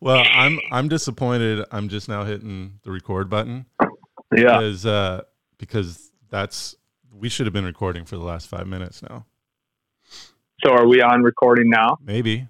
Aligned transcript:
well, 0.00 0.24
I'm 0.32 0.58
I'm 0.70 0.88
disappointed. 0.88 1.64
I'm 1.72 1.88
just 1.88 2.08
now 2.08 2.24
hitting 2.24 2.80
the 2.82 2.90
record 2.90 3.28
button. 3.30 3.66
Yeah. 4.34 4.58
Because 4.58 4.86
uh, 4.86 5.22
because 5.58 6.10
that's 6.30 6.76
we 7.12 7.28
should 7.28 7.46
have 7.46 7.52
been 7.54 7.64
recording 7.64 8.04
for 8.04 8.16
the 8.16 8.24
last 8.24 8.48
five 8.48 8.66
minutes 8.66 9.02
now. 9.02 9.26
So 10.64 10.72
are 10.72 10.86
we 10.86 11.00
on 11.00 11.22
recording 11.22 11.70
now? 11.70 11.98
Maybe. 12.04 12.48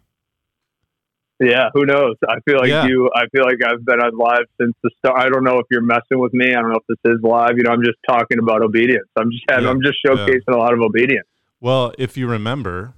Yeah, 1.41 1.69
who 1.73 1.87
knows? 1.87 2.17
I 2.29 2.41
feel 2.41 2.57
like 2.59 2.69
Yeah. 2.69 2.87
you. 2.87 3.09
I 3.15 3.27
feel 3.29 3.45
like 3.45 3.59
I've 3.65 3.85
been 3.85 4.01
on 4.01 4.17
live 4.19 4.47
since 4.61 4.75
the 4.83 4.91
start. 4.99 5.21
I 5.21 5.29
don't 5.29 5.45
know 5.45 5.59
if 5.59 5.67
you're 5.71 5.83
messing 5.83 6.19
with 6.19 6.35
me. 6.35 6.49
I 6.51 6.61
don't 6.61 6.71
know 6.71 6.81
if 6.81 6.87
this 6.89 7.13
is 7.13 7.21
live. 7.23 7.53
You 7.57 7.63
know, 7.63 7.71
I'm 7.71 7.85
just 7.85 7.99
talking 8.09 8.39
about 8.41 8.61
obedience. 8.63 9.07
I'm 9.17 9.31
just 9.31 9.45
having, 9.49 9.67
Yeah. 9.67 9.71
I'm 9.71 9.81
just 9.83 9.99
showcasing 10.05 10.53
a 10.53 10.57
lot 10.57 10.73
of 10.75 10.81
obedience. 10.81 11.29
Well, 11.61 11.93
if 11.97 12.17
you 12.17 12.27
remember, 12.27 12.95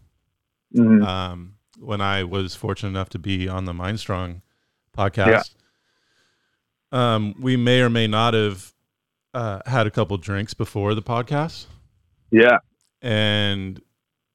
Mhm. 0.75 1.05
um, 1.07 1.57
when 1.81 2.01
I 2.01 2.23
was 2.25 2.55
fortunate 2.55 2.91
enough 2.91 3.09
to 3.11 3.19
be 3.19 3.49
on 3.49 3.65
the 3.65 3.73
Mind 3.75 3.99
Strong 4.01 4.43
podcast, 4.97 5.55
um, 6.93 7.35
we 7.41 7.57
may 7.57 7.81
or 7.81 7.91
may 7.91 8.07
not 8.07 8.35
have 8.35 8.73
uh, 9.35 9.61
had 9.67 9.87
a 9.87 9.91
couple 9.91 10.17
drinks 10.19 10.55
before 10.55 10.95
the 10.95 11.03
podcast, 11.03 11.67
Yeah, 12.31 12.59
and 13.01 13.81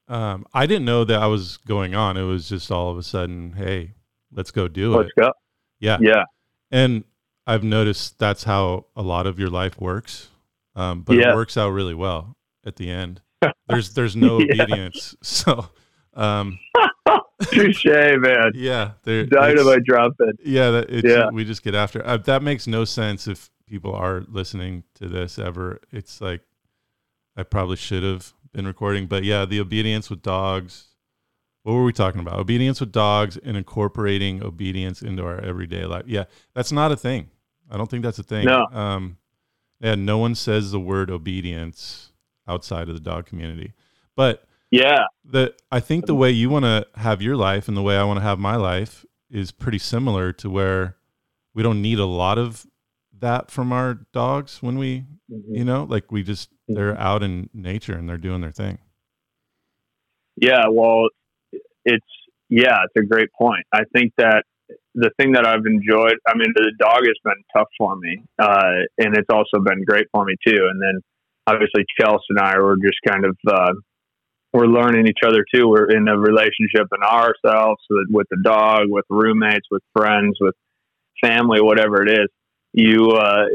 um, 0.07 0.45
I 0.53 0.65
didn't 0.65 0.85
know 0.85 1.03
that 1.03 1.19
I 1.21 1.27
was 1.27 1.57
going 1.57 1.95
on. 1.95 2.17
It 2.17 2.23
was 2.23 2.49
just 2.49 2.71
all 2.71 2.89
of 2.91 2.97
a 2.97 3.03
sudden, 3.03 3.53
hey, 3.53 3.93
let's 4.31 4.51
go 4.51 4.67
do 4.67 4.93
it. 4.93 4.97
let's 4.97 5.11
go. 5.19 5.31
Yeah, 5.79 5.97
Yeah, 6.01 6.23
and 6.71 7.03
I've 7.45 7.63
noticed 7.63 8.17
that's 8.19 8.43
how 8.45 8.85
a 8.95 9.01
lot 9.01 9.27
of 9.27 9.37
your 9.37 9.49
life 9.49 9.79
works, 9.79 10.29
um, 10.75 11.01
but 11.01 11.17
Yeah. 11.17 11.31
it 11.31 11.35
works 11.35 11.57
out 11.57 11.69
really 11.69 11.93
well 11.93 12.37
at 12.65 12.77
the 12.77 12.89
end. 12.89 13.21
There's 13.67 13.93
there's 13.93 14.15
no 14.15 14.39
Yeah. 14.39 14.45
obedience, 14.63 15.15
so. 15.21 15.69
Um, 16.13 16.59
touche, 17.43 17.85
man. 17.85 18.51
Yeah, 18.55 18.91
Dynamite 19.05 19.83
drop 19.83 20.13
it. 20.19 20.35
Yeah, 20.43 20.69
that 20.71 20.89
it's, 20.89 21.07
Yeah. 21.07 21.29
we 21.29 21.43
just 21.45 21.63
get 21.63 21.75
after. 21.75 22.05
Uh, 22.05 22.17
that 22.17 22.41
makes 22.43 22.67
no 22.67 22.85
sense 22.85 23.27
if 23.27 23.49
people 23.67 23.93
are 23.93 24.23
listening 24.27 24.83
to 24.95 25.07
this 25.07 25.37
ever. 25.39 25.79
It's 25.91 26.21
like 26.21 26.41
I 27.35 27.43
probably 27.43 27.75
should 27.77 28.03
have 28.03 28.33
been 28.53 28.65
recording, 28.67 29.07
but 29.07 29.23
yeah, 29.23 29.45
the 29.45 29.59
obedience 29.59 30.09
with 30.09 30.21
dogs. 30.21 30.87
What 31.63 31.73
were 31.73 31.83
we 31.83 31.93
talking 31.93 32.21
about? 32.21 32.39
Obedience 32.39 32.79
with 32.79 32.91
dogs 32.91 33.37
and 33.37 33.57
incorporating 33.57 34.43
obedience 34.43 35.01
into 35.01 35.25
our 35.25 35.39
everyday 35.41 35.85
life. 35.85 36.03
Yeah, 36.05 36.25
that's 36.53 36.71
not 36.71 36.91
a 36.91 36.95
thing. 36.95 37.31
I 37.71 37.77
don't 37.77 37.89
think 37.89 38.03
that's 38.03 38.19
a 38.19 38.23
thing. 38.23 38.45
No. 38.45 38.67
Um, 38.71 39.17
yeah, 39.81 39.95
no 39.95 40.19
one 40.19 40.35
says 40.35 40.71
the 40.71 40.79
word 40.79 41.09
obedience 41.09 42.11
outside 42.47 42.87
of 42.87 42.93
the 42.93 43.01
dog 43.01 43.25
community, 43.25 43.73
but 44.15 44.45
Yeah, 44.71 45.05
the 45.23 45.55
I 45.71 45.79
think 45.79 46.05
the 46.05 46.15
way 46.15 46.31
you 46.31 46.49
want 46.49 46.65
to 46.65 46.85
have 46.95 47.21
your 47.21 47.35
life 47.35 47.67
and 47.67 47.77
the 47.77 47.81
way 47.81 47.97
I 47.97 48.03
want 48.03 48.17
to 48.17 48.23
have 48.23 48.39
my 48.39 48.55
life 48.55 49.05
is 49.29 49.51
pretty 49.51 49.79
similar 49.79 50.33
to 50.33 50.49
where 50.49 50.97
we 51.53 51.63
don't 51.63 51.81
need 51.81 51.99
a 51.99 52.05
lot 52.05 52.37
of 52.37 52.65
that 53.17 53.49
from 53.49 53.71
our 53.71 53.99
dogs 54.11 54.61
when 54.61 54.77
we 54.77 55.05
you 55.27 55.63
know 55.63 55.83
like 55.89 56.11
we 56.11 56.21
just 56.21 56.49
they're 56.67 56.97
out 56.99 57.23
in 57.23 57.49
nature 57.53 57.93
and 57.93 58.09
they're 58.09 58.17
doing 58.17 58.41
their 58.41 58.51
thing 58.51 58.77
yeah. 60.35 60.65
Well, 60.69 61.09
it's 61.83 62.05
yeah, 62.49 62.77
it's 62.83 63.03
a 63.03 63.07
great 63.07 63.29
point. 63.37 63.65
I 63.73 63.83
think 63.95 64.13
that 64.17 64.43
the 64.95 65.11
thing 65.19 65.33
that 65.33 65.45
I've 65.45 65.65
enjoyed. 65.65 66.15
I 66.27 66.35
mean, 66.35 66.53
the 66.55 66.71
dog 66.79 66.99
has 67.05 67.15
been 67.23 67.43
tough 67.55 67.67
for 67.77 67.95
me, 67.95 68.23
uh, 68.39 68.85
and 68.97 69.15
it's 69.17 69.29
also 69.29 69.63
been 69.63 69.83
great 69.85 70.07
for 70.11 70.25
me 70.25 70.35
too. 70.45 70.67
And 70.69 70.81
then 70.81 71.01
obviously 71.47 71.85
Chelsea 71.99 72.23
and 72.29 72.39
I 72.39 72.57
were 72.59 72.77
just 72.77 72.97
kind 73.07 73.25
of 73.25 73.37
uh, 73.47 73.73
we're 74.55 74.67
learning 74.67 75.07
each 75.07 75.19
other 75.25 75.45
too. 75.53 75.67
We're 75.67 75.91
in 75.91 76.07
a 76.07 76.17
relationship 76.17 76.87
in 76.95 77.03
ourselves 77.03 77.81
with, 77.89 78.07
with 78.09 78.27
the 78.31 78.37
dog, 78.41 78.83
with 78.87 79.05
roommates, 79.09 79.67
with 79.69 79.83
friends, 79.93 80.37
with 80.39 80.55
family, 81.21 81.59
whatever 81.61 82.03
it 82.03 82.11
is. 82.11 82.27
You 82.73 83.11
uh, 83.11 83.45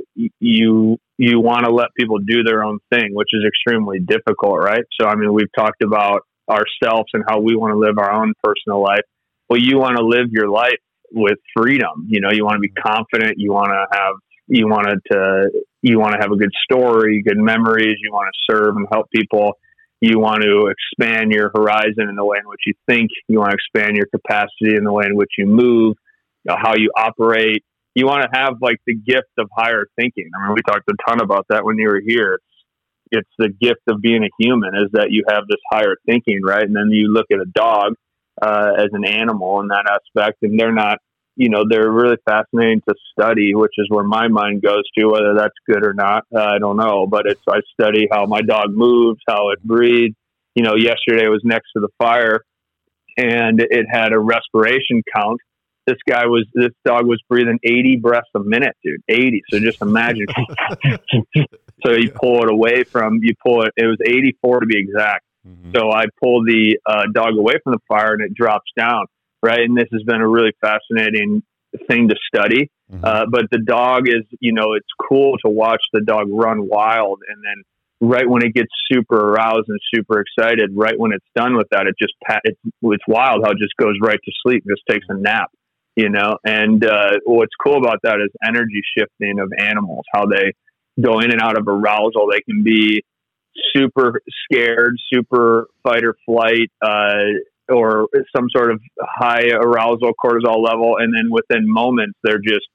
you 0.41 0.99
you 1.19 1.41
want 1.41 1.65
to 1.65 1.73
let 1.73 1.89
people 1.97 2.19
do 2.19 2.43
their 2.43 2.65
own 2.65 2.79
thing, 2.91 3.11
which 3.13 3.29
is 3.33 3.45
extremely 3.47 3.99
difficult, 3.99 4.59
right? 4.59 4.85
So 5.01 5.07
I 5.07 5.15
mean, 5.15 5.33
we've 5.33 5.53
talked 5.57 5.83
about 5.83 6.23
ourselves 6.49 7.09
and 7.15 7.25
how 7.29 7.41
we 7.41 7.57
want 7.57 7.73
to 7.73 7.79
live 7.79 7.99
our 7.99 8.13
own 8.13 8.33
personal 8.43 8.83
life. 8.83 9.05
Well, 9.49 9.61
you 9.61 9.79
want 9.79 9.97
to 9.97 10.05
live 10.05 10.29
your 10.31 10.49
life 10.49 10.79
with 11.13 11.39
freedom. 11.57 12.07
You 12.09 12.21
know, 12.21 12.31
you 12.31 12.45
want 12.45 12.57
to 12.57 12.61
be 12.61 12.71
confident. 12.71 13.35
You 13.37 13.53
want 13.53 13.69
to 13.69 13.99
have 13.99 14.15
you 14.49 14.67
want 14.69 14.87
to 15.13 15.51
you 15.83 15.99
want 15.99 16.13
to 16.13 16.19
have 16.21 16.33
a 16.33 16.37
good 16.37 16.53
story, 16.65 17.23
good 17.23 17.39
memories. 17.39 17.97
You 18.03 18.13
want 18.13 18.29
to 18.33 18.55
serve 18.55 18.77
and 18.77 18.87
help 18.93 19.11
people. 19.15 19.59
You 20.01 20.19
want 20.19 20.43
to 20.43 20.73
expand 20.73 21.31
your 21.31 21.51
horizon 21.55 22.09
in 22.09 22.17
the 22.17 22.25
way 22.25 22.39
in 22.43 22.49
which 22.49 22.63
you 22.67 22.75
think. 22.89 23.11
You 23.29 23.39
want 23.39 23.51
to 23.51 23.57
expand 23.57 23.97
your 23.97 24.07
capacity 24.07 24.77
in 24.77 24.85
the 24.85 24.93
way 24.93 25.05
in 25.07 25.15
which 25.15 25.33
you 25.37 25.47
move, 25.47 25.97
you 26.45 26.47
know, 26.47 26.57
how 26.59 26.75
you 26.77 26.91
operate. 26.97 27.65
You 27.95 28.07
want 28.07 28.23
to 28.23 28.29
have 28.33 28.55
like 28.63 28.79
the 28.87 28.95
gift 28.95 29.29
of 29.39 29.49
higher 29.55 29.87
thinking. 29.97 30.31
I 30.35 30.47
mean, 30.47 30.55
we 30.55 30.63
talked 30.63 30.89
a 30.89 30.95
ton 31.07 31.21
about 31.21 31.47
that 31.51 31.65
when 31.65 31.77
you 31.77 31.89
were 31.89 32.01
here. 32.05 32.39
It's 33.11 33.29
the 33.39 33.49
gift 33.49 33.81
of 33.89 34.01
being 34.01 34.23
a 34.25 34.31
human 34.39 34.75
is 34.77 34.91
that 34.93 35.09
you 35.11 35.25
have 35.29 35.43
this 35.49 35.59
higher 35.71 35.97
thinking, 36.07 36.41
right? 36.45 36.63
And 36.63 36.75
then 36.75 36.91
you 36.91 37.13
look 37.13 37.27
at 37.33 37.41
a 37.41 37.47
dog 37.47 37.95
uh, 38.41 38.73
as 38.79 38.89
an 38.93 39.05
animal 39.05 39.61
in 39.61 39.69
that 39.69 39.85
aspect, 39.91 40.39
and 40.43 40.59
they're 40.59 40.73
not 40.73 40.99
you 41.41 41.49
know 41.49 41.65
they're 41.67 41.91
really 41.91 42.19
fascinating 42.29 42.83
to 42.87 42.95
study, 43.13 43.55
which 43.55 43.73
is 43.79 43.87
where 43.89 44.05
my 44.05 44.29
mind 44.29 44.61
goes 44.61 44.83
to. 44.99 45.07
Whether 45.07 45.33
that's 45.35 45.55
good 45.67 45.83
or 45.87 45.95
not, 45.95 46.25
uh, 46.37 46.39
I 46.39 46.59
don't 46.59 46.77
know. 46.77 47.07
But 47.07 47.25
it's 47.25 47.41
I 47.49 47.61
study 47.73 48.09
how 48.13 48.27
my 48.27 48.43
dog 48.43 48.67
moves, 48.73 49.21
how 49.27 49.49
it 49.49 49.63
breathes. 49.65 50.15
You 50.55 50.65
know, 50.65 50.75
yesterday 50.77 51.29
was 51.29 51.41
next 51.43 51.71
to 51.75 51.81
the 51.81 51.89
fire, 51.97 52.45
and 53.17 53.59
it 53.59 53.87
had 53.91 54.13
a 54.13 54.19
respiration 54.19 55.03
count. 55.17 55.41
This 55.87 55.97
guy 56.07 56.27
was 56.27 56.47
this 56.53 56.73
dog 56.85 57.07
was 57.07 57.23
breathing 57.27 57.59
80 57.65 57.97
breaths 58.03 58.29
a 58.37 58.41
minute, 58.41 58.77
dude. 58.85 59.01
80. 59.09 59.43
So 59.51 59.61
just 59.61 59.81
imagine. 59.81 60.27
so 61.83 61.93
you 61.93 62.11
pull 62.11 62.43
it 62.43 62.53
away 62.53 62.85
from 62.85 63.21
you 63.23 63.33
pull 63.43 63.63
it. 63.63 63.73
It 63.79 63.87
was 63.87 63.97
84 64.05 64.61
to 64.61 64.67
be 64.67 64.79
exact. 64.79 65.25
Mhm. 65.49 65.75
So 65.75 65.91
I 65.91 66.05
pull 66.23 66.45
the 66.45 66.79
uh, 66.85 67.05
dog 67.15 67.39
away 67.39 67.55
from 67.65 67.73
the 67.73 67.81
fire 67.89 68.13
and 68.13 68.23
it 68.23 68.35
drops 68.35 68.71
down, 68.77 69.07
right? 69.43 69.61
And 69.61 69.77
this 69.77 69.89
has 69.93 70.03
been 70.03 70.21
a 70.21 70.29
really 70.29 70.53
fascinating 70.61 71.43
thing 71.89 72.09
to 72.09 72.17
study. 72.35 72.71
Mhm. 72.93 73.05
Uh, 73.05 73.27
but 73.31 73.45
the 73.51 73.59
dog 73.59 74.09
is, 74.09 74.25
you 74.41 74.53
know, 74.53 74.75
it's 74.75 74.89
cool 75.09 75.37
to 75.45 75.51
watch 75.51 75.83
the 75.93 76.01
dog 76.01 76.27
run 76.31 76.69
wild. 76.69 77.21
And 77.29 77.43
then 77.45 77.63
right 78.01 78.29
when 78.29 78.43
it 78.43 78.55
gets 78.55 78.71
super 78.91 79.31
aroused 79.31 79.69
and 79.69 79.79
super 79.95 80.21
excited, 80.21 80.71
right 80.75 80.99
when 80.99 81.13
it's 81.13 81.25
done 81.37 81.57
with 81.57 81.69
that, 81.71 81.87
it 81.87 81.95
just, 82.01 82.15
pat, 82.25 82.41
it's, 82.45 82.59
it's 82.83 83.05
wild 83.07 83.45
how 83.45 83.53
it 83.53 83.59
just 83.59 83.77
goes 83.77 83.95
right 84.03 84.19
to 84.25 84.33
sleep, 84.43 84.65
just 84.69 84.83
takes 84.91 85.07
a 85.09 85.15
nap, 85.15 85.51
you 85.95 86.09
know? 86.09 86.37
And 86.45 86.85
uh, 86.85 87.19
what's 87.25 87.55
cool 87.63 87.77
about 87.77 88.01
that 88.03 88.17
is 88.17 88.31
energy 88.45 88.83
shifting 88.99 89.39
of 89.39 89.53
animals, 89.57 90.05
how 90.13 90.27
they 90.27 90.53
go 91.01 91.21
in 91.21 91.31
and 91.31 91.41
out 91.41 91.57
of 91.57 91.69
arousal. 91.69 92.29
They 92.33 92.41
can 92.41 92.65
be 92.65 93.05
super 93.75 94.21
scared, 94.45 94.97
super 95.13 95.69
fight 95.83 96.05
or 96.05 96.17
flight, 96.27 96.71
uh, 96.83 97.39
or 97.71 98.09
some 98.35 98.49
sort 98.55 98.71
of 98.73 98.81
high 99.01 99.51
arousal 99.53 100.13
cortisol 100.23 100.63
level, 100.65 100.97
and 100.99 101.13
then 101.15 101.31
within 101.31 101.71
moments 101.71 102.19
they're 102.23 102.41
just 102.43 102.67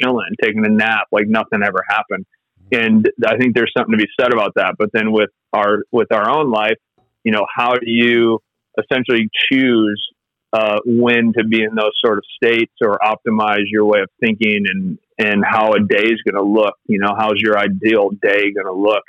chilling, 0.00 0.30
taking 0.42 0.64
a 0.64 0.70
nap 0.70 1.06
like 1.12 1.26
nothing 1.26 1.62
ever 1.64 1.82
happened. 1.88 2.26
And 2.70 3.08
I 3.26 3.36
think 3.38 3.54
there's 3.54 3.72
something 3.76 3.92
to 3.92 4.04
be 4.04 4.10
said 4.20 4.32
about 4.32 4.52
that. 4.56 4.74
But 4.78 4.90
then 4.92 5.12
with 5.12 5.30
our 5.52 5.78
with 5.90 6.12
our 6.12 6.30
own 6.30 6.50
life, 6.50 6.76
you 7.24 7.32
know, 7.32 7.46
how 7.54 7.74
do 7.74 7.86
you 7.86 8.40
essentially 8.78 9.28
choose 9.50 10.06
uh, 10.52 10.78
when 10.84 11.32
to 11.36 11.44
be 11.44 11.62
in 11.62 11.74
those 11.74 11.92
sort 12.04 12.18
of 12.18 12.24
states 12.42 12.72
or 12.82 12.98
optimize 12.98 13.64
your 13.70 13.84
way 13.84 14.00
of 14.00 14.08
thinking 14.20 14.64
and 14.66 14.98
and 15.18 15.44
how 15.44 15.72
a 15.72 15.80
day 15.80 16.04
is 16.04 16.22
going 16.22 16.36
to 16.36 16.42
look? 16.42 16.74
You 16.86 16.98
know, 16.98 17.14
how's 17.18 17.36
your 17.38 17.58
ideal 17.58 18.10
day 18.10 18.52
going 18.52 18.66
to 18.66 18.72
look? 18.72 19.02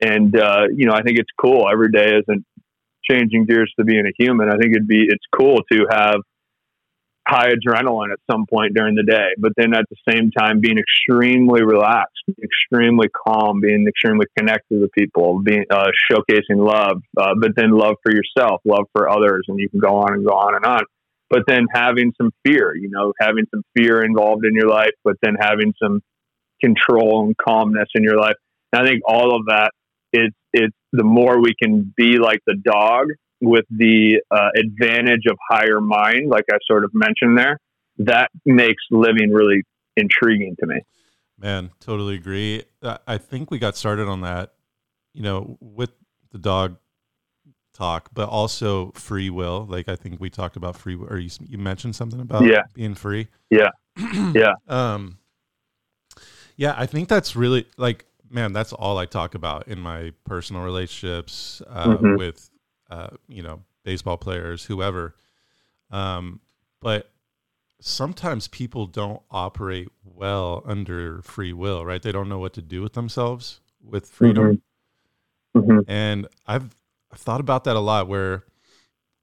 And 0.00 0.38
uh, 0.38 0.64
you 0.74 0.86
know, 0.86 0.92
I 0.92 1.02
think 1.02 1.18
it's 1.18 1.30
cool. 1.40 1.66
Every 1.72 1.90
day 1.90 2.18
isn't 2.18 2.44
changing 3.10 3.46
gears 3.46 3.72
to 3.78 3.84
being 3.84 4.06
a 4.06 4.12
human. 4.18 4.48
I 4.48 4.56
think 4.56 4.74
it'd 4.74 4.88
be 4.88 5.04
it's 5.08 5.24
cool 5.32 5.58
to 5.72 5.86
have 5.90 6.16
high 7.26 7.48
adrenaline 7.48 8.12
at 8.12 8.20
some 8.30 8.46
point 8.46 8.74
during 8.74 8.94
the 8.94 9.02
day, 9.02 9.30
but 9.38 9.52
then 9.56 9.74
at 9.74 9.84
the 9.90 9.96
same 10.08 10.30
time 10.30 10.60
being 10.60 10.78
extremely 10.78 11.62
relaxed, 11.62 12.22
extremely 12.42 13.08
calm, 13.08 13.60
being 13.60 13.86
extremely 13.88 14.26
connected 14.38 14.80
to 14.80 14.88
people, 14.96 15.42
being 15.42 15.64
uh, 15.70 15.88
showcasing 16.10 16.64
love, 16.64 17.02
uh, 17.16 17.34
but 17.40 17.50
then 17.56 17.70
love 17.72 17.96
for 18.02 18.12
yourself, 18.12 18.60
love 18.64 18.84
for 18.92 19.08
others, 19.10 19.44
and 19.48 19.58
you 19.58 19.68
can 19.68 19.80
go 19.80 19.96
on 19.96 20.14
and 20.14 20.24
go 20.24 20.32
on 20.32 20.54
and 20.54 20.64
on. 20.64 20.82
But 21.28 21.42
then 21.48 21.66
having 21.72 22.12
some 22.20 22.30
fear, 22.46 22.76
you 22.76 22.88
know, 22.88 23.12
having 23.20 23.46
some 23.52 23.64
fear 23.76 24.04
involved 24.04 24.44
in 24.46 24.54
your 24.54 24.68
life, 24.68 24.92
but 25.02 25.16
then 25.22 25.34
having 25.38 25.74
some 25.82 26.00
control 26.62 27.26
and 27.26 27.36
calmness 27.36 27.88
in 27.96 28.04
your 28.04 28.16
life. 28.16 28.36
And 28.72 28.82
I 28.82 28.88
think 28.88 29.02
all 29.04 29.34
of 29.34 29.46
that 29.46 29.70
is 30.12 30.30
the 30.92 31.04
more 31.04 31.40
we 31.40 31.54
can 31.60 31.92
be 31.96 32.18
like 32.18 32.40
the 32.46 32.56
dog 32.56 33.08
with 33.40 33.64
the 33.70 34.22
uh, 34.30 34.48
advantage 34.56 35.26
of 35.28 35.36
higher 35.50 35.80
mind, 35.80 36.28
like 36.28 36.44
I 36.50 36.56
sort 36.66 36.84
of 36.84 36.90
mentioned 36.94 37.38
there, 37.38 37.58
that 37.98 38.30
makes 38.44 38.82
living 38.90 39.30
really 39.30 39.62
intriguing 39.96 40.56
to 40.60 40.66
me. 40.66 40.80
Man, 41.38 41.70
totally 41.80 42.14
agree. 42.14 42.64
I 42.82 42.98
I 43.06 43.18
think 43.18 43.50
we 43.50 43.58
got 43.58 43.76
started 43.76 44.08
on 44.08 44.22
that, 44.22 44.54
you 45.12 45.22
know, 45.22 45.58
with 45.60 45.90
the 46.32 46.38
dog 46.38 46.76
talk, 47.76 48.08
but 48.12 48.28
also 48.28 48.90
free 48.92 49.30
will. 49.30 49.66
Like 49.68 49.88
I 49.88 49.96
think 49.96 50.20
we 50.20 50.30
talked 50.30 50.56
about 50.56 50.76
free, 50.76 50.96
or 50.96 51.18
you, 51.18 51.30
you 51.46 51.58
mentioned 51.58 51.94
something 51.94 52.20
about 52.20 52.44
yeah. 52.44 52.62
being 52.72 52.94
free. 52.94 53.28
Yeah, 53.50 53.70
yeah, 54.34 54.54
um, 54.66 55.18
yeah. 56.56 56.74
I 56.76 56.86
think 56.86 57.08
that's 57.08 57.36
really 57.36 57.66
like, 57.76 58.06
man, 58.30 58.52
that's 58.52 58.72
all 58.72 58.98
I 58.98 59.06
talk 59.06 59.34
about 59.34 59.68
in 59.68 59.80
my 59.80 60.12
personal 60.24 60.62
relationships 60.62 61.62
uh, 61.68 61.96
mm-hmm. 61.96 62.16
with, 62.16 62.50
uh, 62.90 63.08
you 63.28 63.42
know, 63.42 63.62
baseball 63.84 64.16
players, 64.16 64.64
whoever. 64.64 65.14
Um, 65.90 66.40
but 66.80 67.10
sometimes 67.80 68.48
people 68.48 68.86
don't 68.86 69.22
operate 69.30 69.88
well 70.04 70.62
under 70.66 71.22
free 71.22 71.52
will, 71.52 71.84
right? 71.84 72.02
They 72.02 72.12
don't 72.12 72.28
know 72.28 72.38
what 72.38 72.52
to 72.54 72.62
do 72.62 72.82
with 72.82 72.94
themselves 72.94 73.60
with 73.82 74.08
freedom. 74.08 74.62
Mm-hmm. 75.56 75.70
Mm-hmm. 75.70 75.90
And 75.90 76.28
I've 76.46 76.74
I've 77.12 77.20
thought 77.20 77.40
about 77.40 77.64
that 77.64 77.76
a 77.76 77.80
lot 77.80 78.08
where 78.08 78.44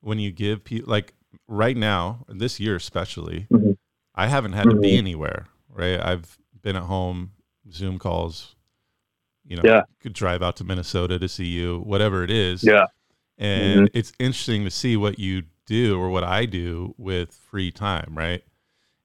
when 0.02 0.20
you 0.20 0.32
give 0.32 0.64
people 0.64 0.90
like 0.90 1.14
right 1.48 1.78
now, 1.78 2.26
this 2.28 2.60
year 2.60 2.76
especially, 2.76 3.48
mm-hmm. 3.52 3.72
I 4.16 4.28
haven't 4.28 4.54
had 4.54 4.70
to 4.70 4.76
be 4.76 4.90
mm-hmm. 4.90 4.98
anywhere, 4.98 5.48
right? 5.70 6.00
I've 6.00 6.38
been 6.62 6.76
at 6.76 6.84
home, 6.84 7.34
Zoom 7.72 8.00
calls, 8.00 8.56
you 9.46 9.58
know, 9.58 9.64
yeah. 9.66 9.82
could 10.00 10.14
drive 10.14 10.42
out 10.42 10.56
to 10.58 10.64
Minnesota 10.64 11.20
to 11.20 11.28
see 11.28 11.46
you, 11.46 11.80
whatever 11.80 12.24
it 12.24 12.32
is. 12.32 12.64
Yeah. 12.64 12.86
And 13.38 13.88
mm-hmm. 13.88 13.98
it's 13.98 14.14
interesting 14.20 14.64
to 14.64 14.72
see 14.72 14.96
what 14.96 15.20
you 15.20 15.44
do 15.66 16.00
or 16.00 16.10
what 16.10 16.24
I 16.24 16.46
do 16.46 16.94
with 16.98 17.34
free 17.34 17.72
time, 17.72 18.14
right? 18.18 18.44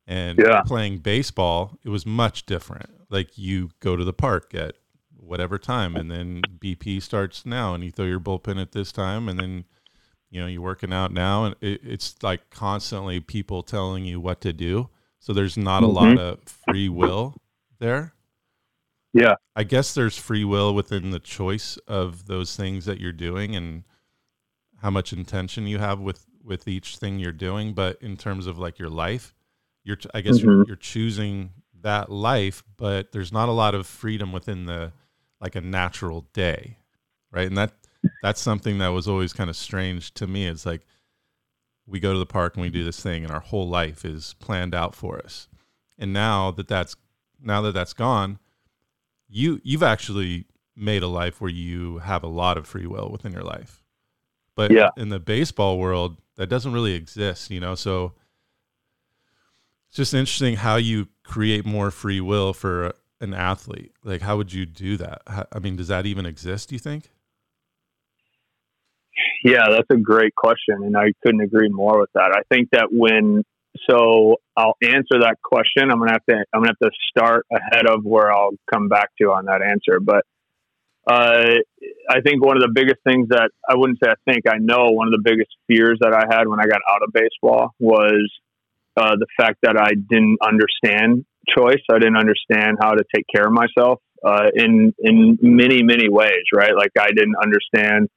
And 0.07 0.39
yeah. 0.39 0.63
playing 0.63 0.99
baseball, 0.99 1.79
it 1.85 1.89
was 1.89 2.07
much 2.07 2.47
different. 2.47 2.91
Like 3.11 3.37
you 3.37 3.71
go 3.81 3.97
to 3.97 4.05
the 4.05 4.13
park 4.13 4.55
at 4.55 4.75
whatever 5.17 5.59
time, 5.59 5.97
and 5.97 6.11
then 6.11 6.43
BP 6.59 7.03
starts 7.03 7.45
now, 7.45 7.75
and 7.75 7.85
you 7.85 7.91
throw 7.91 8.07
your 8.07 8.21
bullpen 8.21 8.61
at 8.61 8.73
this 8.73 8.93
time, 8.93 9.29
and 9.29 9.39
then 9.39 9.65
you 10.31 10.41
know 10.41 10.47
you're 10.47 10.63
working 10.63 10.93
out 10.93 11.13
now, 11.13 11.45
and 11.45 11.55
it, 11.61 11.81
it's 11.85 12.17
like 12.23 12.51
constantly 12.51 13.21
people 13.21 13.63
telling 13.63 14.05
you 14.05 14.21
what 14.21 14.41
to 14.43 14.53
do. 14.53 14.89
So 15.21 15.33
there's 15.33 15.57
not 15.57 15.83
mm-hmm. 15.83 15.91
a 15.91 16.01
lot 16.01 16.19
of 16.19 16.41
free 16.45 16.89
will 16.89 17.35
there. 17.79 18.15
Yeah, 19.13 19.37
I 19.57 19.65
guess 19.65 19.95
there's 19.95 20.17
free 20.19 20.45
will 20.45 20.75
within 20.75 21.11
the 21.11 21.19
choice 21.19 21.77
of 21.89 22.27
those 22.27 22.57
things 22.57 22.85
that 22.85 23.01
you're 23.01 23.13
doing, 23.13 23.57
and 23.57 23.85
how 24.83 24.91
much 24.91 25.13
intention 25.13 25.67
you 25.67 25.79
have 25.79 26.01
with 26.01 26.27
with 26.43 26.69
each 26.69 26.97
thing 26.97 27.19
you're 27.19 27.33
doing. 27.33 27.75
But 27.75 28.01
in 28.03 28.17
terms 28.17 28.47
of 28.47 28.59
like 28.59 28.79
your 28.79 28.91
life, 28.91 29.35
you're 29.85 29.99
I 30.15 30.21
guess 30.21 30.39
mm-hmm. 30.39 30.49
you're, 30.49 30.67
you're 30.69 30.77
choosing 30.77 31.51
that 31.83 32.11
life, 32.11 32.63
but 32.77 33.13
there's 33.13 33.33
not 33.33 33.49
a 33.49 33.53
lot 33.53 33.75
of 33.75 33.87
freedom 33.87 34.33
within 34.33 34.67
the 34.67 34.93
like 35.41 35.55
a 35.55 35.61
natural 35.61 36.27
day, 36.33 36.79
right? 37.31 37.47
And 37.47 37.57
that 37.57 37.73
that's 38.23 38.41
something 38.41 38.79
that 38.79 38.89
was 38.89 39.09
always 39.09 39.33
kind 39.33 39.51
of 39.51 39.57
strange 39.57 40.15
to 40.15 40.27
me. 40.27 40.47
It's 40.47 40.67
like 40.67 40.87
we 41.87 42.01
go 42.01 42.13
to 42.13 42.19
the 42.19 42.27
park 42.27 42.55
and 42.55 42.63
we 42.63 42.71
do 42.71 42.85
this 42.85 43.03
thing, 43.03 43.25
and 43.25 43.33
our 43.33 43.41
whole 43.41 43.69
life 43.69 44.05
is 44.05 44.35
planned 44.39 44.75
out 44.75 44.95
for 44.95 45.19
us. 45.19 45.49
And 45.99 46.13
now 46.13 46.51
that 46.53 46.69
that's 46.69 46.97
now 47.41 47.61
that 47.63 47.73
that's 47.73 47.93
gone, 47.93 48.39
you 49.29 49.61
you've 49.63 49.83
actually 49.83 50.47
made 50.77 51.03
a 51.03 51.09
life 51.09 51.41
where 51.41 51.51
you 51.51 51.99
have 51.99 52.23
a 52.23 52.29
lot 52.29 52.57
of 52.57 52.67
free 52.67 52.87
will 52.87 53.11
within 53.11 53.33
your 53.33 53.43
life. 53.43 53.83
But 54.55 54.73
yeah. 54.73 54.91
in 54.97 55.09
the 55.09 55.21
baseball 55.21 55.79
world, 55.79 56.17
that 56.37 56.49
doesn't 56.49 56.73
really 56.73 56.95
exist, 56.95 57.51
you 57.51 57.61
know. 57.61 57.75
So 57.75 58.15
it's 59.89 59.97
just 59.97 60.15
interesting 60.15 60.57
how 60.57 60.77
you 60.77 61.09
create 61.25 61.65
more 61.65 61.91
free 61.91 62.21
will 62.21 62.53
for 62.53 62.95
an 63.21 63.35
athlete. 63.35 63.93
Like, 64.05 64.23
how 64.23 64.37
would 64.37 64.53
you 64.53 64.67
do 64.67 64.97
that? 64.97 65.23
How, 65.27 65.47
I 65.53 65.59
mean, 65.59 65.77
does 65.77 65.89
that 65.89 66.07
even 66.07 66.27
exist? 66.27 66.69
Do 66.69 66.75
you 66.75 66.79
think? 66.79 67.11
Yeah, 69.45 69.67
that's 69.71 69.91
a 69.91 69.97
great 69.97 70.35
question, 70.35 70.83
and 70.83 70.97
I 70.97 71.13
couldn't 71.23 71.41
agree 71.41 71.69
more 71.69 71.99
with 72.01 72.11
that. 72.15 72.35
I 72.37 72.43
think 72.53 72.71
that 72.73 72.89
when 72.91 73.45
so 73.89 74.37
I'll 74.57 74.77
answer 74.83 75.21
that 75.21 75.37
question. 75.43 75.91
I'm 75.91 75.99
gonna 75.99 76.13
have 76.13 76.25
to 76.29 76.45
I'm 76.53 76.61
gonna 76.61 76.73
have 76.81 76.91
to 76.91 76.97
start 77.11 77.47
ahead 77.53 77.87
of 77.87 78.05
where 78.05 78.33
I'll 78.33 78.53
come 78.73 78.89
back 78.89 79.11
to 79.21 79.29
on 79.29 79.47
that 79.47 79.63
answer, 79.63 80.01
but 80.01 80.25
uh, 81.11 81.57
I 82.11 82.21
think 82.21 82.45
one 82.45 82.57
of 82.57 82.63
the 82.63 82.73
biggest 82.73 82.99
things 83.07 83.29
that 83.31 83.51
I 83.69 83.77
wouldn't 83.77 83.99
say 84.03 84.11
I 84.11 84.31
think 84.31 84.45
I 84.47 84.59
know 84.59 84.91
one 84.91 85.09
of 85.09 85.13
the 85.13 85.23
biggest 85.23 85.51
fears 85.67 85.99
that 86.01 86.13
I 86.13 86.25
had 86.35 86.47
when 86.49 86.61
I 86.61 86.67
got 86.67 86.81
out 86.91 87.03
of 87.03 87.13
baseball 87.13 87.75
was 87.79 88.31
uh, 88.97 89.17
the 89.17 89.27
fact 89.39 89.59
that 89.63 89.77
I 89.81 89.95
didn't 89.95 90.39
understand 90.43 91.25
choice. 91.57 91.81
I 91.91 91.99
didn't 91.99 92.19
understand 92.19 92.77
how 92.81 92.93
to 92.93 93.05
take 93.15 93.25
care 93.35 93.47
of 93.47 93.53
myself 93.53 94.01
uh, 94.25 94.51
in 94.55 94.93
in 94.99 95.39
many 95.41 95.83
many 95.83 96.09
ways. 96.09 96.45
Right, 96.55 96.75
like 96.77 96.93
I 96.99 97.09
didn't 97.09 97.37
understand 97.43 98.09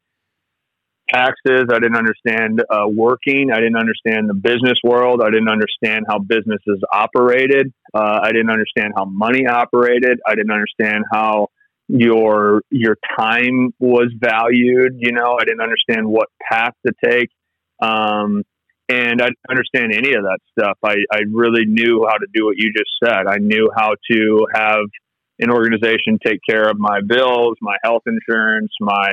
taxes. 1.14 1.66
I 1.72 1.80
didn't 1.80 1.98
understand 1.98 2.64
uh, 2.70 2.88
working. 2.88 3.50
I 3.54 3.58
didn't 3.58 3.78
understand 3.78 4.30
the 4.30 4.34
business 4.34 4.78
world. 4.84 5.22
I 5.24 5.30
didn't 5.30 5.50
understand 5.50 6.06
how 6.08 6.20
businesses 6.20 6.82
operated. 6.94 7.74
Uh, 7.94 8.20
I 8.24 8.32
didn't 8.32 8.50
understand 8.50 8.94
how 8.96 9.06
money 9.06 9.46
operated. 9.48 10.20
I 10.26 10.36
didn't 10.36 10.52
understand 10.52 11.04
how 11.12 11.48
your 11.88 12.62
your 12.70 12.98
time 13.18 13.74
was 13.80 14.14
valued. 14.18 14.98
You 15.00 15.12
know, 15.12 15.38
I 15.40 15.44
didn't 15.44 15.62
understand 15.62 16.08
what 16.08 16.30
path 16.50 16.74
to 16.88 16.94
take, 17.04 17.30
um, 17.82 18.44
and 18.88 19.22
I 19.22 19.28
didn't 19.28 19.50
understand 19.50 19.94
any 19.94 20.14
of 20.14 20.24
that 20.24 20.40
stuff. 20.58 20.78
I, 20.84 20.96
I 21.12 21.22
really 21.32 21.66
knew 21.66 22.06
how 22.10 22.18
to 22.18 22.28
do 22.34 22.46
what 22.46 22.56
you 22.58 22.72
just 22.72 22.92
said. 23.04 23.28
I 23.28 23.38
knew 23.38 23.70
how 23.76 23.96
to 24.12 24.46
have 24.54 24.86
an 25.40 25.50
organization 25.50 26.20
take 26.24 26.40
care 26.48 26.70
of 26.70 26.78
my 26.78 27.00
bills, 27.06 27.58
my 27.62 27.76
health 27.84 28.04
insurance, 28.06 28.72
my 28.80 29.12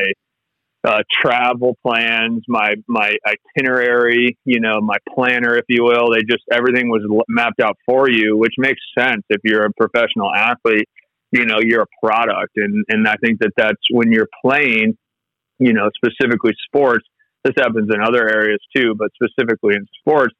uh, 0.87 1.03
travel 1.23 1.77
plans, 1.87 2.43
my 2.49 2.75
my 2.87 3.15
itinerary, 3.27 4.39
you 4.45 4.61
know, 4.61 4.81
my 4.81 4.97
planner, 5.15 5.57
if 5.57 5.65
you 5.69 5.85
will. 5.85 6.13
They 6.13 6.21
just 6.21 6.45
everything 6.53 6.89
was 6.89 7.03
mapped 7.29 7.61
out 7.61 7.77
for 7.87 8.09
you, 8.11 8.37
which 8.37 8.55
makes 8.59 8.81
sense 8.97 9.23
if 9.29 9.41
you're 9.45 9.67
a 9.67 9.73
professional 9.73 10.33
athlete 10.35 10.89
you 11.31 11.45
know 11.45 11.59
you're 11.63 11.83
a 11.83 12.07
product. 12.07 12.53
And 12.57 12.85
and 12.89 13.07
i 13.09 13.15
think 13.23 13.41
that 13.41 13.53
that's 13.57 13.83
when 13.91 14.13
you're 14.13 14.29
playing 14.45 14.97
you 15.59 15.73
know 15.73 15.91
specifically 15.97 16.53
sports 16.67 17.05
this 17.45 17.55
happens 17.57 17.91
in 17.93 18.01
other 18.03 18.29
areas 18.29 18.61
too 18.77 18.95
but 18.97 19.09
specifically 19.15 19.75
in 19.75 19.87
sports 20.01 20.35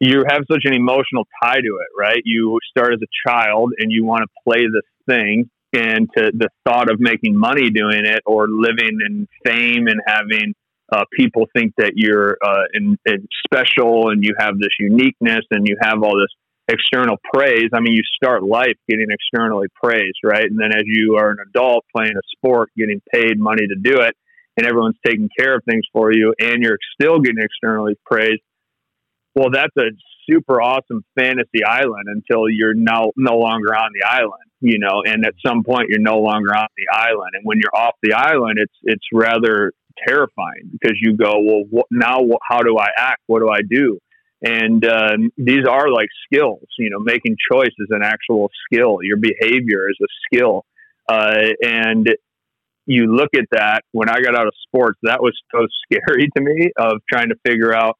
you 0.00 0.24
have 0.28 0.42
such 0.50 0.62
an 0.64 0.74
emotional 0.74 1.24
tie 1.42 1.60
to 1.60 1.78
it 1.80 1.88
right? 1.98 2.20
You 2.24 2.58
start 2.68 2.94
as 2.94 3.00
a 3.02 3.28
child 3.28 3.72
and 3.78 3.90
you 3.90 4.04
want 4.04 4.22
to 4.22 4.28
play 4.46 4.64
this 4.66 4.82
thing 5.08 5.50
and 5.74 6.08
to 6.16 6.30
the 6.32 6.48
thought 6.64 6.90
of 6.90 7.00
making 7.00 7.36
money 7.36 7.70
doing 7.70 8.04
it 8.04 8.22
or 8.26 8.46
living 8.48 8.98
in 9.06 9.28
fame 9.44 9.86
and 9.88 10.00
having 10.06 10.54
uh, 10.92 11.04
people 11.12 11.46
think 11.56 11.72
that 11.78 11.92
you're 11.96 12.36
uh, 12.44 12.64
in, 12.74 12.96
in 13.06 13.26
special 13.46 14.10
and 14.10 14.22
you 14.24 14.34
have 14.38 14.58
this 14.58 14.68
uniqueness 14.78 15.44
and 15.50 15.66
you 15.66 15.76
have 15.80 16.02
all 16.02 16.16
this 16.16 16.32
external 16.68 17.16
praise. 17.32 17.70
I 17.72 17.80
mean, 17.80 17.94
you 17.94 18.02
start 18.14 18.42
life 18.42 18.76
getting 18.88 19.06
externally 19.10 19.68
praised, 19.82 20.18
right? 20.22 20.44
And 20.44 20.58
then 20.58 20.72
as 20.72 20.84
you 20.86 21.16
are 21.18 21.30
an 21.30 21.38
adult 21.48 21.84
playing 21.94 22.12
a 22.16 22.36
sport, 22.36 22.70
getting 22.76 23.00
paid 23.12 23.38
money 23.38 23.66
to 23.66 23.76
do 23.76 24.00
it, 24.00 24.14
and 24.56 24.66
everyone's 24.66 24.98
taking 25.04 25.28
care 25.36 25.56
of 25.56 25.62
things 25.68 25.84
for 25.92 26.12
you, 26.12 26.34
and 26.38 26.62
you're 26.62 26.78
still 27.00 27.18
getting 27.18 27.42
externally 27.42 27.96
praised. 28.06 28.42
Well, 29.34 29.50
that's 29.52 29.76
a 29.76 29.90
super 30.28 30.60
awesome 30.60 31.04
fantasy 31.18 31.64
island 31.66 32.06
until 32.06 32.48
you're 32.48 32.74
no 32.74 33.12
no 33.16 33.36
longer 33.36 33.74
on 33.74 33.90
the 33.94 34.06
island, 34.06 34.50
you 34.60 34.78
know. 34.78 35.02
And 35.04 35.24
at 35.24 35.34
some 35.44 35.62
point, 35.64 35.88
you're 35.88 36.00
no 36.00 36.18
longer 36.18 36.54
on 36.54 36.68
the 36.76 36.86
island, 36.92 37.32
and 37.34 37.42
when 37.44 37.58
you're 37.58 37.74
off 37.74 37.94
the 38.02 38.14
island, 38.14 38.58
it's 38.58 38.74
it's 38.82 39.04
rather 39.12 39.72
terrifying 40.06 40.70
because 40.72 40.98
you 41.00 41.16
go, 41.16 41.34
well, 41.70 41.84
now 41.90 42.18
how 42.42 42.62
do 42.62 42.78
I 42.78 42.88
act? 42.96 43.22
What 43.26 43.40
do 43.40 43.48
I 43.48 43.60
do? 43.62 43.98
And 44.42 44.84
um, 44.84 45.30
these 45.38 45.64
are 45.68 45.90
like 45.90 46.08
skills, 46.26 46.66
you 46.78 46.90
know, 46.90 46.98
making 46.98 47.36
choice 47.50 47.72
is 47.78 47.88
an 47.90 48.02
actual 48.02 48.50
skill. 48.66 48.98
Your 49.02 49.16
behavior 49.16 49.88
is 49.88 49.96
a 50.02 50.10
skill. 50.26 50.66
Uh, 51.08 51.52
and 51.62 52.08
you 52.86 53.14
look 53.14 53.30
at 53.34 53.46
that 53.52 53.82
when 53.92 54.10
I 54.10 54.20
got 54.20 54.36
out 54.36 54.46
of 54.46 54.52
sports, 54.66 54.98
that 55.02 55.22
was 55.22 55.32
so 55.50 55.66
scary 55.84 56.28
to 56.36 56.42
me 56.42 56.70
of 56.76 57.00
trying 57.10 57.28
to 57.30 57.36
figure 57.46 57.74
out 57.74 57.96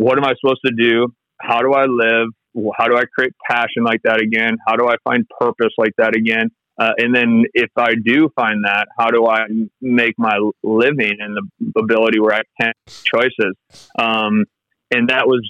what 0.00 0.16
am 0.16 0.24
I 0.24 0.32
supposed 0.40 0.62
to 0.64 0.72
do? 0.72 1.12
How 1.38 1.60
do 1.60 1.74
I 1.74 1.84
live? 1.84 2.28
How 2.74 2.88
do 2.88 2.96
I 2.96 3.02
create 3.14 3.32
passion 3.48 3.84
like 3.84 4.00
that 4.04 4.22
again? 4.22 4.56
How 4.66 4.76
do 4.76 4.88
I 4.88 4.94
find 5.04 5.26
purpose 5.38 5.74
like 5.76 5.92
that 5.98 6.16
again? 6.16 6.48
Uh, 6.78 6.92
and 6.96 7.14
then 7.14 7.44
if 7.52 7.68
I 7.76 7.92
do 8.02 8.30
find 8.34 8.64
that, 8.64 8.86
how 8.98 9.10
do 9.10 9.26
I 9.26 9.40
make 9.82 10.14
my 10.16 10.38
living 10.62 11.18
and 11.20 11.36
the 11.36 11.78
ability 11.78 12.18
where 12.18 12.34
I 12.34 12.40
can 12.58 12.72
choices? 12.86 13.54
Um, 13.98 14.46
and 14.90 15.10
that 15.10 15.26
was 15.26 15.46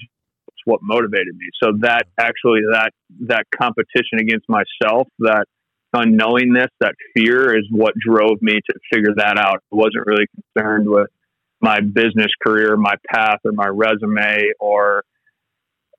what 0.65 0.81
motivated 0.83 1.37
me. 1.37 1.47
So 1.63 1.71
that 1.83 2.09
actually 2.19 2.63
that 2.73 2.91
that 3.29 3.45
competition 3.57 4.19
against 4.19 4.47
myself, 4.49 5.07
that 5.21 5.45
unknowingness, 5.95 6.69
that 6.81 6.95
fear 7.17 7.57
is 7.57 7.67
what 7.71 7.95
drove 8.05 8.43
me 8.43 8.55
to 8.55 8.75
figure 8.93 9.15
that 9.17 9.39
out. 9.39 9.63
I 9.73 9.77
wasn't 9.77 10.07
really 10.07 10.27
concerned 10.35 10.89
with 10.89 11.09
my 11.61 11.81
business 11.81 12.33
career, 12.45 12.77
my 12.77 12.95
path, 13.13 13.39
or 13.45 13.53
my 13.53 13.67
resume, 13.67 14.53
or 14.59 15.05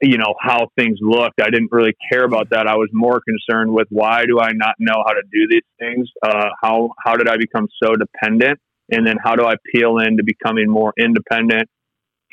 you 0.01 0.17
know 0.17 0.33
how 0.39 0.69
things 0.77 0.97
looked. 1.01 1.39
I 1.41 1.49
didn't 1.49 1.71
really 1.71 1.95
care 2.11 2.23
about 2.23 2.49
that. 2.49 2.67
I 2.67 2.75
was 2.75 2.89
more 2.91 3.21
concerned 3.21 3.71
with 3.71 3.87
why 3.89 4.25
do 4.25 4.39
I 4.39 4.51
not 4.53 4.75
know 4.79 5.03
how 5.05 5.13
to 5.13 5.21
do 5.31 5.47
these 5.49 5.61
things? 5.79 6.09
Uh, 6.23 6.49
how 6.61 6.89
how 7.03 7.15
did 7.15 7.27
I 7.27 7.37
become 7.37 7.67
so 7.83 7.93
dependent? 7.95 8.59
And 8.91 9.05
then 9.05 9.15
how 9.23 9.35
do 9.35 9.45
I 9.45 9.55
peel 9.73 9.99
into 9.99 10.23
becoming 10.23 10.69
more 10.69 10.93
independent? 10.97 11.69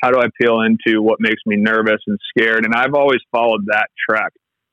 How 0.01 0.11
do 0.11 0.19
I 0.19 0.27
peel 0.41 0.61
into 0.61 1.01
what 1.01 1.19
makes 1.19 1.41
me 1.45 1.57
nervous 1.57 2.01
and 2.07 2.17
scared? 2.29 2.65
And 2.65 2.73
I've 2.73 2.93
always 2.93 3.19
followed 3.31 3.65
that 3.67 3.87
track. 4.09 4.31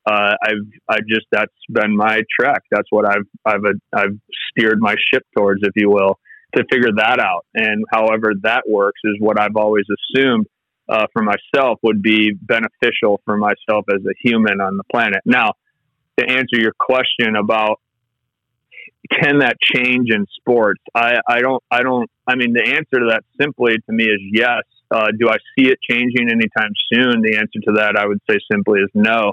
Uh, 0.09 0.35
I've 0.43 0.67
I 0.89 0.99
just 1.01 1.27
that's 1.33 1.53
been 1.69 1.97
my 1.97 2.23
track. 2.39 2.63
That's 2.71 2.89
what 2.91 3.07
I've 3.07 3.27
I've 3.45 3.65
I've 3.95 4.19
steered 4.51 4.81
my 4.81 4.95
ship 5.13 5.25
towards, 5.37 5.63
if 5.65 5.73
you 5.75 5.91
will, 5.91 6.19
to 6.57 6.65
figure 6.71 6.91
that 6.97 7.21
out. 7.21 7.45
And 7.55 7.85
however 7.93 8.33
that 8.43 8.65
works 8.69 9.01
is 9.05 9.17
what 9.19 9.39
I've 9.41 9.57
always 9.57 9.85
assumed 10.15 10.47
uh, 10.89 11.07
for 11.13 11.23
myself 11.23 11.79
would 11.83 12.03
be 12.03 12.33
beneficial 12.33 13.21
for 13.25 13.37
myself 13.37 13.85
as 13.93 14.05
a 14.07 14.15
human 14.23 14.61
on 14.61 14.77
the 14.77 14.85
planet. 14.85 15.21
Now, 15.25 15.53
to 16.19 16.29
answer 16.29 16.59
your 16.59 16.73
question 16.79 17.37
about 17.37 17.81
can 19.11 19.39
that 19.39 19.57
change 19.61 20.09
in 20.11 20.27
sports? 20.37 20.81
I, 20.95 21.21
I 21.29 21.41
don't 21.41 21.63
I 21.71 21.83
don't 21.83 22.11
I 22.27 22.35
mean 22.35 22.53
the 22.53 22.65
answer 22.65 23.01
to 23.01 23.11
that 23.11 23.25
simply 23.41 23.75
to 23.75 23.93
me 23.93 24.05
is 24.05 24.21
yes. 24.33 24.63
Uh, 24.91 25.09
do 25.19 25.29
I 25.29 25.37
see 25.57 25.69
it 25.69 25.79
changing 25.89 26.31
anytime 26.31 26.71
soon? 26.93 27.21
The 27.23 27.37
answer 27.37 27.61
to 27.65 27.73
that 27.77 27.97
I 27.97 28.07
would 28.07 28.21
say 28.29 28.39
simply 28.51 28.81
is 28.81 28.91
no. 28.95 29.33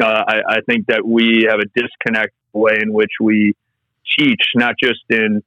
Uh, 0.00 0.24
I, 0.26 0.40
I 0.48 0.60
think 0.68 0.86
that 0.86 1.06
we 1.06 1.46
have 1.48 1.60
a 1.60 1.66
disconnect 1.78 2.32
way 2.52 2.78
in 2.80 2.92
which 2.92 3.12
we 3.20 3.54
teach, 4.18 4.42
not 4.54 4.74
just 4.82 5.02
in 5.10 5.42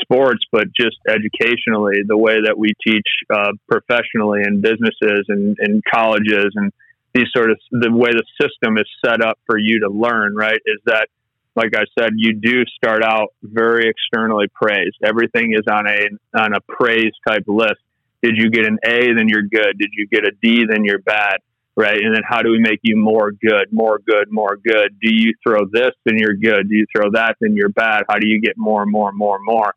sports, 0.00 0.44
but 0.52 0.64
just 0.78 0.96
educationally, 1.08 2.02
the 2.06 2.16
way 2.16 2.40
that 2.44 2.56
we 2.56 2.68
teach 2.86 3.06
uh, 3.32 3.52
professionally 3.68 4.42
in 4.46 4.60
businesses 4.60 5.26
and 5.28 5.56
in 5.60 5.82
colleges 5.92 6.52
and 6.54 6.72
these 7.12 7.26
sort 7.34 7.50
of 7.50 7.58
the 7.70 7.90
way 7.90 8.10
the 8.10 8.24
system 8.40 8.78
is 8.78 8.86
set 9.04 9.22
up 9.22 9.38
for 9.46 9.58
you 9.58 9.80
to 9.80 9.88
learn, 9.88 10.34
right? 10.34 10.60
Is 10.64 10.80
that, 10.86 11.08
like 11.56 11.74
I 11.74 11.84
said, 11.98 12.10
you 12.16 12.34
do 12.34 12.64
start 12.76 13.02
out 13.02 13.34
very 13.42 13.88
externally 13.88 14.46
praised. 14.54 14.96
Everything 15.04 15.52
is 15.52 15.64
on 15.70 15.88
a 15.88 16.08
on 16.38 16.54
a 16.54 16.60
praise 16.68 17.12
type 17.26 17.44
list. 17.48 17.80
Did 18.22 18.34
you 18.36 18.50
get 18.50 18.66
an 18.66 18.78
A? 18.84 19.12
Then 19.14 19.28
you're 19.28 19.42
good. 19.42 19.78
Did 19.78 19.90
you 19.92 20.06
get 20.06 20.24
a 20.24 20.32
D? 20.42 20.64
Then 20.68 20.84
you're 20.84 21.00
bad, 21.00 21.38
right? 21.74 21.98
And 22.00 22.14
then 22.14 22.22
how 22.24 22.42
do 22.42 22.50
we 22.50 22.60
make 22.60 22.80
you 22.82 22.96
more 22.96 23.32
good, 23.32 23.72
more 23.72 23.98
good, 23.98 24.30
more 24.30 24.56
good? 24.56 24.98
Do 25.02 25.12
you 25.12 25.34
throw 25.42 25.64
this? 25.72 25.90
Then 26.04 26.18
you're 26.18 26.36
good. 26.36 26.68
Do 26.68 26.76
you 26.76 26.86
throw 26.94 27.10
that? 27.12 27.36
Then 27.40 27.56
you're 27.56 27.70
bad. 27.70 28.04
How 28.08 28.18
do 28.18 28.28
you 28.28 28.40
get 28.40 28.56
more, 28.56 28.82
and 28.82 28.92
more, 28.92 29.08
and 29.08 29.18
more, 29.18 29.36
and 29.36 29.44
more? 29.44 29.74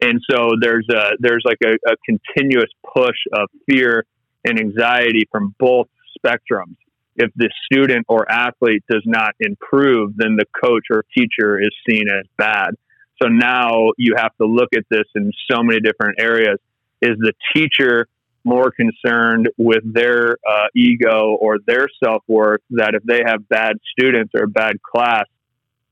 And 0.00 0.20
so 0.30 0.50
there's 0.60 0.86
a 0.90 1.12
there's 1.18 1.42
like 1.44 1.58
a, 1.64 1.74
a 1.90 1.96
continuous 2.04 2.70
push 2.94 3.16
of 3.32 3.48
fear 3.68 4.04
and 4.44 4.58
anxiety 4.58 5.26
from 5.30 5.54
both 5.58 5.88
spectrums. 6.18 6.76
If 7.16 7.30
the 7.34 7.50
student 7.64 8.04
or 8.08 8.30
athlete 8.30 8.84
does 8.90 9.02
not 9.06 9.34
improve, 9.40 10.12
then 10.16 10.36
the 10.36 10.44
coach 10.62 10.84
or 10.90 11.04
teacher 11.16 11.58
is 11.58 11.70
seen 11.88 12.08
as 12.10 12.26
bad. 12.36 12.70
So 13.22 13.28
now 13.28 13.92
you 13.96 14.14
have 14.18 14.36
to 14.36 14.46
look 14.46 14.68
at 14.76 14.84
this 14.90 15.04
in 15.14 15.32
so 15.50 15.62
many 15.62 15.80
different 15.80 16.20
areas. 16.20 16.58
Is 17.00 17.16
the 17.18 17.32
teacher 17.54 18.06
more 18.44 18.70
concerned 18.70 19.48
with 19.56 19.82
their 19.84 20.36
uh, 20.48 20.66
ego 20.74 21.36
or 21.40 21.56
their 21.66 21.88
self 22.02 22.22
worth 22.28 22.60
that 22.70 22.94
if 22.94 23.02
they 23.02 23.22
have 23.26 23.48
bad 23.48 23.76
students 23.90 24.32
or 24.34 24.46
bad 24.46 24.76
class, 24.82 25.24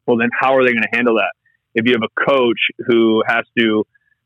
well, 0.07 0.19
then 0.19 0.29
how 0.39 0.57
are 0.57 0.63
they 0.65 0.73
going 0.73 0.83
to 0.83 0.97
handle 0.97 1.17
that? 1.17 1.33
If 1.75 1.87
you 1.87 1.95
have 1.95 2.03
a 2.03 2.31
coach 2.31 2.61
who 2.87 3.23
has 3.27 3.45
to 3.59 3.85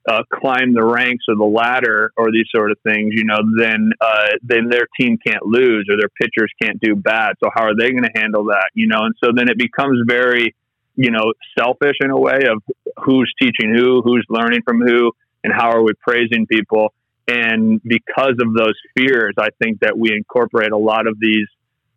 uh, 0.09 0.23
climb 0.33 0.73
the 0.73 0.85
ranks 0.85 1.27
or 1.29 1.37
the 1.37 1.45
ladder 1.45 2.13
or 2.17 2.33
these 2.33 2.47
sort 2.55 2.71
of 2.71 2.79
things, 2.81 3.13
you 3.15 3.25
know, 3.25 3.39
then 3.59 3.93
uh, 4.01 4.29
then 4.43 4.69
their 4.71 4.87
team 4.99 5.19
can't 5.25 5.45
lose 5.45 5.87
or 5.91 5.97
their 5.99 6.09
pitchers 6.21 6.51
can't 6.63 6.81
do 6.81 6.95
bad. 6.97 7.35
So 7.43 7.51
how 7.55 7.65
are 7.65 7.77
they 7.79 7.91
going 7.91 8.05
to 8.05 8.19
handle 8.21 8.45
that? 8.47 8.71
You 8.73 8.87
know, 8.89 9.01
and 9.03 9.15
so 9.23 9.31
then 9.37 9.51
it 9.51 9.59
becomes 9.59 9.99
very, 10.07 10.55
you 10.97 11.11
know, 11.11 11.35
selfish 11.59 11.97
in 12.01 12.11
a 12.11 12.19
way 12.19 12.41
of 12.51 12.63
who's 13.05 13.33
teaching 13.39 13.75
who, 13.77 14.01
who's 14.03 14.25
learning 14.31 14.63
from 14.65 14.81
who, 14.81 15.13
and 15.45 15.53
how 15.53 15.71
are 15.71 15.83
we 15.83 15.93
praising 16.01 16.47
people. 16.47 16.95
And 17.27 17.83
because 17.83 18.37
of 18.41 18.55
those 18.55 18.75
fears, 18.97 19.35
I 19.39 19.49
think 19.63 19.81
that 19.81 19.99
we 19.99 20.13
incorporate 20.15 20.73
a 20.73 20.79
lot 20.79 21.07
of 21.07 21.19
these, 21.21 21.47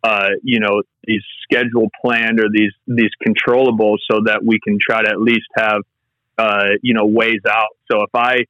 uh, 0.04 0.28
you 0.42 0.60
know, 0.60 0.82
these 1.04 1.22
schedule 1.44 1.88
planned 2.04 2.40
or 2.40 2.48
these 2.52 2.72
these 2.86 3.10
controllables 3.26 3.98
so 4.10 4.20
that 4.26 4.44
we 4.44 4.60
can 4.60 4.78
try 4.78 5.02
to 5.02 5.08
at 5.08 5.18
least 5.18 5.46
have 5.56 5.80
uh, 6.42 6.74
you 6.82 6.94
know, 6.94 7.06
ways 7.06 7.40
out. 7.48 7.76
So 7.90 8.02
if 8.02 8.10
I 8.14 8.46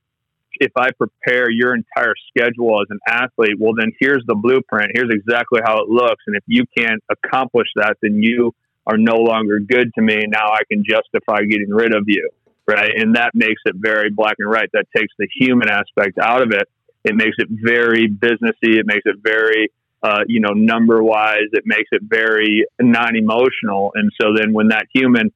if 0.55 0.73
I 0.77 0.91
prepare 0.93 1.51
your 1.51 1.75
entire 1.75 2.15
schedule 2.29 2.81
as 2.81 2.87
an 2.91 3.01
athlete, 3.07 3.57
well, 3.59 3.73
then 3.77 3.93
here's 3.99 4.23
the 4.27 4.35
blueprint. 4.35 4.93
Here's 4.95 5.11
exactly 5.11 5.61
how 5.65 5.81
it 5.83 5.89
looks. 5.89 6.23
And 6.27 6.37
if 6.37 6.45
you 6.47 6.65
can't 6.77 7.03
accomplish 7.11 7.69
that, 7.77 7.97
then 8.03 8.23
you 8.23 8.55
are 8.87 8.99
no 8.99 9.17
longer 9.17 9.59
good 9.61 9.93
to 9.95 10.03
me. 10.03 10.25
Now 10.29 10.49
I 10.53 10.61
can 10.71 10.85
justify 10.85 11.43
getting 11.43 11.71
rid 11.71 11.95
of 11.95 12.05
you. 12.07 12.31
Right. 12.67 12.93
And 12.97 13.17
that 13.17 13.33
makes 13.35 13.61
it 13.65 13.75
very 13.77 14.11
black 14.11 14.37
and 14.39 14.49
white. 14.49 14.69
That 14.73 14.87
takes 14.97 15.13
the 15.19 15.27
human 15.35 15.69
aspect 15.69 16.19
out 16.19 16.43
of 16.43 16.53
it. 16.53 16.69
It 17.05 17.17
makes 17.17 17.37
it 17.39 17.49
very 17.51 18.09
businessy. 18.09 18.79
It 18.79 18.87
makes 18.87 19.03
it 19.05 19.17
very, 19.21 19.73
uh, 20.03 20.23
you 20.29 20.41
know, 20.41 20.53
number 20.53 21.03
wise. 21.03 21.51
It 21.53 21.65
makes 21.67 21.89
it 21.91 22.03
very 22.05 22.65
non 22.81 23.17
emotional. 23.17 23.93
And 23.97 24.13
so 24.21 24.29
then 24.37 24.53
when 24.53 24.69
that 24.69 24.87
human 24.95 25.33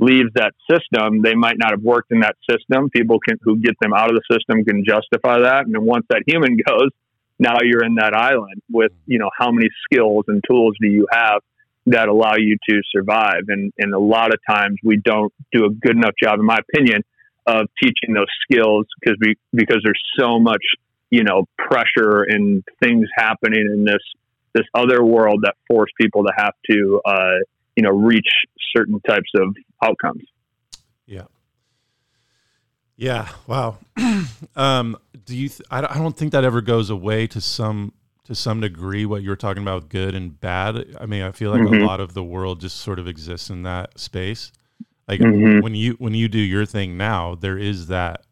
leaves 0.00 0.30
that 0.34 0.52
system, 0.68 1.22
they 1.22 1.34
might 1.34 1.58
not 1.58 1.72
have 1.72 1.82
worked 1.82 2.10
in 2.10 2.20
that 2.20 2.36
system. 2.48 2.88
People 2.90 3.18
can, 3.20 3.38
who 3.42 3.58
get 3.58 3.74
them 3.80 3.92
out 3.92 4.08
of 4.08 4.16
the 4.16 4.34
system 4.34 4.64
can 4.64 4.82
justify 4.84 5.40
that. 5.40 5.66
And 5.66 5.74
then 5.74 5.84
once 5.84 6.06
that 6.08 6.22
human 6.26 6.56
goes, 6.66 6.90
now 7.38 7.58
you're 7.62 7.84
in 7.84 7.94
that 7.96 8.14
island 8.14 8.62
with, 8.70 8.92
you 9.06 9.18
know, 9.18 9.30
how 9.36 9.50
many 9.50 9.68
skills 9.84 10.24
and 10.28 10.42
tools 10.48 10.74
do 10.80 10.88
you 10.88 11.06
have 11.10 11.40
that 11.86 12.08
allow 12.08 12.36
you 12.36 12.56
to 12.68 12.80
survive? 12.94 13.44
And, 13.48 13.72
and 13.78 13.94
a 13.94 13.98
lot 13.98 14.32
of 14.32 14.40
times 14.48 14.78
we 14.82 14.96
don't 14.96 15.32
do 15.52 15.64
a 15.64 15.70
good 15.70 15.96
enough 15.96 16.14
job, 16.22 16.38
in 16.38 16.44
my 16.44 16.58
opinion, 16.58 17.02
of 17.46 17.66
teaching 17.82 18.14
those 18.14 18.26
skills 18.42 18.86
because 19.00 19.16
we, 19.20 19.36
because 19.52 19.80
there's 19.82 20.02
so 20.18 20.38
much, 20.38 20.62
you 21.10 21.24
know, 21.24 21.44
pressure 21.56 22.22
and 22.22 22.62
things 22.82 23.06
happening 23.16 23.66
in 23.72 23.84
this, 23.84 24.02
this 24.54 24.66
other 24.74 25.02
world 25.02 25.40
that 25.44 25.54
force 25.66 25.90
people 25.98 26.24
to 26.24 26.32
have 26.36 26.54
to, 26.70 27.00
uh, 27.04 27.38
you 27.76 27.82
know 27.82 27.90
reach 27.90 28.28
certain 28.76 29.00
types 29.00 29.30
of 29.36 29.54
outcomes. 29.82 30.22
Yeah. 31.06 31.24
Yeah. 32.96 33.28
Wow. 33.46 33.78
Um, 34.56 34.96
do 35.24 35.36
you 35.36 35.48
th- 35.48 35.62
I, 35.70 35.80
don't 35.80 36.16
think 36.16 36.32
that 36.32 36.44
ever 36.44 36.60
goes 36.60 36.90
away 36.90 37.26
to 37.28 37.40
some 37.40 37.92
to 38.24 38.34
some 38.34 38.60
degree 38.60 39.06
what 39.06 39.22
you 39.22 39.30
were 39.30 39.36
talking 39.36 39.62
about 39.62 39.88
good 39.88 40.14
and 40.14 40.38
bad. 40.40 40.96
I 40.98 41.06
mean 41.06 41.22
i 41.22 41.30
feel 41.30 41.50
like 41.50 41.60
mm-hmm. 41.60 41.82
a 41.82 41.86
lot 41.86 42.00
of 42.00 42.14
the 42.14 42.24
world 42.24 42.60
just 42.60 42.78
sort 42.78 42.98
of 42.98 43.06
exists 43.06 43.50
in 43.50 43.62
that 43.62 43.98
space. 43.98 44.50
Like 45.06 45.20
mm-hmm. 45.20 45.62
when 45.62 45.74
you 45.74 45.92
when 45.94 46.14
you 46.14 46.28
do 46.28 46.38
your 46.38 46.66
thing 46.66 46.96
now 46.96 47.34
there 47.34 47.58
is 47.58 47.86
that 47.88 48.24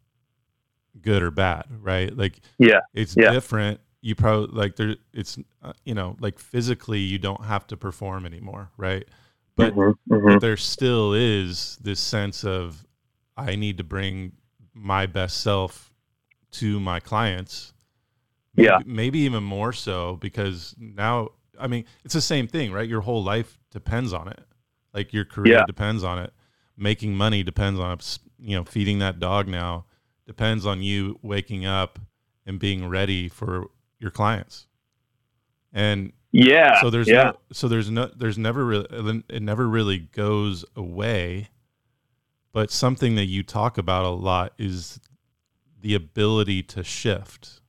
good 1.01 1.23
or 1.23 1.31
bad 1.31 1.67
right? 1.81 2.15
Like 2.15 2.41
yeah. 2.59 2.81
it's 2.95 3.17
yeah. 3.17 3.31
different. 3.31 3.81
You 4.01 4.15
probably 4.15 4.57
like 4.57 4.77
there 4.77 4.97
it's 5.13 5.39
uh, 5.63 5.73
you 5.85 5.95
know 5.95 6.17
like 6.21 6.39
physically 6.39 7.01
you 7.01 7.19
don't 7.19 7.45
have 7.45 7.67
to 7.69 7.77
perform 7.77 8.27
anymore 8.27 8.71
right 8.77 9.07
but, 9.59 9.75
mm-hmm, 9.75 10.15
mm-hmm. 10.15 10.39
there 10.39 10.57
still 10.57 11.13
is 11.13 11.77
this 11.83 12.01
sense 12.01 12.45
of 12.45 12.87
I 13.37 13.57
need 13.57 13.77
to 13.79 13.85
bring 13.85 14.33
my 14.73 15.07
best 15.07 15.41
self 15.41 15.93
to 16.53 16.79
my 16.81 17.01
clients. 17.01 17.75
Maybe, 18.55 18.67
yeah. 18.67 18.79
Maybe 18.87 19.19
even 19.21 19.43
more 19.43 19.73
so 19.73 20.17
because 20.17 20.75
now, 20.79 21.31
I 21.59 21.67
mean, 21.67 21.85
it's 22.05 22.15
the 22.15 22.21
same 22.21 22.47
thing, 22.47 22.73
right? 22.73 22.89
Your 22.89 23.01
whole 23.01 23.23
life 23.23 23.59
depends 23.71 24.13
on 24.13 24.29
it. 24.29 24.41
Like 24.95 25.13
your 25.13 25.25
career 25.25 25.59
yeah. 25.59 25.65
depends 25.67 26.05
on 26.05 26.19
it. 26.19 26.33
Making 26.77 27.15
money 27.17 27.43
depends 27.43 27.81
on 27.81 27.93
it. 27.93 28.19
You 28.39 28.57
know, 28.57 28.65
feeding 28.65 29.01
that 29.01 29.19
dog 29.19 29.49
now 29.49 29.87
depends 30.27 30.65
on 30.67 30.83
you 30.83 31.19
waking 31.23 31.67
up 31.67 31.99
and 32.47 32.61
being 32.61 32.89
ready 32.89 33.29
for 33.29 33.67
your 33.99 34.11
clients. 34.11 34.67
And 35.73 36.13
yeah. 36.33 36.81
So 36.81 36.91
there's 36.91 37.09
yeah. 37.09 37.25
No, 37.25 37.39
so 37.53 37.69
there's 37.69 37.91
no 37.91 38.11
there's 38.17 38.39
never 38.39 38.65
really 38.65 39.23
it 39.29 39.43
never 39.43 39.69
really 39.69 39.99
goes 39.99 40.65
away. 40.77 41.49
But 42.53 42.71
something 42.71 43.15
that 43.17 43.27
you 43.27 43.43
talk 43.43 43.79
about 43.79 44.05
a 44.05 44.11
lot 44.11 44.53
is 44.59 45.01
the 45.81 45.95
ability 45.95 46.63
to 46.65 46.83
shift. 46.83 47.61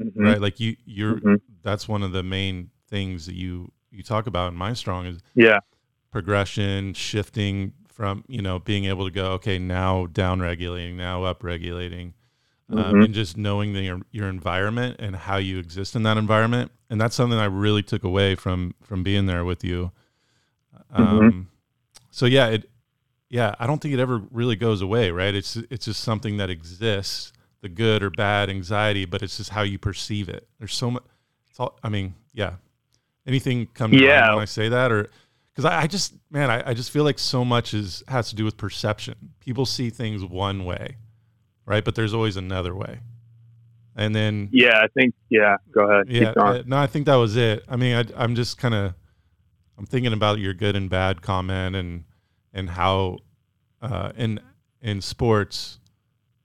Mm-hmm. 0.00 0.22
Right? 0.22 0.40
Like 0.40 0.60
you 0.60 0.76
you're 0.84 1.16
mm-hmm. 1.16 1.34
that's 1.62 1.88
one 1.88 2.02
of 2.02 2.12
the 2.12 2.22
main 2.22 2.70
things 2.88 3.26
that 3.26 3.34
you 3.34 3.72
you 3.90 4.02
talk 4.02 4.26
about 4.26 4.52
in 4.52 4.58
Mind 4.58 4.78
Strong 4.78 5.06
is 5.06 5.18
yeah 5.34 5.60
progression, 6.14 6.94
shifting 6.94 7.72
from, 7.88 8.22
you 8.28 8.40
know, 8.40 8.60
being 8.60 8.84
able 8.84 9.04
to 9.04 9.10
go, 9.10 9.32
okay, 9.32 9.58
now 9.58 10.06
down 10.06 10.40
regulating, 10.40 10.96
now 10.96 11.24
up 11.24 11.42
regulating 11.42 12.14
um, 12.70 12.78
mm-hmm. 12.78 13.00
and 13.02 13.14
just 13.14 13.36
knowing 13.36 13.72
the, 13.72 13.82
your, 13.82 14.00
your 14.12 14.28
environment 14.28 14.94
and 15.00 15.16
how 15.16 15.38
you 15.38 15.58
exist 15.58 15.96
in 15.96 16.04
that 16.04 16.16
environment. 16.16 16.70
And 16.94 17.00
that's 17.00 17.16
something 17.16 17.36
I 17.36 17.46
really 17.46 17.82
took 17.82 18.04
away 18.04 18.36
from 18.36 18.72
from 18.84 19.02
being 19.02 19.26
there 19.26 19.44
with 19.44 19.64
you. 19.64 19.90
Mm-hmm. 20.94 21.02
Um, 21.02 21.20
mm-hmm. 21.20 21.40
So 22.12 22.24
yeah, 22.24 22.50
it 22.50 22.70
yeah, 23.28 23.56
I 23.58 23.66
don't 23.66 23.82
think 23.82 23.94
it 23.94 23.98
ever 23.98 24.22
really 24.30 24.54
goes 24.54 24.80
away, 24.80 25.10
right? 25.10 25.34
It's 25.34 25.56
it's 25.56 25.86
just 25.86 26.04
something 26.04 26.36
that 26.36 26.50
exists, 26.50 27.32
the 27.62 27.68
good 27.68 28.04
or 28.04 28.10
bad 28.10 28.48
anxiety, 28.48 29.06
but 29.06 29.24
it's 29.24 29.38
just 29.38 29.50
how 29.50 29.62
you 29.62 29.76
perceive 29.76 30.28
it. 30.28 30.46
There's 30.60 30.72
so 30.72 30.92
much. 30.92 31.02
It's 31.50 31.58
all. 31.58 31.76
I 31.82 31.88
mean, 31.88 32.14
yeah. 32.32 32.52
Anything 33.26 33.66
come 33.74 33.90
to 33.90 33.98
yeah. 33.98 34.20
mind 34.20 34.34
when 34.36 34.42
I 34.42 34.44
say 34.44 34.68
that, 34.68 34.92
or 34.92 35.08
because 35.52 35.64
I, 35.64 35.80
I, 35.80 35.86
just 35.88 36.14
man, 36.30 36.48
I, 36.48 36.70
I 36.70 36.74
just 36.74 36.92
feel 36.92 37.02
like 37.02 37.18
so 37.18 37.44
much 37.44 37.74
is 37.74 38.04
has 38.06 38.28
to 38.28 38.36
do 38.36 38.44
with 38.44 38.56
perception. 38.56 39.32
People 39.40 39.66
see 39.66 39.90
things 39.90 40.24
one 40.24 40.64
way, 40.64 40.98
right? 41.66 41.84
But 41.84 41.96
there's 41.96 42.14
always 42.14 42.36
another 42.36 42.72
way. 42.72 43.00
And 43.96 44.14
then 44.14 44.48
yeah, 44.52 44.80
I 44.82 44.88
think 44.88 45.14
yeah. 45.28 45.56
Go 45.72 45.88
ahead. 45.88 46.08
Yeah, 46.08 46.62
no, 46.66 46.76
I 46.76 46.86
think 46.86 47.06
that 47.06 47.14
was 47.14 47.36
it. 47.36 47.64
I 47.68 47.76
mean, 47.76 47.94
I, 47.94 48.22
I'm 48.22 48.34
just 48.34 48.58
kind 48.58 48.74
of 48.74 48.94
I'm 49.78 49.86
thinking 49.86 50.12
about 50.12 50.38
your 50.38 50.54
good 50.54 50.76
and 50.76 50.90
bad 50.90 51.22
comment 51.22 51.76
and 51.76 52.04
and 52.52 52.70
how 52.70 53.18
uh, 53.80 54.12
in 54.16 54.40
in 54.80 55.00
sports 55.00 55.78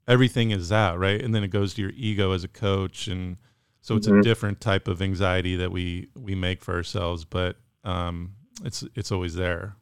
everything 0.07 0.51
is 0.51 0.69
that 0.69 0.97
right, 0.97 1.21
and 1.21 1.33
then 1.33 1.43
it 1.43 1.49
goes 1.49 1.73
to 1.75 1.81
your 1.81 1.91
ego 1.95 2.31
as 2.33 2.43
a 2.43 2.47
coach, 2.47 3.07
and 3.07 3.37
so 3.81 3.95
it's 3.95 4.07
mm-hmm. 4.07 4.19
a 4.19 4.23
different 4.23 4.61
type 4.61 4.87
of 4.87 5.01
anxiety 5.01 5.55
that 5.55 5.71
we 5.71 6.09
we 6.15 6.35
make 6.35 6.61
for 6.61 6.75
ourselves, 6.75 7.25
but 7.25 7.55
um, 7.83 8.35
it's 8.63 8.83
it's 8.95 9.11
always 9.11 9.35
there. 9.35 9.75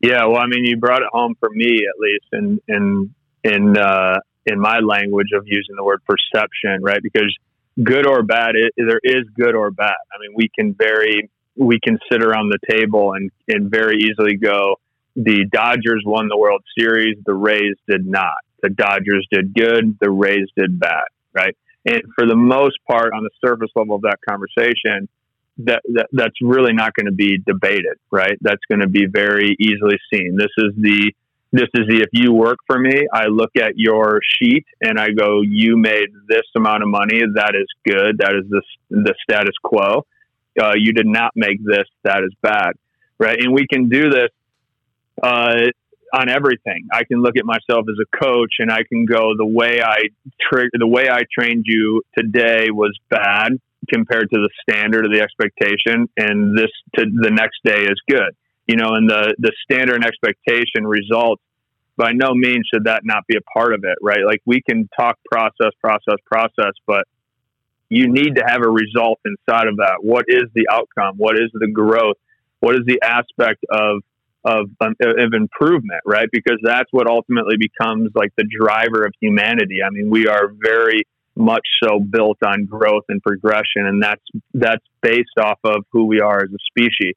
Yeah, 0.00 0.26
well, 0.26 0.38
I 0.38 0.46
mean, 0.46 0.64
you 0.64 0.76
brought 0.76 1.02
it 1.02 1.08
home 1.12 1.36
for 1.38 1.48
me 1.50 1.86
at 1.86 2.00
least, 2.00 2.26
and 2.32 2.60
and 2.68 3.10
and 3.44 3.78
uh, 3.78 4.18
in 4.46 4.58
my 4.58 4.80
language 4.80 5.28
of 5.34 5.44
using 5.46 5.76
the 5.76 5.84
word 5.84 6.00
perception, 6.04 6.82
right? 6.82 7.02
Because 7.02 7.36
good 7.82 8.06
or 8.06 8.22
bad, 8.22 8.54
it, 8.54 8.72
there 8.76 9.00
is 9.02 9.24
good 9.36 9.54
or 9.54 9.70
bad. 9.70 9.94
I 10.12 10.20
mean, 10.20 10.34
we 10.34 10.50
can 10.54 10.74
very 10.74 11.30
we 11.54 11.78
can 11.80 11.98
sit 12.10 12.22
around 12.22 12.50
the 12.50 12.58
table 12.70 13.12
and 13.12 13.30
and 13.48 13.70
very 13.70 13.98
easily 13.98 14.36
go, 14.36 14.76
the 15.16 15.44
Dodgers 15.50 16.02
won 16.06 16.28
the 16.28 16.36
World 16.36 16.62
Series, 16.78 17.16
the 17.24 17.34
Rays 17.34 17.76
did 17.88 18.06
not. 18.06 18.38
The 18.62 18.70
Dodgers 18.70 19.26
did 19.30 19.54
good, 19.54 19.98
the 20.00 20.10
Rays 20.10 20.48
did 20.56 20.78
bad, 20.78 21.04
right? 21.32 21.56
And 21.84 22.02
for 22.14 22.26
the 22.26 22.36
most 22.36 22.78
part, 22.88 23.12
on 23.12 23.24
the 23.24 23.30
surface 23.44 23.70
level 23.74 23.96
of 23.96 24.02
that 24.02 24.18
conversation, 24.28 25.08
that, 25.58 25.82
that 25.94 26.06
that's 26.12 26.36
really 26.40 26.72
not 26.72 26.94
going 26.94 27.06
to 27.06 27.12
be 27.12 27.38
debated, 27.38 27.98
right? 28.10 28.38
That's 28.40 28.62
going 28.70 28.80
to 28.80 28.88
be 28.88 29.06
very 29.06 29.56
easily 29.58 29.98
seen. 30.12 30.36
This 30.36 30.52
is 30.58 30.72
the 30.76 31.12
this 31.52 31.68
is 31.74 31.86
the 31.86 32.00
if 32.00 32.08
you 32.12 32.32
work 32.32 32.58
for 32.66 32.78
me, 32.78 33.06
I 33.12 33.26
look 33.26 33.50
at 33.56 33.72
your 33.76 34.20
sheet 34.38 34.64
and 34.80 34.98
I 34.98 35.10
go, 35.10 35.42
you 35.42 35.76
made 35.76 36.08
this 36.26 36.46
amount 36.56 36.82
of 36.82 36.88
money. 36.88 37.20
That 37.34 37.52
is 37.54 37.66
good. 37.84 38.18
That 38.18 38.34
is 38.34 38.48
the 38.48 38.62
the 38.88 39.14
status 39.22 39.54
quo. 39.62 40.06
Uh, 40.60 40.72
you 40.76 40.92
did 40.92 41.06
not 41.06 41.32
make 41.34 41.58
this. 41.64 41.84
That 42.04 42.22
is 42.24 42.34
bad, 42.42 42.72
right? 43.18 43.38
And 43.38 43.52
we 43.52 43.66
can 43.66 43.88
do 43.88 44.10
this 44.10 44.30
uh, 45.22 45.68
on 46.14 46.28
everything. 46.28 46.88
I 46.92 47.04
can 47.04 47.22
look 47.22 47.36
at 47.36 47.44
myself 47.44 47.86
as 47.88 47.96
a 48.00 48.16
coach 48.16 48.54
and 48.58 48.70
I 48.70 48.84
can 48.88 49.04
go, 49.04 49.32
the 49.36 49.46
way 49.46 49.82
I 49.82 50.08
tra- 50.40 50.70
the 50.72 50.86
way 50.86 51.08
I 51.10 51.22
trained 51.38 51.64
you 51.66 52.02
today 52.16 52.68
was 52.70 52.98
bad 53.10 53.52
compared 53.92 54.30
to 54.30 54.38
the 54.38 54.50
standard 54.62 55.04
of 55.04 55.12
the 55.12 55.20
expectation, 55.20 56.08
and 56.16 56.56
this 56.56 56.70
to 56.96 57.04
the 57.04 57.30
next 57.30 57.58
day 57.64 57.82
is 57.82 58.00
good. 58.08 58.34
You 58.72 58.78
know, 58.80 58.90
and 58.94 59.06
the 59.14 59.34
the 59.38 59.52
standard 59.64 59.96
and 59.96 60.06
expectation 60.06 60.86
results. 60.86 61.42
By 61.94 62.12
no 62.12 62.30
means 62.32 62.66
should 62.72 62.84
that 62.84 63.02
not 63.04 63.26
be 63.26 63.36
a 63.36 63.44
part 63.56 63.74
of 63.74 63.84
it, 63.84 63.98
right? 64.00 64.24
Like 64.24 64.40
we 64.46 64.62
can 64.62 64.88
talk 64.98 65.18
process, 65.30 65.72
process, 65.78 66.16
process, 66.24 66.72
but 66.86 67.04
you 67.90 68.08
need 68.08 68.36
to 68.36 68.44
have 68.46 68.62
a 68.62 68.70
result 68.70 69.20
inside 69.26 69.68
of 69.68 69.76
that. 69.76 69.98
What 70.00 70.24
is 70.26 70.44
the 70.54 70.68
outcome? 70.72 71.16
What 71.18 71.34
is 71.36 71.50
the 71.52 71.68
growth? 71.68 72.16
What 72.60 72.76
is 72.76 72.86
the 72.86 72.98
aspect 73.02 73.62
of 73.70 74.00
of 74.44 74.70
um, 74.80 74.94
of 75.02 75.34
improvement, 75.34 76.00
right? 76.06 76.28
Because 76.32 76.58
that's 76.62 76.88
what 76.92 77.06
ultimately 77.06 77.56
becomes 77.58 78.10
like 78.14 78.32
the 78.38 78.44
driver 78.44 79.04
of 79.04 79.12
humanity. 79.20 79.80
I 79.86 79.90
mean, 79.90 80.08
we 80.08 80.26
are 80.26 80.52
very 80.64 81.02
much 81.36 81.66
so 81.82 82.00
built 82.00 82.38
on 82.44 82.64
growth 82.64 83.04
and 83.10 83.22
progression, 83.22 83.86
and 83.86 84.02
that's 84.02 84.24
that's 84.54 84.84
based 85.02 85.36
off 85.38 85.58
of 85.62 85.84
who 85.92 86.06
we 86.06 86.20
are 86.20 86.38
as 86.38 86.50
a 86.50 86.62
species. 86.70 87.14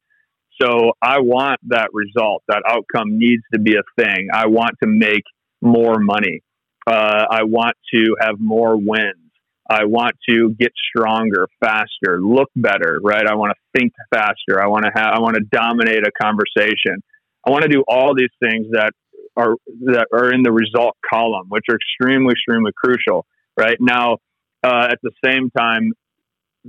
So 0.61 0.93
I 1.01 1.19
want 1.19 1.59
that 1.67 1.89
result. 1.93 2.43
That 2.47 2.63
outcome 2.67 3.17
needs 3.17 3.43
to 3.53 3.59
be 3.59 3.75
a 3.75 3.83
thing. 4.01 4.29
I 4.33 4.47
want 4.47 4.75
to 4.83 4.87
make 4.87 5.23
more 5.61 5.99
money. 5.99 6.41
Uh, 6.87 7.25
I 7.29 7.43
want 7.43 7.75
to 7.93 8.15
have 8.21 8.35
more 8.39 8.77
wins. 8.77 9.25
I 9.67 9.85
want 9.85 10.15
to 10.29 10.55
get 10.59 10.71
stronger, 10.89 11.47
faster, 11.59 12.21
look 12.21 12.49
better, 12.55 12.99
right? 13.03 13.25
I 13.25 13.33
want 13.33 13.53
to 13.53 13.79
think 13.79 13.93
faster. 14.13 14.61
I 14.61 14.67
want 14.67 14.85
to 14.85 14.91
have, 14.93 15.13
I 15.15 15.19
want 15.19 15.35
to 15.37 15.43
dominate 15.51 16.03
a 16.05 16.11
conversation. 16.21 17.01
I 17.45 17.49
want 17.49 17.63
to 17.63 17.69
do 17.69 17.83
all 17.87 18.13
these 18.15 18.29
things 18.41 18.67
that 18.71 18.91
are, 19.35 19.55
that 19.85 20.05
are 20.13 20.31
in 20.31 20.43
the 20.43 20.51
result 20.51 20.95
column, 21.11 21.47
which 21.49 21.65
are 21.69 21.75
extremely, 21.75 22.33
extremely 22.33 22.71
crucial, 22.75 23.25
right? 23.57 23.77
Now, 23.79 24.17
uh, 24.63 24.87
at 24.91 24.99
the 25.01 25.11
same 25.23 25.49
time, 25.57 25.93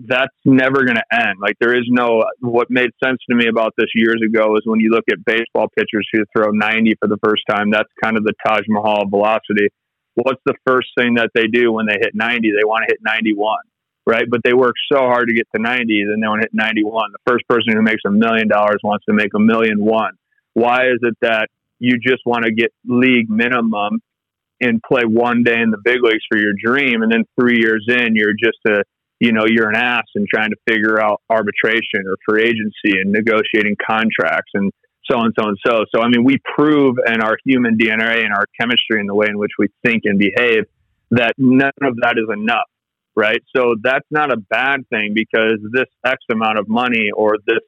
that's 0.06 0.34
never 0.44 0.84
going 0.84 0.96
to 0.96 1.04
end. 1.10 1.38
Like 1.40 1.56
there 1.58 1.74
is 1.74 1.84
no, 1.88 2.24
what 2.40 2.68
made 2.70 2.90
sense 3.02 3.18
to 3.30 3.34
me 3.34 3.48
about 3.48 3.72
this 3.78 3.88
years 3.94 4.20
ago 4.24 4.56
is 4.56 4.62
when 4.64 4.80
you 4.80 4.90
look 4.90 5.04
at 5.10 5.24
baseball 5.24 5.68
pitchers 5.76 6.06
who 6.12 6.24
throw 6.36 6.50
90 6.50 6.94
for 7.00 7.08
the 7.08 7.18
first 7.24 7.42
time, 7.48 7.70
that's 7.70 7.88
kind 8.02 8.16
of 8.16 8.24
the 8.24 8.34
Taj 8.46 8.62
Mahal 8.68 9.08
velocity 9.08 9.68
what's 10.16 10.40
the 10.44 10.54
first 10.66 10.88
thing 10.98 11.14
that 11.14 11.30
they 11.34 11.46
do 11.46 11.72
when 11.72 11.86
they 11.86 11.98
hit 12.00 12.14
90? 12.14 12.50
They 12.50 12.64
want 12.64 12.84
to 12.88 12.92
hit 12.92 13.00
91, 13.04 13.58
right? 14.06 14.24
But 14.28 14.40
they 14.42 14.54
work 14.54 14.74
so 14.90 14.98
hard 14.98 15.28
to 15.28 15.34
get 15.34 15.46
to 15.54 15.62
90, 15.62 16.06
then 16.10 16.20
they 16.20 16.26
want 16.26 16.42
to 16.42 16.46
hit 16.46 16.54
91. 16.54 17.12
The 17.12 17.30
first 17.30 17.46
person 17.48 17.76
who 17.76 17.82
makes 17.82 18.02
a 18.06 18.10
million 18.10 18.48
dollars 18.48 18.80
wants 18.82 19.04
to 19.06 19.12
make 19.12 19.34
a 19.34 19.38
million 19.38 19.84
one. 19.84 20.14
Why 20.54 20.88
is 20.88 20.98
it 21.02 21.16
that 21.20 21.48
you 21.78 21.98
just 21.98 22.22
want 22.24 22.44
to 22.44 22.52
get 22.52 22.72
league 22.86 23.28
minimum 23.28 24.00
and 24.60 24.82
play 24.82 25.02
one 25.04 25.42
day 25.44 25.60
in 25.60 25.70
the 25.70 25.78
big 25.84 25.98
leagues 26.02 26.24
for 26.30 26.38
your 26.38 26.52
dream, 26.58 27.02
and 27.02 27.12
then 27.12 27.24
three 27.38 27.58
years 27.60 27.84
in, 27.88 28.16
you're 28.16 28.32
just 28.32 28.58
a 28.66 28.82
you 29.20 29.32
know 29.32 29.44
you're 29.46 29.68
an 29.68 29.76
ass 29.76 30.04
and 30.14 30.26
trying 30.28 30.50
to 30.50 30.56
figure 30.68 31.00
out 31.00 31.20
arbitration 31.30 32.04
or 32.06 32.16
free 32.28 32.44
agency 32.44 33.00
and 33.00 33.12
negotiating 33.12 33.76
contracts 33.86 34.50
and 34.54 34.72
so 35.10 35.20
and 35.20 35.32
so 35.38 35.48
and 35.48 35.58
so. 35.64 35.84
So, 35.94 36.02
I 36.02 36.08
mean, 36.08 36.24
we 36.24 36.38
prove 36.56 36.96
in 37.06 37.22
our 37.22 37.36
human 37.44 37.78
DNA 37.78 38.24
and 38.24 38.32
our 38.32 38.46
chemistry 38.60 39.00
and 39.00 39.08
the 39.08 39.14
way 39.14 39.26
in 39.28 39.38
which 39.38 39.52
we 39.58 39.68
think 39.84 40.02
and 40.04 40.18
behave 40.18 40.64
that 41.10 41.34
none 41.38 41.70
of 41.82 41.96
that 42.02 42.16
is 42.18 42.28
enough, 42.32 42.68
right? 43.14 43.40
So 43.54 43.76
that's 43.80 44.06
not 44.10 44.32
a 44.32 44.36
bad 44.36 44.88
thing 44.90 45.12
because 45.14 45.58
this 45.72 45.86
X 46.04 46.18
amount 46.30 46.58
of 46.58 46.68
money 46.68 47.10
or 47.14 47.36
this 47.46 47.62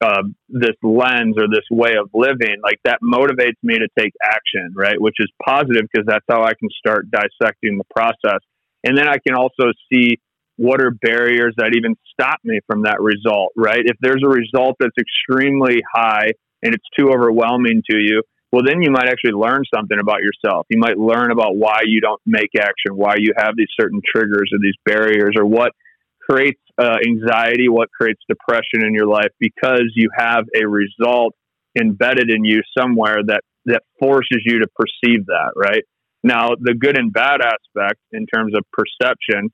uh, 0.00 0.22
this 0.50 0.76
lens 0.82 1.36
or 1.38 1.46
this 1.48 1.64
way 1.70 1.94
of 1.98 2.10
living, 2.12 2.56
like 2.62 2.78
that 2.84 2.98
motivates 3.02 3.56
me 3.62 3.78
to 3.78 3.88
take 3.98 4.12
action, 4.22 4.74
right? 4.76 5.00
Which 5.00 5.14
is 5.18 5.30
positive 5.42 5.86
because 5.90 6.04
that's 6.06 6.24
how 6.28 6.42
I 6.42 6.52
can 6.52 6.68
start 6.78 7.06
dissecting 7.10 7.78
the 7.78 7.84
process. 7.94 8.40
And 8.82 8.98
then 8.98 9.08
I 9.08 9.16
can 9.26 9.34
also 9.34 9.72
see 9.90 10.18
what 10.56 10.80
are 10.80 10.90
barriers 10.90 11.54
that 11.56 11.72
even 11.76 11.96
stop 12.12 12.38
me 12.44 12.60
from 12.66 12.82
that 12.82 13.00
result, 13.00 13.52
right? 13.56 13.82
If 13.84 13.96
there's 14.00 14.22
a 14.24 14.28
result 14.28 14.76
that's 14.78 14.96
extremely 14.98 15.82
high 15.94 16.32
and 16.62 16.74
it's 16.74 16.86
too 16.98 17.10
overwhelming 17.10 17.82
to 17.90 17.98
you, 17.98 18.22
well, 18.52 18.62
then 18.64 18.82
you 18.82 18.92
might 18.92 19.08
actually 19.08 19.32
learn 19.32 19.62
something 19.74 19.98
about 20.00 20.20
yourself. 20.22 20.66
You 20.70 20.78
might 20.78 20.96
learn 20.96 21.32
about 21.32 21.56
why 21.56 21.80
you 21.84 22.00
don't 22.00 22.20
make 22.24 22.50
action, 22.56 22.94
why 22.94 23.16
you 23.18 23.32
have 23.36 23.54
these 23.56 23.68
certain 23.78 24.00
triggers 24.06 24.50
or 24.52 24.60
these 24.62 24.78
barriers, 24.86 25.34
or 25.36 25.44
what 25.44 25.72
creates 26.20 26.60
uh, 26.78 26.96
anxiety, 27.04 27.68
what 27.68 27.88
creates 27.90 28.20
depression 28.28 28.86
in 28.86 28.94
your 28.94 29.06
life 29.06 29.30
because 29.40 29.90
you 29.96 30.08
have 30.16 30.44
a 30.54 30.66
result 30.66 31.34
embedded 31.78 32.30
in 32.30 32.44
you 32.44 32.60
somewhere 32.78 33.18
that 33.26 33.42
that 33.66 33.82
forces 33.98 34.42
you 34.44 34.60
to 34.60 34.68
perceive 34.76 35.26
that, 35.26 35.52
right? 35.56 35.82
Now, 36.22 36.50
the 36.60 36.74
good 36.74 36.98
and 36.98 37.12
bad 37.12 37.40
aspect 37.40 38.00
in 38.12 38.26
terms 38.26 38.52
of 38.54 38.62
perception 38.72 39.50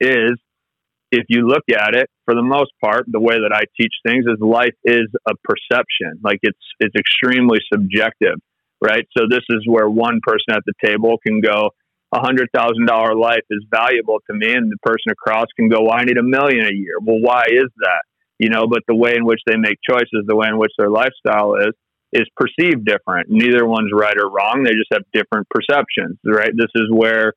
is 0.00 0.38
if 1.10 1.26
you 1.28 1.46
look 1.46 1.64
at 1.70 1.94
it, 1.94 2.10
for 2.24 2.34
the 2.34 2.42
most 2.42 2.72
part, 2.82 3.04
the 3.06 3.20
way 3.20 3.34
that 3.34 3.52
I 3.54 3.62
teach 3.80 3.92
things 4.06 4.24
is 4.26 4.40
life 4.40 4.74
is 4.84 5.06
a 5.28 5.34
perception. 5.44 6.18
Like 6.22 6.38
it's 6.42 6.58
it's 6.80 6.94
extremely 6.98 7.58
subjective, 7.72 8.36
right? 8.82 9.06
So 9.16 9.24
this 9.30 9.44
is 9.50 9.62
where 9.66 9.88
one 9.88 10.20
person 10.26 10.52
at 10.52 10.62
the 10.66 10.74
table 10.84 11.16
can 11.24 11.40
go, 11.40 11.70
a 12.12 12.20
hundred 12.20 12.48
thousand 12.54 12.86
dollar 12.86 13.14
life 13.14 13.44
is 13.50 13.64
valuable 13.70 14.18
to 14.30 14.36
me, 14.36 14.52
and 14.52 14.70
the 14.70 14.78
person 14.82 15.12
across 15.12 15.46
can 15.56 15.68
go, 15.68 15.82
well, 15.82 15.94
I 15.94 16.04
need 16.04 16.18
a 16.18 16.22
million 16.22 16.66
a 16.66 16.74
year. 16.74 16.96
Well, 17.00 17.20
why 17.20 17.44
is 17.48 17.70
that? 17.78 18.02
You 18.38 18.50
know, 18.50 18.66
but 18.66 18.82
the 18.88 18.96
way 18.96 19.14
in 19.16 19.24
which 19.24 19.40
they 19.46 19.56
make 19.56 19.78
choices, 19.88 20.26
the 20.26 20.36
way 20.36 20.48
in 20.48 20.58
which 20.58 20.72
their 20.76 20.90
lifestyle 20.90 21.54
is, 21.54 21.74
is 22.12 22.26
perceived 22.36 22.84
different. 22.84 23.28
Neither 23.28 23.66
one's 23.66 23.90
right 23.92 24.16
or 24.16 24.30
wrong. 24.30 24.64
They 24.64 24.72
just 24.72 24.92
have 24.92 25.02
different 25.12 25.46
perceptions, 25.50 26.18
right? 26.24 26.50
This 26.56 26.70
is 26.74 26.90
where 26.90 27.34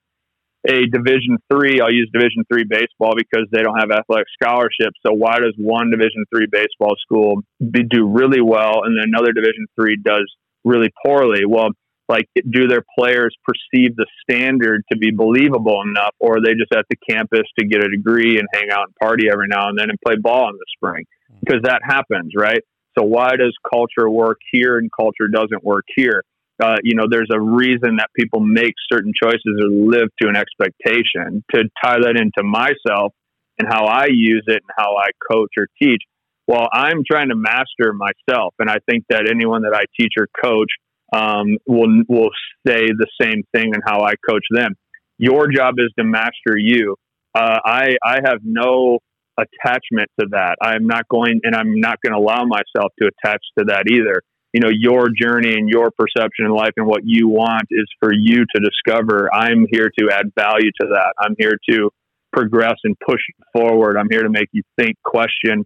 a 0.65 0.85
division 0.87 1.37
three 1.51 1.79
i'll 1.81 1.93
use 1.93 2.09
division 2.13 2.43
three 2.51 2.63
baseball 2.63 3.13
because 3.15 3.47
they 3.51 3.61
don't 3.61 3.77
have 3.79 3.91
athletic 3.91 4.27
scholarships 4.41 4.97
so 5.05 5.13
why 5.13 5.39
does 5.39 5.53
one 5.57 5.91
division 5.91 6.25
three 6.33 6.47
baseball 6.51 6.95
school 7.01 7.41
be, 7.59 7.83
do 7.83 8.07
really 8.07 8.41
well 8.41 8.83
and 8.83 8.97
then 8.97 9.11
another 9.13 9.31
division 9.31 9.65
three 9.75 9.97
does 9.97 10.31
really 10.63 10.91
poorly? 11.05 11.45
Well 11.45 11.69
like 12.09 12.25
do 12.49 12.67
their 12.67 12.83
players 12.97 13.35
perceive 13.43 13.95
the 13.97 14.05
standard 14.21 14.81
to 14.89 14.97
be 14.97 15.11
believable 15.11 15.81
enough 15.85 16.15
or 16.19 16.37
are 16.37 16.41
they 16.41 16.53
just 16.53 16.71
at 16.71 16.85
the 16.89 16.95
campus 17.09 17.43
to 17.59 17.67
get 17.67 17.83
a 17.83 17.89
degree 17.89 18.39
and 18.39 18.47
hang 18.53 18.69
out 18.71 18.85
and 18.85 18.95
party 18.95 19.27
every 19.29 19.47
now 19.49 19.67
and 19.67 19.77
then 19.77 19.89
and 19.89 19.99
play 20.05 20.15
ball 20.15 20.49
in 20.49 20.55
the 20.55 20.65
spring? 20.73 21.03
Hmm. 21.29 21.37
Because 21.41 21.61
that 21.63 21.81
happens 21.83 22.31
right? 22.35 22.61
So 22.97 23.05
why 23.05 23.35
does 23.35 23.53
culture 23.69 24.09
work 24.09 24.37
here 24.51 24.77
and 24.77 24.89
culture 24.97 25.27
doesn't 25.27 25.63
work 25.63 25.85
here 25.95 26.23
uh, 26.61 26.77
you 26.83 26.95
know, 26.95 27.05
there's 27.09 27.29
a 27.31 27.39
reason 27.39 27.97
that 27.97 28.09
people 28.17 28.39
make 28.39 28.73
certain 28.91 29.13
choices 29.21 29.41
or 29.61 29.69
live 29.69 30.09
to 30.21 30.27
an 30.27 30.35
expectation. 30.35 31.43
To 31.53 31.63
tie 31.83 31.99
that 32.01 32.15
into 32.17 32.43
myself 32.43 33.13
and 33.59 33.67
how 33.67 33.85
I 33.85 34.07
use 34.09 34.43
it 34.47 34.61
and 34.63 34.71
how 34.77 34.95
I 34.97 35.09
coach 35.31 35.51
or 35.57 35.67
teach, 35.81 36.01
well, 36.47 36.67
I'm 36.71 37.03
trying 37.09 37.29
to 37.29 37.35
master 37.35 37.93
myself. 37.93 38.53
And 38.59 38.69
I 38.69 38.77
think 38.89 39.03
that 39.09 39.29
anyone 39.29 39.63
that 39.63 39.75
I 39.75 39.83
teach 39.99 40.13
or 40.17 40.27
coach, 40.43 40.69
um, 41.13 41.57
will 41.65 42.03
will 42.09 42.29
say 42.65 42.87
the 42.87 43.07
same 43.21 43.43
thing 43.53 43.73
and 43.73 43.83
how 43.85 44.01
I 44.01 44.13
coach 44.29 44.43
them. 44.51 44.73
Your 45.17 45.47
job 45.47 45.75
is 45.77 45.91
to 45.97 46.03
master 46.03 46.57
you. 46.57 46.95
Uh, 47.33 47.59
I 47.63 47.95
I 48.03 48.19
have 48.25 48.39
no 48.43 48.99
attachment 49.37 50.09
to 50.19 50.27
that. 50.31 50.55
I'm 50.61 50.87
not 50.87 51.07
going, 51.07 51.41
and 51.43 51.55
I'm 51.55 51.79
not 51.79 51.99
going 52.01 52.13
to 52.13 52.19
allow 52.19 52.45
myself 52.45 52.91
to 53.01 53.07
attach 53.07 53.41
to 53.57 53.65
that 53.65 53.85
either. 53.89 54.21
You 54.57 54.61
know, 54.61 54.71
your 54.73 55.09
journey 55.09 55.53
and 55.53 55.69
your 55.69 55.91
perception 55.91 56.47
in 56.47 56.51
life 56.51 56.71
and 56.77 56.87
what 56.87 57.01
you 57.03 57.27
want 57.27 57.67
is 57.69 57.85
for 57.99 58.11
you 58.11 58.37
to 58.37 58.59
discover. 58.59 59.31
I'm 59.31 59.67
here 59.69 59.91
to 59.99 60.09
add 60.11 60.31
value 60.33 60.71
to 60.81 60.87
that. 60.93 61.13
I'm 61.19 61.35
here 61.37 61.59
to 61.69 61.91
progress 62.33 62.73
and 62.83 62.97
push 62.99 63.21
forward. 63.53 63.97
I'm 63.97 64.07
here 64.09 64.23
to 64.23 64.31
make 64.31 64.49
you 64.53 64.63
think, 64.75 64.95
question, 65.03 65.63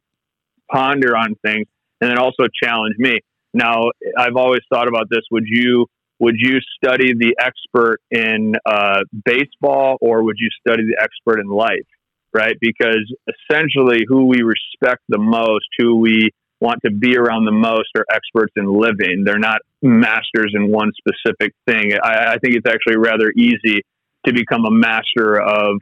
ponder 0.70 1.16
on 1.16 1.36
things, 1.42 1.68
and 2.02 2.12
then 2.12 2.18
also 2.18 2.48
challenge 2.62 2.96
me. 2.98 3.22
Now, 3.54 3.92
I've 4.18 4.36
always 4.36 4.60
thought 4.70 4.90
about 4.90 5.08
this. 5.10 5.22
Would 5.32 5.46
you 5.48 5.86
would 6.20 6.36
you 6.38 6.60
study 6.76 7.14
the 7.14 7.34
expert 7.40 8.02
in 8.12 8.56
uh, 8.66 9.04
baseball 9.24 10.00
or 10.02 10.22
would 10.24 10.36
you 10.38 10.50
study 10.68 10.84
the 10.84 11.02
expert 11.02 11.40
in 11.40 11.48
life? 11.48 11.88
Right? 12.34 12.58
Because 12.60 13.10
essentially, 13.26 14.04
who 14.06 14.28
we 14.28 14.42
respect 14.42 15.02
the 15.08 15.18
most, 15.18 15.68
who 15.78 15.96
we 15.96 16.32
want 16.62 16.80
to 16.86 16.91
be 16.91 17.17
around 17.17 17.45
the 17.45 17.52
most, 17.52 17.89
are 17.97 18.06
experts 18.13 18.54
in 18.56 18.65
living. 18.65 19.24
They're 19.26 19.39
not 19.39 19.62
masters 19.82 20.54
in 20.54 20.71
one 20.71 20.91
specific 20.95 21.54
thing. 21.65 21.93
I, 22.02 22.34
I 22.34 22.38
think 22.38 22.56
it's 22.56 22.67
actually 22.67 22.97
rather 22.97 23.32
easy 23.36 23.84
to 24.26 24.34
become 24.34 24.65
a 24.65 24.71
master 24.71 25.41
of 25.41 25.78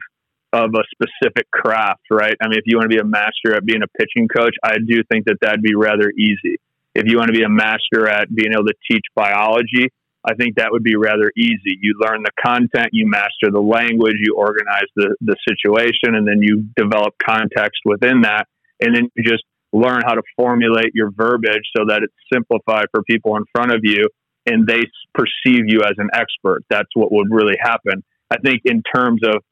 of 0.52 0.70
a 0.74 0.82
specific 0.90 1.48
craft, 1.52 2.02
right? 2.10 2.34
I 2.42 2.48
mean, 2.48 2.58
if 2.58 2.64
you 2.66 2.76
want 2.76 2.90
to 2.90 2.96
be 2.96 3.00
a 3.00 3.04
master 3.04 3.54
at 3.54 3.64
being 3.64 3.82
a 3.82 3.98
pitching 3.98 4.26
coach, 4.26 4.56
I 4.64 4.78
do 4.84 5.04
think 5.08 5.26
that 5.26 5.36
that'd 5.40 5.62
be 5.62 5.76
rather 5.76 6.10
easy. 6.10 6.56
If 6.92 7.04
you 7.06 7.18
want 7.18 7.28
to 7.28 7.32
be 7.32 7.44
a 7.44 7.48
master 7.48 8.08
at 8.08 8.34
being 8.34 8.52
able 8.52 8.66
to 8.66 8.74
teach 8.90 9.04
biology, 9.14 9.92
I 10.24 10.34
think 10.34 10.56
that 10.56 10.72
would 10.72 10.82
be 10.82 10.96
rather 10.96 11.32
easy. 11.36 11.78
You 11.80 11.94
learn 12.00 12.24
the 12.24 12.32
content, 12.44 12.88
you 12.92 13.08
master 13.08 13.50
the 13.52 13.60
language, 13.60 14.16
you 14.18 14.34
organize 14.34 14.88
the, 14.96 15.14
the 15.20 15.36
situation, 15.48 16.16
and 16.16 16.26
then 16.26 16.42
you 16.42 16.64
develop 16.76 17.14
context 17.24 17.82
within 17.84 18.22
that. 18.22 18.48
And 18.80 18.94
then 18.94 19.10
you 19.14 19.22
just 19.22 19.44
learn 19.72 20.02
how 20.04 20.14
to 20.14 20.22
formulate 20.36 20.92
your 20.94 21.10
verbiage 21.10 21.62
so 21.76 21.84
that 21.88 22.02
it's 22.02 22.14
simplified 22.32 22.86
for 22.92 23.02
people 23.02 23.36
in 23.36 23.44
front 23.54 23.72
of 23.72 23.80
you 23.82 24.08
and 24.46 24.66
they 24.66 24.82
perceive 25.14 25.64
you 25.66 25.80
as 25.82 25.94
an 25.98 26.08
expert. 26.12 26.62
That's 26.70 26.88
what 26.94 27.12
would 27.12 27.28
really 27.30 27.56
happen. 27.60 28.02
I 28.30 28.36
think 28.38 28.62
in 28.64 28.82
terms 28.94 29.20
of 29.24 29.42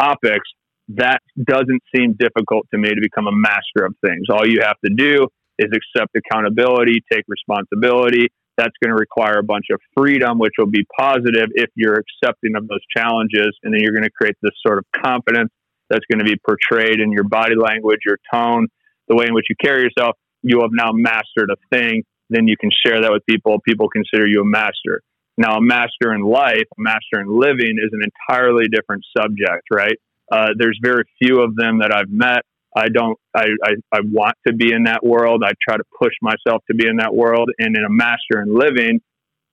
topics, 0.00 0.48
that 0.88 1.20
doesn't 1.42 1.82
seem 1.94 2.16
difficult 2.18 2.66
to 2.72 2.78
me 2.78 2.90
to 2.90 3.00
become 3.00 3.26
a 3.26 3.32
master 3.32 3.84
of 3.84 3.94
things. 4.04 4.26
All 4.30 4.46
you 4.46 4.60
have 4.62 4.78
to 4.84 4.92
do 4.94 5.26
is 5.58 5.70
accept 5.72 6.16
accountability, 6.16 7.02
take 7.10 7.24
responsibility. 7.28 8.28
That's 8.58 8.74
going 8.82 8.90
to 8.90 8.98
require 8.98 9.38
a 9.38 9.42
bunch 9.42 9.66
of 9.72 9.80
freedom, 9.96 10.38
which 10.38 10.52
will 10.58 10.70
be 10.70 10.84
positive 10.98 11.48
if 11.54 11.70
you're 11.74 12.00
accepting 12.00 12.54
of 12.56 12.68
those 12.68 12.84
challenges. 12.94 13.56
And 13.62 13.72
then 13.72 13.80
you're 13.80 13.92
going 13.92 14.04
to 14.04 14.10
create 14.10 14.36
this 14.42 14.52
sort 14.64 14.78
of 14.78 14.84
confidence 15.02 15.50
that's 15.88 16.04
going 16.10 16.18
to 16.18 16.24
be 16.24 16.36
portrayed 16.46 17.00
in 17.00 17.12
your 17.12 17.24
body 17.24 17.54
language, 17.56 18.00
your 18.04 18.18
tone, 18.32 18.68
the 19.12 19.18
way 19.18 19.26
in 19.26 19.34
which 19.34 19.46
you 19.48 19.56
carry 19.62 19.82
yourself. 19.82 20.16
You 20.42 20.60
have 20.62 20.70
now 20.72 20.90
mastered 20.92 21.50
a 21.50 21.56
thing. 21.74 22.02
Then 22.30 22.48
you 22.48 22.56
can 22.56 22.70
share 22.84 23.02
that 23.02 23.12
with 23.12 23.22
people. 23.28 23.58
People 23.66 23.88
consider 23.88 24.26
you 24.26 24.40
a 24.40 24.44
master. 24.44 25.02
Now, 25.36 25.56
a 25.56 25.60
master 25.60 26.12
in 26.14 26.22
life, 26.22 26.64
a 26.78 26.80
master 26.80 27.20
in 27.20 27.28
living 27.28 27.76
is 27.78 27.90
an 27.92 28.02
entirely 28.02 28.64
different 28.68 29.04
subject, 29.16 29.64
right? 29.70 29.96
Uh, 30.30 30.48
there's 30.58 30.78
very 30.82 31.04
few 31.22 31.42
of 31.42 31.54
them 31.56 31.80
that 31.80 31.94
I've 31.94 32.10
met. 32.10 32.42
I 32.74 32.88
don't, 32.88 33.18
I, 33.34 33.48
I, 33.62 33.72
I, 33.92 34.00
want 34.02 34.34
to 34.46 34.54
be 34.54 34.72
in 34.72 34.84
that 34.84 35.04
world. 35.04 35.42
I 35.44 35.52
try 35.68 35.76
to 35.76 35.84
push 36.00 36.14
myself 36.22 36.62
to 36.70 36.74
be 36.74 36.88
in 36.88 36.96
that 36.96 37.14
world. 37.14 37.50
And 37.58 37.76
in 37.76 37.84
a 37.84 37.90
master 37.90 38.40
in 38.40 38.58
living 38.58 39.00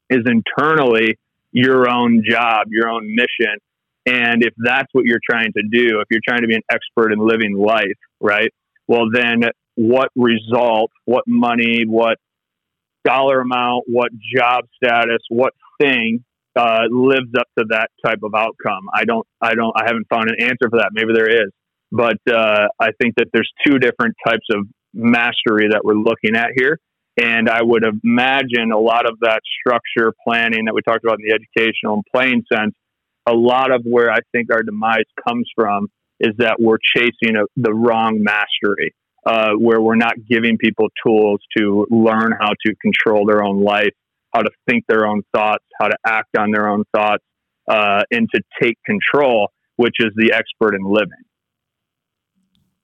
is 0.09 0.25
internally 0.25 1.17
your 1.51 1.89
own 1.89 2.23
job, 2.27 2.67
your 2.69 2.87
own 2.87 3.13
mission. 3.13 3.57
And 4.05 4.41
if 4.41 4.53
that's 4.57 4.87
what 4.93 5.03
you're 5.03 5.19
trying 5.29 5.51
to 5.51 5.63
do, 5.69 5.99
if 5.99 6.07
you're 6.09 6.21
trying 6.25 6.41
to 6.41 6.47
be 6.47 6.55
an 6.55 6.61
expert 6.71 7.11
in 7.11 7.19
living 7.19 7.57
life, 7.57 7.97
right? 8.21 8.51
Well, 8.89 9.05
then 9.13 9.43
what 9.75 10.09
result, 10.15 10.91
what 11.05 11.23
money, 11.27 11.83
what 11.85 12.17
dollar 13.05 13.39
amount, 13.41 13.83
what 13.87 14.09
job 14.35 14.65
status, 14.75 15.19
what 15.29 15.53
thing 15.79 16.25
uh, 16.55 16.85
lives 16.89 17.29
up 17.37 17.45
to 17.57 17.65
that 17.69 17.89
type 18.03 18.19
of 18.23 18.33
outcome. 18.35 18.89
I 18.91 19.05
don't, 19.05 19.25
I 19.39 19.53
don't, 19.53 19.71
I 19.77 19.83
haven't 19.85 20.07
found 20.09 20.29
an 20.29 20.41
answer 20.41 20.69
for 20.71 20.79
that. 20.79 20.89
Maybe 20.91 21.13
there 21.13 21.29
is, 21.29 21.51
but 21.91 22.17
uh, 22.27 22.67
I 22.79 22.89
think 22.99 23.13
that 23.17 23.27
there's 23.31 23.49
two 23.65 23.77
different 23.77 24.15
types 24.27 24.45
of 24.51 24.65
mastery 24.93 25.67
that 25.69 25.81
we're 25.83 25.93
looking 25.93 26.35
at 26.35 26.49
here. 26.57 26.79
And 27.21 27.47
I 27.47 27.61
would 27.61 27.83
imagine 27.83 28.71
a 28.73 28.79
lot 28.79 29.07
of 29.07 29.19
that 29.21 29.41
structure 29.59 30.13
planning 30.27 30.65
that 30.65 30.73
we 30.73 30.81
talked 30.81 31.03
about 31.03 31.19
in 31.19 31.27
the 31.27 31.35
educational 31.35 31.95
and 31.95 32.03
playing 32.11 32.43
sense, 32.51 32.73
a 33.27 33.33
lot 33.33 33.71
of 33.71 33.83
where 33.83 34.11
I 34.11 34.19
think 34.31 34.51
our 34.51 34.63
demise 34.63 35.05
comes 35.27 35.47
from 35.55 35.89
is 36.19 36.33
that 36.37 36.57
we're 36.59 36.77
chasing 36.95 37.35
a, 37.35 37.43
the 37.55 37.73
wrong 37.73 38.21
mastery, 38.21 38.93
uh, 39.25 39.51
where 39.53 39.81
we're 39.81 39.95
not 39.95 40.13
giving 40.29 40.57
people 40.57 40.87
tools 41.05 41.39
to 41.57 41.85
learn 41.89 42.33
how 42.39 42.49
to 42.65 42.75
control 42.81 43.25
their 43.25 43.43
own 43.43 43.63
life 43.63 43.93
how 44.33 44.41
to 44.41 44.51
think 44.67 44.85
their 44.87 45.05
own 45.07 45.23
thoughts, 45.33 45.63
how 45.79 45.87
to 45.87 45.97
act 46.05 46.37
on 46.37 46.51
their 46.51 46.67
own 46.67 46.83
thoughts, 46.95 47.23
uh, 47.67 48.03
and 48.11 48.27
to 48.33 48.41
take 48.61 48.77
control, 48.85 49.51
which 49.75 49.95
is 49.99 50.11
the 50.15 50.33
expert 50.33 50.75
in 50.75 50.83
living. 50.83 51.09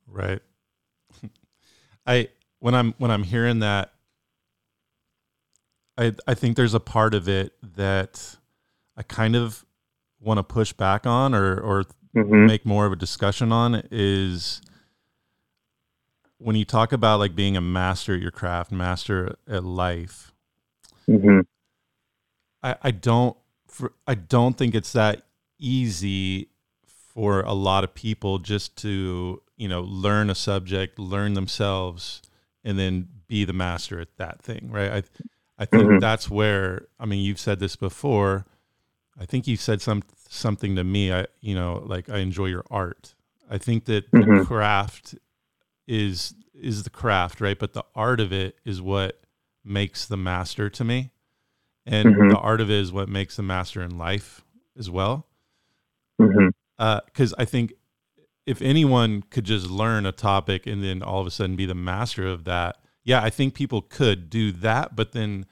Right. 0.07 0.41
I 2.05 2.29
when 2.59 2.73
I'm 2.73 2.93
when 2.97 3.11
I'm 3.11 3.23
hearing 3.23 3.59
that, 3.59 3.93
I 5.97 6.13
I 6.27 6.33
think 6.33 6.55
there's 6.55 6.73
a 6.73 6.79
part 6.79 7.13
of 7.13 7.27
it 7.27 7.53
that 7.75 8.37
I 8.97 9.03
kind 9.03 9.35
of 9.35 9.65
want 10.19 10.37
to 10.37 10.43
push 10.43 10.73
back 10.73 11.05
on 11.05 11.33
or 11.35 11.59
or 11.59 11.83
mm-hmm. 12.15 12.45
make 12.45 12.65
more 12.65 12.85
of 12.85 12.93
a 12.93 12.95
discussion 12.95 13.51
on 13.51 13.83
is 13.91 14.61
when 16.37 16.55
you 16.55 16.65
talk 16.65 16.91
about 16.91 17.19
like 17.19 17.35
being 17.35 17.57
a 17.57 17.61
master 17.61 18.15
at 18.15 18.21
your 18.21 18.31
craft, 18.31 18.71
master 18.71 19.35
at 19.47 19.63
life, 19.63 20.31
Mm-hmm. 21.07 21.41
I, 22.63 22.75
I 22.81 22.91
don't 22.91 23.37
for, 23.67 23.93
I 24.07 24.15
don't 24.15 24.57
think 24.57 24.75
it's 24.75 24.93
that 24.93 25.23
easy 25.59 26.49
for 26.87 27.41
a 27.41 27.53
lot 27.53 27.83
of 27.83 27.93
people 27.93 28.39
just 28.39 28.75
to 28.77 29.41
you 29.57 29.67
know 29.67 29.81
learn 29.81 30.29
a 30.29 30.35
subject, 30.35 30.99
learn 30.99 31.33
themselves, 31.33 32.21
and 32.63 32.77
then 32.79 33.07
be 33.27 33.45
the 33.45 33.53
master 33.53 33.99
at 33.99 34.15
that 34.17 34.41
thing, 34.41 34.69
right? 34.71 34.91
I 34.91 35.03
I 35.57 35.65
think 35.65 35.83
mm-hmm. 35.83 35.99
that's 35.99 36.29
where 36.29 36.87
I 36.99 37.05
mean 37.05 37.23
you've 37.23 37.39
said 37.39 37.59
this 37.59 37.75
before. 37.75 38.45
I 39.19 39.25
think 39.25 39.47
you 39.47 39.57
said 39.57 39.81
some 39.81 40.03
something 40.29 40.75
to 40.75 40.83
me. 40.83 41.13
I 41.13 41.27
you 41.41 41.55
know 41.55 41.83
like 41.85 42.09
I 42.09 42.19
enjoy 42.19 42.47
your 42.47 42.65
art. 42.69 43.15
I 43.49 43.57
think 43.57 43.85
that 43.85 44.09
mm-hmm. 44.11 44.39
the 44.39 44.45
craft 44.45 45.15
is 45.87 46.33
is 46.53 46.83
the 46.83 46.89
craft, 46.89 47.41
right? 47.41 47.57
But 47.57 47.73
the 47.73 47.85
art 47.95 48.19
of 48.19 48.31
it 48.31 48.57
is 48.65 48.81
what 48.81 49.21
makes 49.63 50.05
the 50.05 50.17
master 50.17 50.69
to 50.69 50.83
me. 50.83 51.11
And 51.85 52.15
mm-hmm. 52.15 52.29
the 52.29 52.37
art 52.37 52.61
of 52.61 52.69
it 52.69 52.79
is 52.79 52.91
what 52.91 53.09
makes 53.09 53.35
the 53.35 53.43
master 53.43 53.81
in 53.81 53.97
life 53.97 54.43
as 54.77 54.89
well. 54.89 55.27
Because 56.17 56.35
mm-hmm. 56.35 56.49
uh, 56.79 57.35
I 57.37 57.45
think 57.45 57.73
if 58.45 58.61
anyone 58.61 59.23
could 59.23 59.43
just 59.43 59.69
learn 59.69 60.05
a 60.05 60.11
topic 60.11 60.65
and 60.65 60.83
then 60.83 61.01
all 61.01 61.19
of 61.19 61.27
a 61.27 61.31
sudden 61.31 61.55
be 61.55 61.65
the 61.65 61.75
master 61.75 62.27
of 62.27 62.43
that, 62.45 62.77
yeah, 63.03 63.21
I 63.21 63.29
think 63.29 63.53
people 63.53 63.81
could 63.81 64.29
do 64.29 64.51
that. 64.51 64.95
But 64.95 65.11
then 65.11 65.45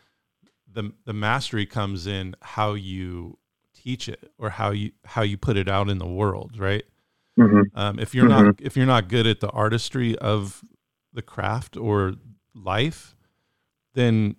the 0.72 0.94
the 1.06 1.14
mastery 1.14 1.66
comes 1.66 2.08
in 2.08 2.36
how 2.42 2.74
you 2.74 3.38
teach 3.84 4.08
it 4.08 4.32
or 4.38 4.52
how 4.52 4.72
you 4.72 4.92
how 5.06 5.22
you 5.22 5.38
put 5.38 5.58
it 5.58 5.68
out 5.68 5.90
in 5.90 5.98
the 5.98 6.08
world, 6.08 6.58
right? 6.58 6.84
Mm-hmm. 7.40 7.78
Um, 7.78 8.00
if 8.00 8.14
you're 8.16 8.28
not 8.28 8.46
mm-hmm. 8.46 8.66
if 8.66 8.78
you're 8.78 8.86
not 8.86 9.10
good 9.10 9.28
at 9.28 9.40
the 9.40 9.50
artistry 9.50 10.18
of 10.20 10.64
the 11.12 11.22
craft 11.22 11.76
or 11.76 12.14
life, 12.56 13.16
then 13.94 14.36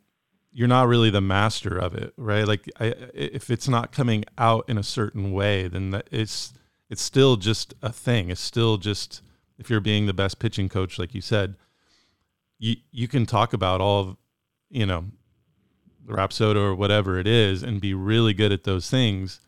you're 0.52 0.68
not 0.68 0.87
really 0.87 1.11
the 1.11 1.20
master 1.20 1.76
of 1.76 1.94
it, 1.94 2.14
right? 2.16 2.46
Like 2.46 2.70
I, 2.78 2.94
if 3.12 3.50
it's 3.50 3.68
not 3.68 3.92
coming 3.92 4.24
out 4.38 4.64
in 4.68 4.78
a 4.78 4.85
certain 4.85 5.33
way, 5.33 5.68
then 5.68 6.00
it's 6.11 6.52
it's 6.88 7.02
still 7.02 7.37
just 7.37 7.74
a 7.83 7.92
thing. 7.92 8.30
It's 8.30 8.40
still 8.40 8.76
just 8.76 9.20
if 9.59 9.68
you're 9.68 9.80
being 9.80 10.07
the 10.07 10.14
best 10.14 10.38
pitching 10.38 10.68
coach, 10.68 10.98
like 10.98 11.14
you 11.14 11.20
said, 11.20 11.57
you 12.59 12.76
you 12.92 13.09
can 13.09 13.26
talk 13.26 13.52
about 13.52 13.80
all 13.80 14.00
of, 14.00 14.16
you 14.70 14.87
know, 14.87 15.07
Rapsodo 16.06 16.56
or 16.56 16.74
whatever 16.74 17.18
it 17.18 17.26
is, 17.26 17.62
and 17.62 17.80
be 17.80 17.94
really 17.94 18.34
good 18.34 18.52
at 18.52 18.64
those 18.64 18.90
things. 18.90 19.40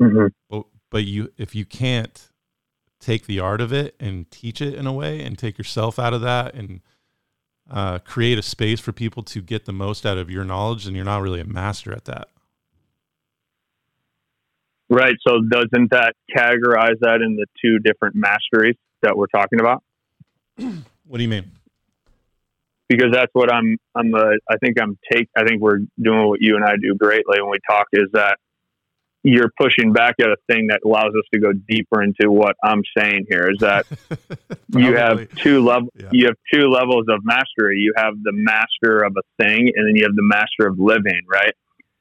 Mm-hmm. 0.00 0.28
But 0.48 0.64
but 0.90 1.04
you 1.04 1.32
if 1.36 1.54
you 1.54 1.64
can't 1.64 2.28
take 3.00 3.26
the 3.26 3.40
art 3.40 3.60
of 3.60 3.72
it 3.72 3.94
and 3.98 4.30
teach 4.30 4.60
it 4.60 4.74
in 4.74 4.86
a 4.86 4.92
way 4.92 5.22
and 5.22 5.36
take 5.36 5.58
yourself 5.58 5.98
out 5.98 6.14
of 6.14 6.20
that 6.20 6.54
and 6.54 6.80
uh, 7.70 7.98
create 7.98 8.38
a 8.38 8.42
space 8.42 8.80
for 8.80 8.92
people 8.92 9.22
to 9.24 9.40
get 9.40 9.64
the 9.64 9.72
most 9.72 10.06
out 10.06 10.18
of 10.18 10.30
your 10.30 10.44
knowledge, 10.44 10.86
and 10.86 10.94
you're 10.94 11.04
not 11.04 11.22
really 11.22 11.40
a 11.40 11.44
master 11.44 11.92
at 11.92 12.04
that. 12.04 12.28
Right. 14.88 15.14
So 15.26 15.40
doesn't 15.40 15.90
that 15.90 16.14
categorize 16.36 16.98
that 17.00 17.20
in 17.24 17.36
the 17.36 17.46
two 17.62 17.78
different 17.78 18.14
masteries 18.14 18.76
that 19.00 19.16
we're 19.16 19.26
talking 19.26 19.58
about? 19.58 19.82
what 21.06 21.16
do 21.16 21.22
you 21.22 21.30
mean? 21.30 21.50
Because 22.96 23.12
that's 23.12 23.30
what 23.32 23.52
I'm. 23.52 23.76
I'm. 23.94 24.14
A, 24.14 24.32
I 24.48 24.56
think 24.58 24.80
I'm 24.80 24.98
take. 25.10 25.28
I 25.36 25.44
think 25.44 25.60
we're 25.60 25.80
doing 26.00 26.28
what 26.28 26.40
you 26.40 26.56
and 26.56 26.64
I 26.64 26.74
do 26.80 26.94
greatly 26.94 27.40
when 27.40 27.50
we 27.50 27.58
talk. 27.68 27.86
Is 27.92 28.08
that 28.12 28.38
you're 29.22 29.50
pushing 29.58 29.92
back 29.92 30.16
at 30.20 30.26
a 30.26 30.36
thing 30.48 30.66
that 30.68 30.80
allows 30.84 31.12
us 31.18 31.24
to 31.32 31.40
go 31.40 31.52
deeper 31.52 32.02
into 32.02 32.30
what 32.30 32.56
I'm 32.62 32.82
saying 32.96 33.26
here. 33.28 33.50
Is 33.50 33.58
that 33.60 33.86
you 34.68 34.96
have 34.96 35.28
two 35.36 35.64
level. 35.64 35.88
Yeah. 35.98 36.08
You 36.12 36.26
have 36.26 36.36
two 36.52 36.68
levels 36.68 37.06
of 37.08 37.24
mastery. 37.24 37.78
You 37.78 37.94
have 37.96 38.14
the 38.22 38.32
master 38.32 39.02
of 39.02 39.14
a 39.16 39.42
thing, 39.42 39.72
and 39.74 39.88
then 39.88 39.96
you 39.96 40.04
have 40.04 40.16
the 40.16 40.22
master 40.22 40.66
of 40.66 40.78
living. 40.78 41.22
Right. 41.30 41.54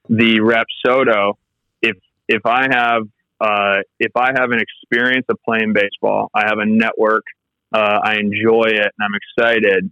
The 0.10 0.40
Rapsodo. 0.40 1.36
If 1.82 1.98
if 2.28 2.46
I 2.46 2.68
have 2.72 3.04
uh, 3.40 3.82
if 4.00 4.12
I 4.16 4.32
have 4.38 4.52
an 4.52 4.60
experience 4.60 5.26
of 5.30 5.38
playing 5.44 5.74
baseball, 5.74 6.30
I 6.34 6.48
have 6.48 6.60
a 6.60 6.66
network, 6.66 7.24
uh, 7.74 8.00
I 8.04 8.18
enjoy 8.18 8.66
it, 8.68 8.92
and 8.98 9.02
I'm 9.02 9.16
excited. 9.16 9.92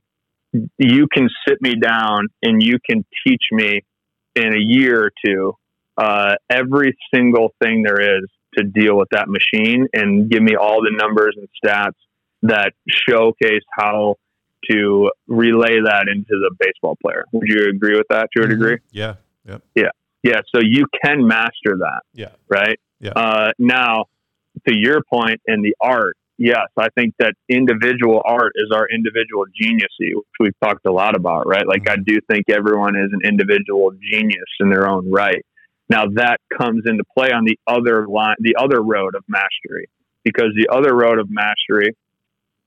You 0.78 1.08
can 1.14 1.30
sit 1.48 1.62
me 1.62 1.76
down 1.76 2.28
and 2.42 2.62
you 2.62 2.78
can 2.88 3.06
teach 3.26 3.44
me 3.52 3.82
in 4.36 4.54
a 4.54 4.60
year 4.60 5.06
or 5.06 5.12
two 5.26 5.54
uh, 6.00 6.36
every 6.50 6.98
single 7.14 7.54
thing 7.62 7.84
there 7.84 8.00
is 8.00 8.30
to 8.58 8.64
deal 8.64 8.98
with 8.98 9.10
that 9.12 9.28
machine 9.28 9.88
and 9.94 10.30
give 10.30 10.42
me 10.42 10.56
all 10.56 10.82
the 10.82 10.96
numbers 10.96 11.36
and 11.38 11.48
stats 11.64 11.92
that 12.42 12.72
showcase 12.88 13.64
how 13.78 14.16
to 14.70 15.12
relay 15.28 15.80
that 15.84 16.06
into 16.10 16.30
the 16.30 16.52
baseball 16.58 16.98
player. 17.02 17.26
Would 17.34 17.48
you 17.48 17.70
agree 17.70 17.98
with 17.98 18.08
that 18.10 18.30
to 18.36 18.44
a 18.44 18.44
mm-hmm. 18.44 18.52
degree? 18.52 18.78
Yeah. 18.92 19.16
Yep. 19.46 19.62
Yeah. 19.76 19.90
Yeah. 20.24 20.42
So 20.54 20.62
you 20.64 20.86
can 21.04 21.28
master 21.28 21.78
that. 21.80 22.02
Yeah. 22.14 22.32
Right. 22.48 22.80
Yeah. 23.00 23.12
Uh, 23.12 23.52
now, 23.60 24.06
to 24.68 24.76
your 24.76 25.02
point 25.04 25.42
in 25.46 25.62
the 25.62 25.76
art, 25.82 26.18
yes, 26.40 26.68
I 26.78 26.88
think 26.96 27.14
that 27.20 27.34
individual 27.48 28.22
art 28.26 28.54
is 28.56 28.72
our 28.74 28.88
individual 28.90 29.46
genius, 29.62 29.90
which 30.00 30.24
we've 30.40 30.60
talked 30.64 30.86
a 30.88 30.92
lot 30.92 31.16
about, 31.16 31.48
right? 31.48 31.68
Like. 31.68 31.88
I 31.90 31.98
do 31.98 32.20
think 32.30 32.46
everyone 32.50 32.96
is 32.96 33.12
an 33.12 33.22
individual 33.24 33.92
genius 34.12 34.50
in 34.60 34.70
their 34.70 34.88
own 34.90 35.12
right. 35.12 35.46
Now, 35.90 36.06
that 36.16 36.40
comes 36.56 36.84
into 36.86 37.04
play 37.18 37.32
on 37.32 37.46
the 37.46 37.58
other 37.68 38.08
line, 38.08 38.36
the 38.40 38.56
other 38.60 38.82
road 38.82 39.16
of 39.16 39.24
mastery, 39.28 39.90
because 40.24 40.52
the 40.56 40.68
other 40.72 40.96
road 40.96 41.20
of 41.20 41.28
mastery 41.30 41.96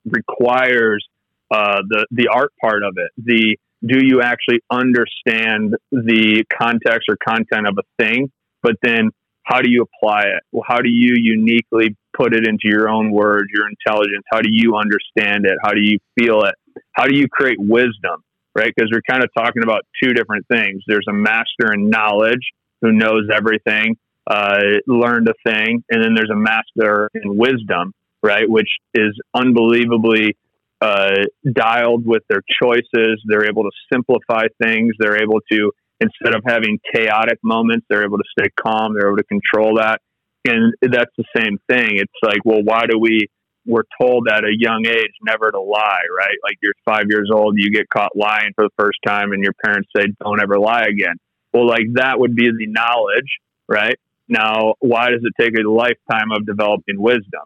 requires 0.04 1.06
uh, 1.50 1.82
the 1.88 2.06
the 2.10 2.28
art 2.28 2.52
part 2.60 2.82
of 2.82 2.96
it. 2.96 3.10
The 3.16 3.56
do 3.86 4.04
you 4.04 4.22
actually 4.22 4.60
understand 4.70 5.76
the 5.92 6.44
context 6.52 7.08
or 7.08 7.16
content 7.16 7.68
of 7.68 7.78
a 7.78 8.02
thing, 8.02 8.30
but 8.62 8.74
then 8.82 9.10
how 9.44 9.60
do 9.60 9.70
you 9.70 9.82
apply 9.84 10.22
it? 10.22 10.62
How 10.66 10.78
do 10.78 10.88
you 10.88 11.14
uniquely 11.16 11.96
put 12.16 12.34
it 12.34 12.46
into 12.46 12.64
your 12.64 12.88
own 12.88 13.10
words, 13.10 13.46
your 13.54 13.66
intelligence? 13.68 14.24
How 14.30 14.40
do 14.40 14.48
you 14.50 14.76
understand 14.76 15.46
it? 15.46 15.54
How 15.62 15.72
do 15.72 15.80
you 15.80 15.98
feel 16.18 16.42
it? 16.44 16.54
How 16.92 17.06
do 17.06 17.16
you 17.16 17.28
create 17.28 17.58
wisdom? 17.58 18.22
Right? 18.54 18.72
Because 18.74 18.90
we're 18.92 19.02
kind 19.08 19.24
of 19.24 19.30
talking 19.36 19.62
about 19.62 19.82
two 20.02 20.12
different 20.12 20.46
things. 20.46 20.82
There's 20.86 21.06
a 21.08 21.12
master 21.12 21.72
in 21.72 21.88
knowledge 21.88 22.52
who 22.82 22.92
knows 22.92 23.28
everything, 23.32 23.96
uh, 24.26 24.58
learned 24.86 25.28
a 25.28 25.50
thing, 25.50 25.82
and 25.90 26.04
then 26.04 26.14
there's 26.14 26.30
a 26.30 26.36
master 26.36 27.08
in 27.14 27.36
wisdom, 27.36 27.94
right? 28.22 28.48
Which 28.48 28.68
is 28.94 29.18
unbelievably 29.34 30.36
uh, 30.82 31.14
dialed 31.50 32.04
with 32.04 32.24
their 32.28 32.42
choices. 32.62 33.22
They're 33.26 33.46
able 33.46 33.62
to 33.62 33.70
simplify 33.90 34.48
things. 34.62 34.92
They're 34.98 35.22
able 35.22 35.40
to 35.50 35.72
instead 36.02 36.34
of 36.34 36.42
having 36.46 36.78
chaotic 36.92 37.38
moments, 37.42 37.86
they're 37.88 38.04
able 38.04 38.18
to 38.18 38.24
stay 38.38 38.48
calm. 38.60 38.94
They're 38.94 39.08
able 39.08 39.18
to 39.18 39.24
control 39.24 39.76
that. 39.76 40.00
And 40.44 40.74
that's 40.82 41.10
the 41.16 41.24
same 41.36 41.58
thing. 41.68 41.98
It's 41.98 42.12
like, 42.22 42.44
well, 42.44 42.62
why 42.62 42.86
do 42.86 42.98
we, 42.98 43.28
we're 43.64 43.84
told 44.00 44.28
at 44.28 44.44
a 44.44 44.52
young 44.56 44.84
age 44.88 45.12
never 45.22 45.50
to 45.50 45.60
lie, 45.60 46.02
right? 46.16 46.36
Like 46.42 46.58
you're 46.60 46.74
five 46.84 47.04
years 47.08 47.30
old, 47.32 47.54
you 47.58 47.70
get 47.70 47.88
caught 47.88 48.16
lying 48.16 48.50
for 48.56 48.64
the 48.64 48.74
first 48.76 48.98
time, 49.06 49.32
and 49.32 49.42
your 49.42 49.52
parents 49.64 49.88
say, 49.96 50.06
don't 50.22 50.42
ever 50.42 50.58
lie 50.58 50.82
again. 50.82 51.14
Well, 51.52 51.66
like 51.66 51.86
that 51.94 52.18
would 52.18 52.34
be 52.34 52.50
the 52.50 52.66
knowledge, 52.66 53.38
right? 53.68 53.96
Now, 54.28 54.74
why 54.80 55.10
does 55.10 55.20
it 55.22 55.34
take 55.40 55.54
a 55.56 55.68
lifetime 55.68 56.32
of 56.34 56.44
developing 56.44 57.00
wisdom? 57.00 57.42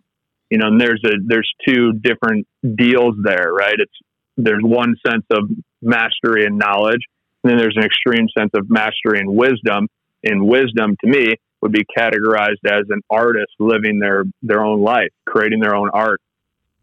You 0.51 0.59
know, 0.59 0.69
and 0.69 0.81
there's 0.81 1.03
a 1.05 1.17
there's 1.27 1.51
two 1.69 1.93
different 1.93 2.47
deals 2.77 3.17
there, 3.23 3.53
right? 3.53 3.75
It's 3.77 3.93
there's 4.37 4.63
one 4.63 4.95
sense 5.05 5.25
of 5.33 5.51
mastery 5.83 6.47
and 6.47 6.57
knowledge, 6.57 7.01
and 7.43 7.51
then 7.51 7.59
there's 7.59 7.77
an 7.77 7.83
extreme 7.83 8.29
sense 8.39 8.53
of 8.55 8.71
mastery 8.71 9.19
and 9.19 9.37
wisdom. 9.37 9.89
And 10.25 10.49
wisdom 10.49 10.97
to 11.05 11.07
me 11.09 11.37
would 11.67 11.73
be 11.73 11.85
categorized 11.99 12.65
as 12.65 12.85
an 12.91 13.03
artist 13.11 13.53
living 13.59 13.99
their, 13.99 14.25
their 14.43 14.65
own 14.65 14.83
life, 14.83 15.11
creating 15.27 15.61
their 15.61 15.75
own 15.75 15.91
art, 15.93 16.21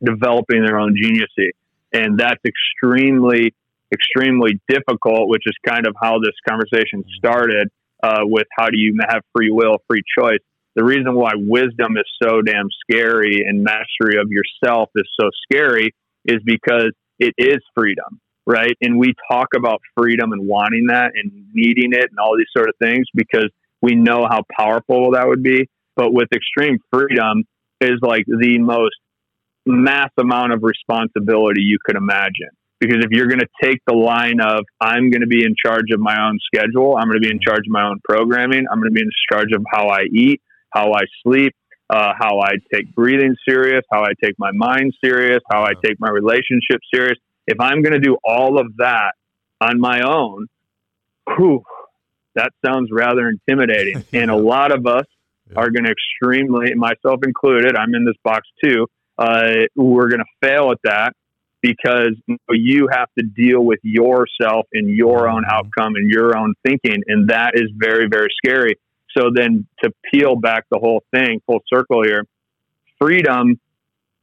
developing 0.04 0.64
their 0.66 0.78
own 0.80 0.96
geniusy. 0.96 1.52
And 1.94 2.20
that's 2.20 2.42
extremely, 2.46 3.54
extremely 3.92 4.60
difficult, 4.68 5.30
which 5.30 5.44
is 5.46 5.54
kind 5.66 5.88
of 5.88 5.96
how 6.02 6.20
this 6.20 6.34
conversation 6.48 7.04
started 7.18 7.70
uh, 8.02 8.22
with 8.24 8.48
how 8.58 8.70
do 8.70 8.78
you 8.78 8.98
have 9.08 9.22
free 9.36 9.52
will, 9.52 9.78
free 9.88 10.02
choice. 10.18 10.40
The 10.76 10.84
reason 10.84 11.14
why 11.16 11.32
wisdom 11.36 11.98
is 11.98 12.06
so 12.22 12.42
damn 12.42 12.68
scary 12.82 13.46
and 13.48 13.64
mastery 13.64 14.20
of 14.20 14.30
yourself 14.30 14.90
is 14.96 15.08
so 15.20 15.30
scary 15.44 15.94
is 16.26 16.42
because 16.44 16.92
it 17.20 17.34
is 17.38 17.60
freedom 17.76 18.20
right? 18.46 18.76
And 18.82 19.00
we 19.00 19.14
talk 19.32 19.48
about 19.56 19.80
freedom 19.98 20.34
and 20.34 20.46
wanting 20.46 20.88
that 20.88 21.12
and 21.16 21.32
needing 21.54 21.94
it 21.94 22.10
and 22.10 22.20
all 22.20 22.36
these 22.38 22.48
sort 22.56 22.68
of 22.68 22.76
things 22.78 23.06
because 23.16 23.50
we 23.84 23.96
know 23.96 24.26
how 24.28 24.42
powerful 24.58 25.12
that 25.12 25.28
would 25.28 25.44
be. 25.44 25.70
But 25.96 26.12
with 26.12 26.30
extreme 26.34 26.80
freedom 26.92 27.44
is 27.82 28.00
like 28.02 28.24
the 28.26 28.58
most 28.58 28.96
mass 29.66 30.10
amount 30.18 30.54
of 30.54 30.64
responsibility 30.64 31.62
you 31.62 31.78
could 31.86 31.96
imagine. 31.96 32.50
Because 32.80 33.06
if 33.06 33.12
you're 33.12 33.28
going 33.28 33.40
to 33.40 33.48
take 33.62 33.80
the 33.86 33.94
line 33.94 34.40
of, 34.42 34.66
I'm 34.82 35.12
going 35.12 35.22
to 35.22 35.28
be 35.28 35.46
in 35.46 35.54
charge 35.64 35.92
of 35.94 36.00
my 36.00 36.16
own 36.20 36.40
schedule, 36.44 36.98
I'm 36.98 37.08
going 37.08 37.22
to 37.22 37.28
be 37.28 37.30
in 37.30 37.40
charge 37.40 37.68
of 37.68 37.72
my 37.72 37.86
own 37.88 38.00
programming, 38.04 38.66
I'm 38.70 38.80
going 38.80 38.90
to 38.90 38.96
be 38.96 39.02
in 39.02 39.12
charge 39.32 39.54
of 39.54 39.64
how 39.72 39.90
I 39.90 40.04
eat, 40.12 40.42
how 40.72 40.92
I 40.94 41.04
sleep, 41.24 41.54
uh, 41.90 42.14
how 42.18 42.40
I 42.40 42.54
take 42.74 42.94
breathing 42.96 43.36
serious, 43.48 43.84
how 43.92 44.02
I 44.02 44.14
take 44.22 44.34
my 44.40 44.52
mind 44.52 44.94
serious, 45.04 45.40
how 45.52 45.64
I 45.64 45.74
take 45.86 46.00
my 46.00 46.10
relationship 46.10 46.82
serious 46.94 47.18
if 47.48 47.60
I'm 47.60 47.82
going 47.84 47.94
to 47.94 48.00
do 48.00 48.18
all 48.24 48.60
of 48.60 48.68
that 48.78 49.12
on 49.62 49.80
my 49.80 50.02
own, 50.02 50.48
whew, 51.36 51.64
that 52.36 52.52
sounds 52.66 52.90
rather 52.92 53.30
intimidating. 53.30 54.04
and 54.14 54.32
a 54.32 54.36
lot 54.36 54.72
of 54.72 54.86
us 54.86 55.06
yeah. 55.50 55.58
are 55.58 55.70
going 55.70 55.86
to 55.86 55.92
extremely, 55.92 56.74
myself 56.76 57.22
included, 57.24 57.76
I'm 57.76 57.94
in 57.96 58.06
this 58.06 58.16
box 58.24 58.48
too. 58.64 58.88
Uh, 59.18 59.66
we're 59.76 60.10
going 60.10 60.24
to 60.24 60.48
fail 60.48 60.72
at 60.72 60.80
that 60.84 61.14
because 61.62 62.16
you 62.50 62.90
have 62.92 63.08
to 63.18 63.24
deal 63.24 63.64
with 63.64 63.80
yourself 63.84 64.68
and 64.74 64.90
your 64.90 65.30
own 65.30 65.44
mm-hmm. 65.44 65.52
outcome 65.52 65.96
and 65.96 66.10
your 66.10 66.38
own 66.38 66.54
thinking. 66.66 67.02
And 67.08 67.30
that 67.30 67.52
is 67.56 67.70
very, 67.76 68.08
very 68.10 68.30
scary. 68.44 68.78
So 69.18 69.30
then 69.34 69.68
to 69.84 69.92
peel 70.12 70.36
back 70.36 70.66
the 70.70 70.80
whole 70.80 71.04
thing, 71.14 71.40
full 71.46 71.62
circle 71.72 72.04
here, 72.04 72.26
freedom 73.00 73.60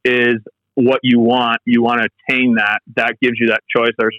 is 0.05 0.35
what 0.75 0.99
you 1.03 1.19
want. 1.19 1.61
You 1.65 1.81
want 1.81 2.01
to 2.01 2.09
attain 2.29 2.55
that. 2.55 2.79
That 2.95 3.15
gives 3.21 3.35
you 3.39 3.47
that 3.47 3.61
choice. 3.75 3.91
There's 3.97 4.17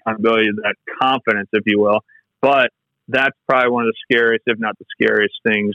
accountability, 0.00 0.48
that 0.62 0.74
confidence, 1.00 1.48
if 1.52 1.62
you 1.66 1.80
will. 1.80 2.00
But 2.40 2.70
that's 3.08 3.36
probably 3.48 3.70
one 3.70 3.84
of 3.84 3.92
the 3.92 4.14
scariest, 4.14 4.44
if 4.46 4.58
not 4.58 4.76
the 4.78 4.84
scariest 4.92 5.34
things 5.46 5.74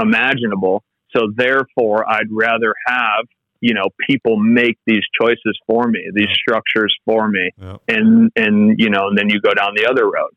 imaginable. 0.00 0.84
So 1.16 1.28
therefore, 1.34 2.08
I'd 2.08 2.30
rather 2.30 2.74
have 2.86 3.26
you 3.60 3.72
know 3.72 3.88
people 4.08 4.36
make 4.36 4.78
these 4.86 5.02
choices 5.20 5.58
for 5.66 5.88
me, 5.88 6.10
these 6.12 6.26
yeah. 6.28 6.34
structures 6.34 6.94
for 7.04 7.28
me, 7.28 7.50
yeah. 7.60 7.76
and 7.88 8.30
and 8.36 8.78
you 8.78 8.90
know, 8.90 9.08
and 9.08 9.18
then 9.18 9.30
you 9.30 9.40
go 9.40 9.54
down 9.54 9.72
the 9.74 9.86
other 9.86 10.04
road. 10.04 10.30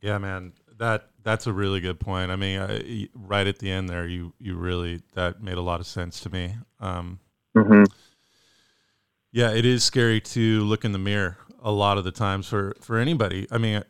Yeah, 0.00 0.18
man, 0.18 0.52
that 0.78 1.08
that's 1.22 1.46
a 1.46 1.52
really 1.52 1.80
good 1.80 1.98
point. 1.98 2.30
I 2.30 2.36
mean, 2.36 2.60
I, 2.60 3.08
right 3.14 3.46
at 3.46 3.58
the 3.58 3.70
end 3.70 3.88
there, 3.88 4.06
you 4.06 4.32
you 4.38 4.56
really 4.56 5.02
that 5.14 5.42
made 5.42 5.56
a 5.56 5.62
lot 5.62 5.80
of 5.80 5.86
sense 5.86 6.20
to 6.20 6.30
me. 6.30 6.54
Um, 6.80 7.18
mm-hmm. 7.56 7.84
Yeah, 9.32 9.52
it 9.52 9.64
is 9.64 9.82
scary 9.82 10.20
to 10.20 10.60
look 10.60 10.84
in 10.84 10.92
the 10.92 10.98
mirror 10.98 11.38
a 11.62 11.70
lot 11.70 11.98
of 11.98 12.04
the 12.04 12.12
times 12.12 12.46
for 12.46 12.74
for 12.80 12.98
anybody. 12.98 13.46
I 13.50 13.58
mean, 13.58 13.82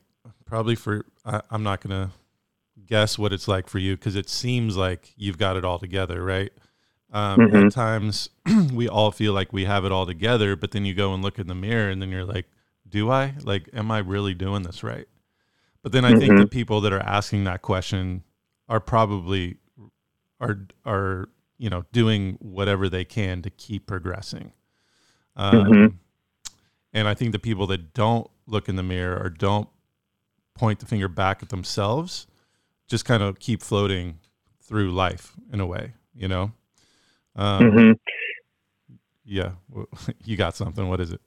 probably 0.44 0.74
for 0.74 1.06
I, 1.24 1.40
I'm 1.50 1.62
not 1.62 1.80
gonna 1.80 2.12
guess 2.87 3.18
what 3.18 3.32
it's 3.32 3.48
like 3.48 3.68
for 3.68 3.78
you 3.78 3.96
because 3.96 4.16
it 4.16 4.28
seems 4.28 4.76
like 4.76 5.12
you've 5.16 5.38
got 5.38 5.56
it 5.56 5.64
all 5.64 5.78
together, 5.78 6.22
right? 6.22 6.52
Um, 7.12 7.40
mm-hmm. 7.40 7.66
At 7.66 7.72
times, 7.72 8.30
we 8.72 8.88
all 8.88 9.11
feel 9.11 9.32
like 9.32 9.52
we 9.52 9.64
have 9.64 9.85
it 9.85 9.92
all 9.92 10.06
together, 10.06 10.56
but 10.56 10.70
then 10.70 10.85
you 10.85 10.94
go 10.94 11.12
and 11.12 11.22
look 11.22 11.38
in 11.38 11.46
the 11.46 11.54
mirror, 11.54 11.90
and 11.90 12.00
then 12.00 12.11
you're 12.11 12.24
like, 12.24 12.46
"Do 12.88 13.11
I? 13.11 13.35
Like, 13.42 13.68
am 13.74 13.90
I 13.90 13.98
really 13.98 14.35
doing 14.35 14.62
this 14.62 14.82
right?" 14.82 15.06
But 15.82 15.92
then 15.92 16.04
I 16.04 16.12
mm-hmm. 16.12 16.20
think 16.20 16.38
the 16.38 16.46
people 16.46 16.80
that 16.82 16.92
are 16.92 17.02
asking 17.02 17.44
that 17.44 17.62
question 17.62 18.22
are 18.68 18.80
probably 18.80 19.56
are 20.40 20.66
are 20.85 21.28
you 21.58 21.68
know 21.68 21.85
doing 21.92 22.38
whatever 22.40 22.88
they 22.88 23.04
can 23.04 23.42
to 23.42 23.50
keep 23.50 23.87
progressing. 23.87 24.52
Um, 25.37 25.54
mm-hmm. 25.54 25.96
And 26.92 27.09
I 27.09 27.14
think 27.14 27.33
the 27.33 27.38
people 27.38 27.66
that 27.68 27.94
don't 27.94 28.31
look 28.46 28.68
in 28.68 28.76
the 28.76 28.83
mirror 28.83 29.18
or 29.22 29.31
don't 29.31 29.68
point 30.55 30.81
the 30.81 30.87
finger 30.87 31.09
back 31.09 31.42
at 31.42 31.48
themselves 31.48 32.26
just 32.88 33.05
kind 33.05 33.22
of 33.22 33.38
keep 33.38 33.62
floating 33.62 34.18
through 34.61 34.90
life 34.92 35.33
in 35.52 35.61
a 35.61 35.66
way, 35.66 35.92
you 36.14 36.28
know. 36.28 36.52
Um, 37.37 37.62
mm-hmm. 37.62 37.92
Yeah, 39.24 39.52
you 40.24 40.37
got 40.37 40.57
something. 40.57 40.88
What 40.88 41.00
is 41.00 41.12
it? 41.12 41.20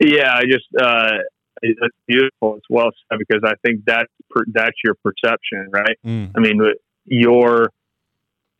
Yeah, 0.00 0.32
I 0.34 0.42
just 0.42 0.66
uh, 0.80 1.18
it's 1.60 1.96
beautiful. 2.06 2.56
It's 2.56 2.66
well 2.70 2.90
said 3.10 3.18
because 3.18 3.42
I 3.44 3.54
think 3.64 3.84
that's 3.86 4.10
per, 4.30 4.44
that's 4.52 4.76
your 4.84 4.94
perception, 5.04 5.68
right? 5.70 5.96
Mm. 6.04 6.30
I 6.34 6.40
mean, 6.40 6.60
your 7.04 7.70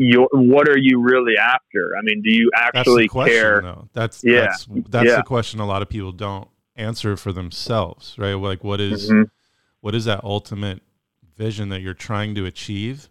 your 0.04 0.28
what 0.32 0.68
are 0.68 0.78
you 0.78 1.00
really 1.00 1.36
after? 1.36 1.92
I 1.98 2.02
mean, 2.02 2.22
do 2.22 2.30
you 2.30 2.50
actually 2.54 3.04
that's 3.04 3.12
question, 3.12 3.34
care? 3.40 3.60
Though. 3.62 3.88
That's 3.92 4.22
Yeah. 4.24 4.40
that's 4.46 4.66
that's 4.88 5.08
Yeah. 5.08 5.16
the 5.16 5.22
question 5.22 5.60
a 5.60 5.66
lot 5.66 5.82
of 5.82 5.88
people 5.88 6.12
don't 6.12 6.48
answer 6.76 7.16
for 7.16 7.32
themselves, 7.32 8.14
right? 8.18 8.34
Like 8.34 8.64
what 8.64 8.80
is- 8.80 9.10
Mhm. 9.10 9.24
what 9.80 9.94
is 9.94 10.04
that 10.06 10.22
ultimate 10.24 10.80
vision 11.36 11.68
that 11.70 11.80
you're 11.82 11.94
trying 11.94 12.34
to 12.36 12.44
achieve? 12.46 13.08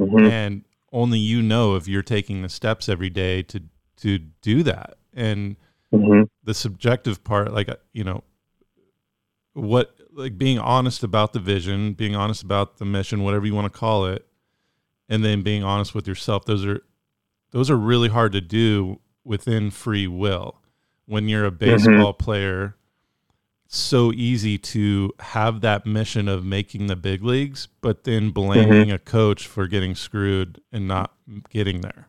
Mhm. 0.00 0.30
and 0.30 0.64
only 0.92 1.18
you 1.18 1.42
know 1.42 1.74
if 1.74 1.88
you're 1.88 2.02
taking 2.04 2.42
the 2.42 2.48
steps 2.48 2.88
every 2.88 3.10
day 3.10 3.42
to 3.42 3.60
to 3.96 4.18
do 4.42 4.62
that 4.62 4.96
and 5.12 5.56
Mhm. 5.92 6.28
the 6.44 6.54
subjective 6.54 7.24
part 7.24 7.52
like 7.52 7.68
you 7.92 8.04
know 8.04 8.22
what 9.54 9.96
like 10.12 10.38
being 10.38 10.58
honest 10.58 11.02
about 11.02 11.32
the 11.32 11.40
vision 11.40 11.94
being 11.94 12.14
honest 12.14 12.42
about 12.44 12.76
the 12.78 12.84
mission 12.84 13.22
whatever 13.24 13.44
you 13.46 13.54
want 13.54 13.70
to 13.72 13.76
call 13.76 14.06
it 14.06 14.24
and 15.08 15.24
then 15.24 15.42
being 15.42 15.62
honest 15.64 15.94
with 15.94 16.06
yourself 16.06 16.44
those 16.44 16.64
are 16.64 16.82
those 17.50 17.70
are 17.70 17.76
really 17.76 18.08
hard 18.08 18.32
to 18.32 18.40
do 18.42 19.00
within 19.24 19.70
free 19.70 20.06
will. 20.06 20.60
When 21.06 21.28
you're 21.28 21.46
a 21.46 21.50
baseball 21.50 22.12
player 22.12 22.76
so 23.66 24.12
easy 24.12 24.56
to 24.58 25.12
have 25.20 25.60
that 25.62 25.84
mission 25.86 26.28
of 26.28 26.44
making 26.44 26.86
the 26.86 26.96
big 26.96 27.22
leagues 27.22 27.68
but 27.80 28.04
then 28.04 28.30
blaming 28.30 28.90
a 28.90 28.98
coach 28.98 29.46
for 29.46 29.66
getting 29.66 29.94
screwed 29.94 30.60
and 30.72 30.86
not 30.88 31.12
getting 31.50 31.80
there. 31.82 32.08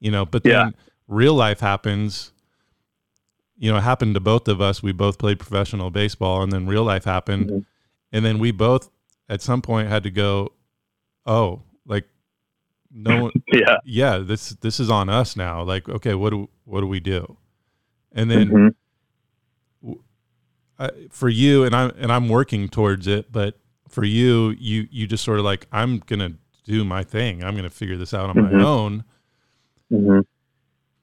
You 0.00 0.10
know 0.10 0.24
but 0.26 0.42
then 0.44 0.52
Yeah. 0.52 0.70
real 1.08 1.34
life 1.34 1.60
happens. 1.60 2.32
You 3.58 3.70
know 3.70 3.78
it 3.78 3.82
happened 3.82 4.14
to 4.14 4.20
both 4.20 4.48
of 4.48 4.60
us. 4.60 4.82
We 4.82 4.92
both 4.92 5.18
played 5.18 5.38
professional 5.38 5.90
baseball 5.90 6.42
and 6.42 6.52
then 6.52 6.66
real 6.66 6.84
life 6.84 7.04
happened. 7.04 7.50
Mhm. 7.50 7.64
and 8.12 8.24
then 8.24 8.38
we 8.38 8.52
both 8.52 8.88
at 9.28 9.42
some 9.42 9.60
point 9.60 9.88
had 9.88 10.02
to 10.04 10.10
go 10.10 10.52
oh 11.26 11.62
like 11.86 12.04
no 12.90 13.24
one 13.24 13.32
Yeah. 13.52 13.76
yeah 13.84 14.18
this 14.18 14.50
this 14.60 14.78
is 14.80 14.90
on 14.90 15.08
us 15.08 15.36
now 15.36 15.62
like 15.62 15.88
okay 15.88 16.14
what 16.14 16.30
do 16.30 16.48
what 16.64 16.80
do 16.80 16.86
we 16.86 17.00
do 17.00 17.36
and 18.12 18.30
then 18.30 18.48
Mhm. 18.50 18.74
I, 20.78 20.90
for 21.10 21.28
you 21.28 21.64
and 21.64 21.74
I'm 21.74 21.90
and 21.96 22.12
I'm 22.12 22.28
working 22.28 22.68
towards 22.68 23.06
it 23.06 23.32
but 23.32 23.58
for 23.88 24.04
you 24.04 24.50
you 24.58 24.86
you 24.90 25.06
just 25.06 25.24
sort 25.24 25.38
of 25.38 25.44
like 25.44 25.66
I'm 25.72 25.98
going 26.00 26.18
to 26.20 26.34
do 26.64 26.84
my 26.84 27.02
thing 27.02 27.42
I'm 27.42 27.54
going 27.54 27.64
to 27.64 27.70
figure 27.70 27.96
this 27.96 28.12
out 28.12 28.28
on 28.28 28.36
Mhm. 28.36 28.52
my 28.52 28.62
own 28.64 29.04
Mhm. 29.90 30.26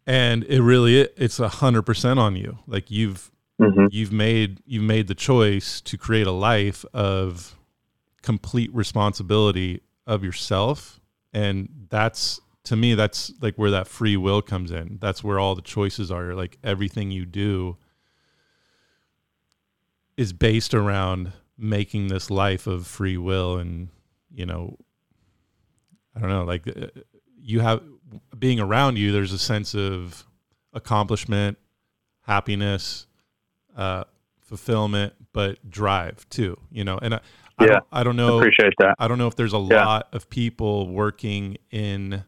and 0.06 0.43
it 0.43 0.62
really 0.62 0.98
it's 1.00 1.39
a 1.39 1.48
hundred 1.50 1.84
percent 1.84 2.19
on 2.19 2.36
you 2.36 2.60
like 2.67 2.91
you've 2.91 3.32
Mhm. 3.60 3.88
you've 3.91 4.12
made 4.12 4.62
you've 4.65 4.84
made 4.84 5.08
the 5.08 5.15
choice 5.15 5.82
to 5.82 5.98
create 5.98 6.28
a 6.28 6.32
life 6.32 6.86
of 6.93 7.56
complete 8.22 8.74
responsibility 8.76 9.82
of 10.06 10.24
yourself. 10.24 11.00
And 11.34 11.88
that's 11.89 12.39
to 12.66 12.76
me 12.76 12.94
that's 12.94 13.34
like 13.42 13.56
where 13.56 13.72
that 13.72 13.88
free 13.88 14.18
will 14.18 14.42
comes 14.42 14.72
in. 14.72 14.98
That's 15.02 15.24
where 15.24 15.39
all 15.39 15.56
the 15.56 15.62
choices 15.62 16.12
are. 16.12 16.34
Like 16.34 16.58
everything 16.63 17.12
you 17.12 17.26
do 17.26 17.78
is 20.18 20.34
based 20.34 20.74
around 20.74 21.34
making 21.58 22.08
this 22.08 22.30
life 22.30 22.68
of 22.68 22.88
free 22.88 23.18
will 23.18 23.58
and 23.58 23.89
you 24.34 24.46
know 24.46 24.78
i 26.16 26.20
don't 26.20 26.30
know 26.30 26.44
like 26.44 26.68
uh, 26.68 26.88
you 27.39 27.60
have 27.60 27.82
being 28.38 28.60
around 28.60 28.98
you 28.98 29.12
there's 29.12 29.32
a 29.32 29.39
sense 29.39 29.76
of 29.76 30.26
accomplishment 30.74 31.58
happiness 32.22 33.06
uh 33.78 34.04
fulfillment 34.42 35.13
but 35.32 35.70
drive 35.70 36.28
too 36.30 36.58
you 36.72 36.84
know? 36.84 36.98
And 37.02 37.16
i, 37.16 37.20
I, 37.60 37.66
Yeah. 37.66 37.70
don't, 37.72 37.86
I 37.92 38.04
don't 38.04 38.16
know 38.16 38.38
Appreciate 38.38 38.74
that. 38.80 38.96
I 39.00 39.08
don't 39.08 39.18
know 39.18 39.28
if 39.28 39.36
there's 39.36 39.54
a 39.54 39.58
Yeah. 39.58 39.86
lot 39.86 40.08
of 40.13 40.30
people 40.30 40.88
working 40.89 41.58
in 41.72 42.24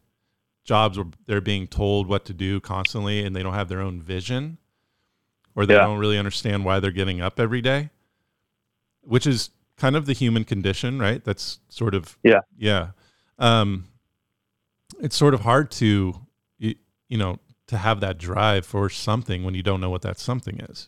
jobs 0.64 0.98
where 0.98 1.08
they're 1.26 1.42
being 1.42 1.68
told 1.68 2.08
what 2.08 2.26
to 2.26 2.34
do 2.34 2.60
constantly 2.60 3.24
and 3.24 3.36
they 3.36 3.44
don't 3.44 3.54
have 3.54 3.70
their 3.70 3.82
own 3.82 4.02
vision 4.02 4.58
or 5.56 5.66
they 5.66 5.74
Yeah. 5.76 5.82
don't 5.82 5.98
really 6.00 6.18
understand 6.18 6.66
why 6.66 6.80
they're 6.80 6.92
getting 6.92 7.22
up 7.22 7.40
every 7.40 7.62
day, 7.62 7.90
which 9.02 9.26
is 9.28 9.50
kind 9.78 9.96
of 9.96 10.06
the 10.06 10.14
human 10.14 10.44
condition, 10.44 11.00
right? 11.00 11.24
That's 11.24 11.60
sort 11.70 11.94
of 11.96 12.18
Yeah. 12.24 12.40
Yeah. 12.58 12.90
Um 13.38 13.86
it's 15.02 15.16
sort 15.16 15.34
of 15.34 15.42
hard 15.42 15.72
to 15.72 16.22
you, 16.58 16.76
you 17.10 17.18
know, 17.18 17.40
to 17.68 17.78
have 17.78 18.00
that 18.00 18.18
drive 18.18 18.66
for 18.66 18.90
something 18.90 19.44
when 19.44 19.56
you 19.56 19.64
don't 19.64 19.82
know 19.82 19.90
what 19.90 20.04
that 20.04 20.20
something 20.20 20.60
is. 20.70 20.88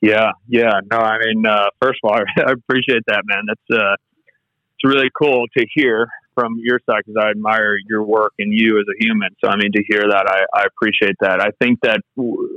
Yeah, 0.00 0.32
yeah. 0.48 0.80
No, 0.90 0.98
I 0.98 1.18
mean, 1.18 1.46
uh, 1.46 1.66
first 1.80 2.00
of 2.04 2.10
all, 2.10 2.18
I 2.38 2.52
appreciate 2.52 3.02
that, 3.08 3.22
man. 3.26 3.44
That's 3.48 3.80
uh, 3.80 3.94
it's 3.94 4.84
really 4.84 5.10
cool 5.20 5.46
to 5.56 5.66
hear 5.74 6.08
from 6.34 6.54
your 6.62 6.80
side 6.88 7.02
because 7.06 7.20
I 7.22 7.30
admire 7.30 7.76
your 7.88 8.04
work 8.04 8.32
and 8.38 8.52
you 8.52 8.78
as 8.78 8.84
a 8.88 9.04
human. 9.04 9.30
So, 9.42 9.50
I 9.50 9.56
mean, 9.56 9.72
to 9.72 9.82
hear 9.88 10.02
that, 10.02 10.26
I, 10.28 10.60
I 10.60 10.64
appreciate 10.66 11.16
that. 11.20 11.40
I 11.40 11.48
think 11.62 11.80
that 11.82 12.00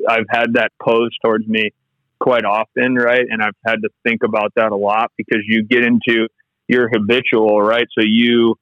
I've 0.08 0.26
had 0.30 0.54
that 0.56 0.72
posed 0.84 1.16
towards 1.24 1.48
me 1.48 1.72
quite 2.20 2.44
often, 2.44 2.96
right? 2.96 3.26
And 3.30 3.42
I've 3.42 3.56
had 3.66 3.78
to 3.84 3.90
think 4.04 4.24
about 4.26 4.52
that 4.58 4.74
a 4.74 4.76
lot 4.76 5.12
because 5.18 5.42
you 5.48 5.64
get 5.64 5.86
into 5.86 6.28
your 6.68 6.90
habitual, 6.90 7.62
right? 7.62 7.88
So 7.98 8.04
you 8.06 8.56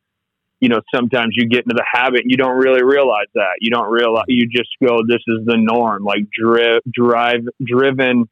you 0.59 0.69
know, 0.69 0.81
sometimes 0.93 1.35
you 1.37 1.47
get 1.47 1.65
into 1.65 1.75
the 1.75 1.85
habit 1.91 2.21
and 2.21 2.31
you 2.31 2.37
don't 2.37 2.57
really 2.57 2.83
realize 2.83 3.27
that. 3.35 3.57
You 3.61 3.69
don't 3.69 3.91
realize, 3.91 4.25
you 4.27 4.47
just 4.49 4.69
go, 4.83 5.01
this 5.07 5.21
is 5.27 5.45
the 5.45 5.55
norm, 5.55 6.03
like 6.03 6.23
dri- 6.31 6.79
drive, 6.91 7.41
driven 7.63 8.27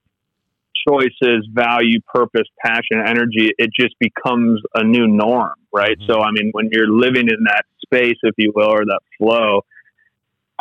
choices, 0.88 1.48
value, 1.52 2.00
purpose, 2.14 2.48
passion, 2.64 3.02
energy. 3.06 3.52
It 3.58 3.72
just 3.78 3.96
becomes 4.00 4.62
a 4.74 4.84
new 4.84 5.08
norm, 5.08 5.54
right? 5.74 5.98
Mhm. 6.00 6.08
So, 6.08 6.22
I 6.22 6.32
mean, 6.32 6.50
when 6.52 6.70
you're 6.72 6.90
living 6.90 7.28
in 7.30 7.44
that 7.46 7.66
space, 7.82 8.18
if 8.24 8.36
you 8.38 8.52
will, 8.56 8.70
or 8.70 8.86
that 8.86 9.02
flow, 9.18 9.62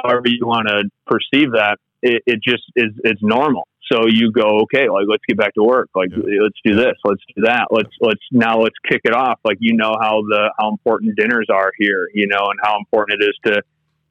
however 0.03 0.29
you 0.29 0.47
want 0.47 0.69
to 0.69 0.85
perceive 1.07 1.53
that, 1.53 1.79
it, 2.03 2.23
it 2.27 2.41
just 2.43 2.65
is, 2.77 2.93
it's 3.05 3.23
normal. 3.23 3.67
So 3.93 4.07
you 4.09 4.33
go, 4.33 4.61
okay, 4.63 4.89
like 4.89 5.05
let's 5.09 5.23
get 5.29 5.37
back 5.37 5.55
to 5.55 5.63
work. 5.63 5.91
Like 5.95 6.11
Yeah. 6.11 6.43
let's 6.43 6.59
do 6.65 6.75
this, 6.75 6.95
let's 7.05 7.23
do 7.37 7.43
that. 7.43 7.67
Let's 7.71 7.91
let's 8.01 8.23
now 8.33 8.59
let's 8.59 8.77
kick 8.89 9.03
it 9.05 9.13
off. 9.13 9.39
Like 9.45 9.59
you 9.61 9.75
know 9.77 9.95
how 10.01 10.23
the 10.23 10.53
how 10.59 10.71
important 10.71 11.17
dinners 11.17 11.49
are 11.53 11.71
here, 11.79 12.09
you 12.15 12.27
know, 12.27 12.49
and 12.51 12.59
how 12.63 12.79
important 12.79 13.23
it 13.23 13.27
is 13.27 13.37
to 13.53 13.63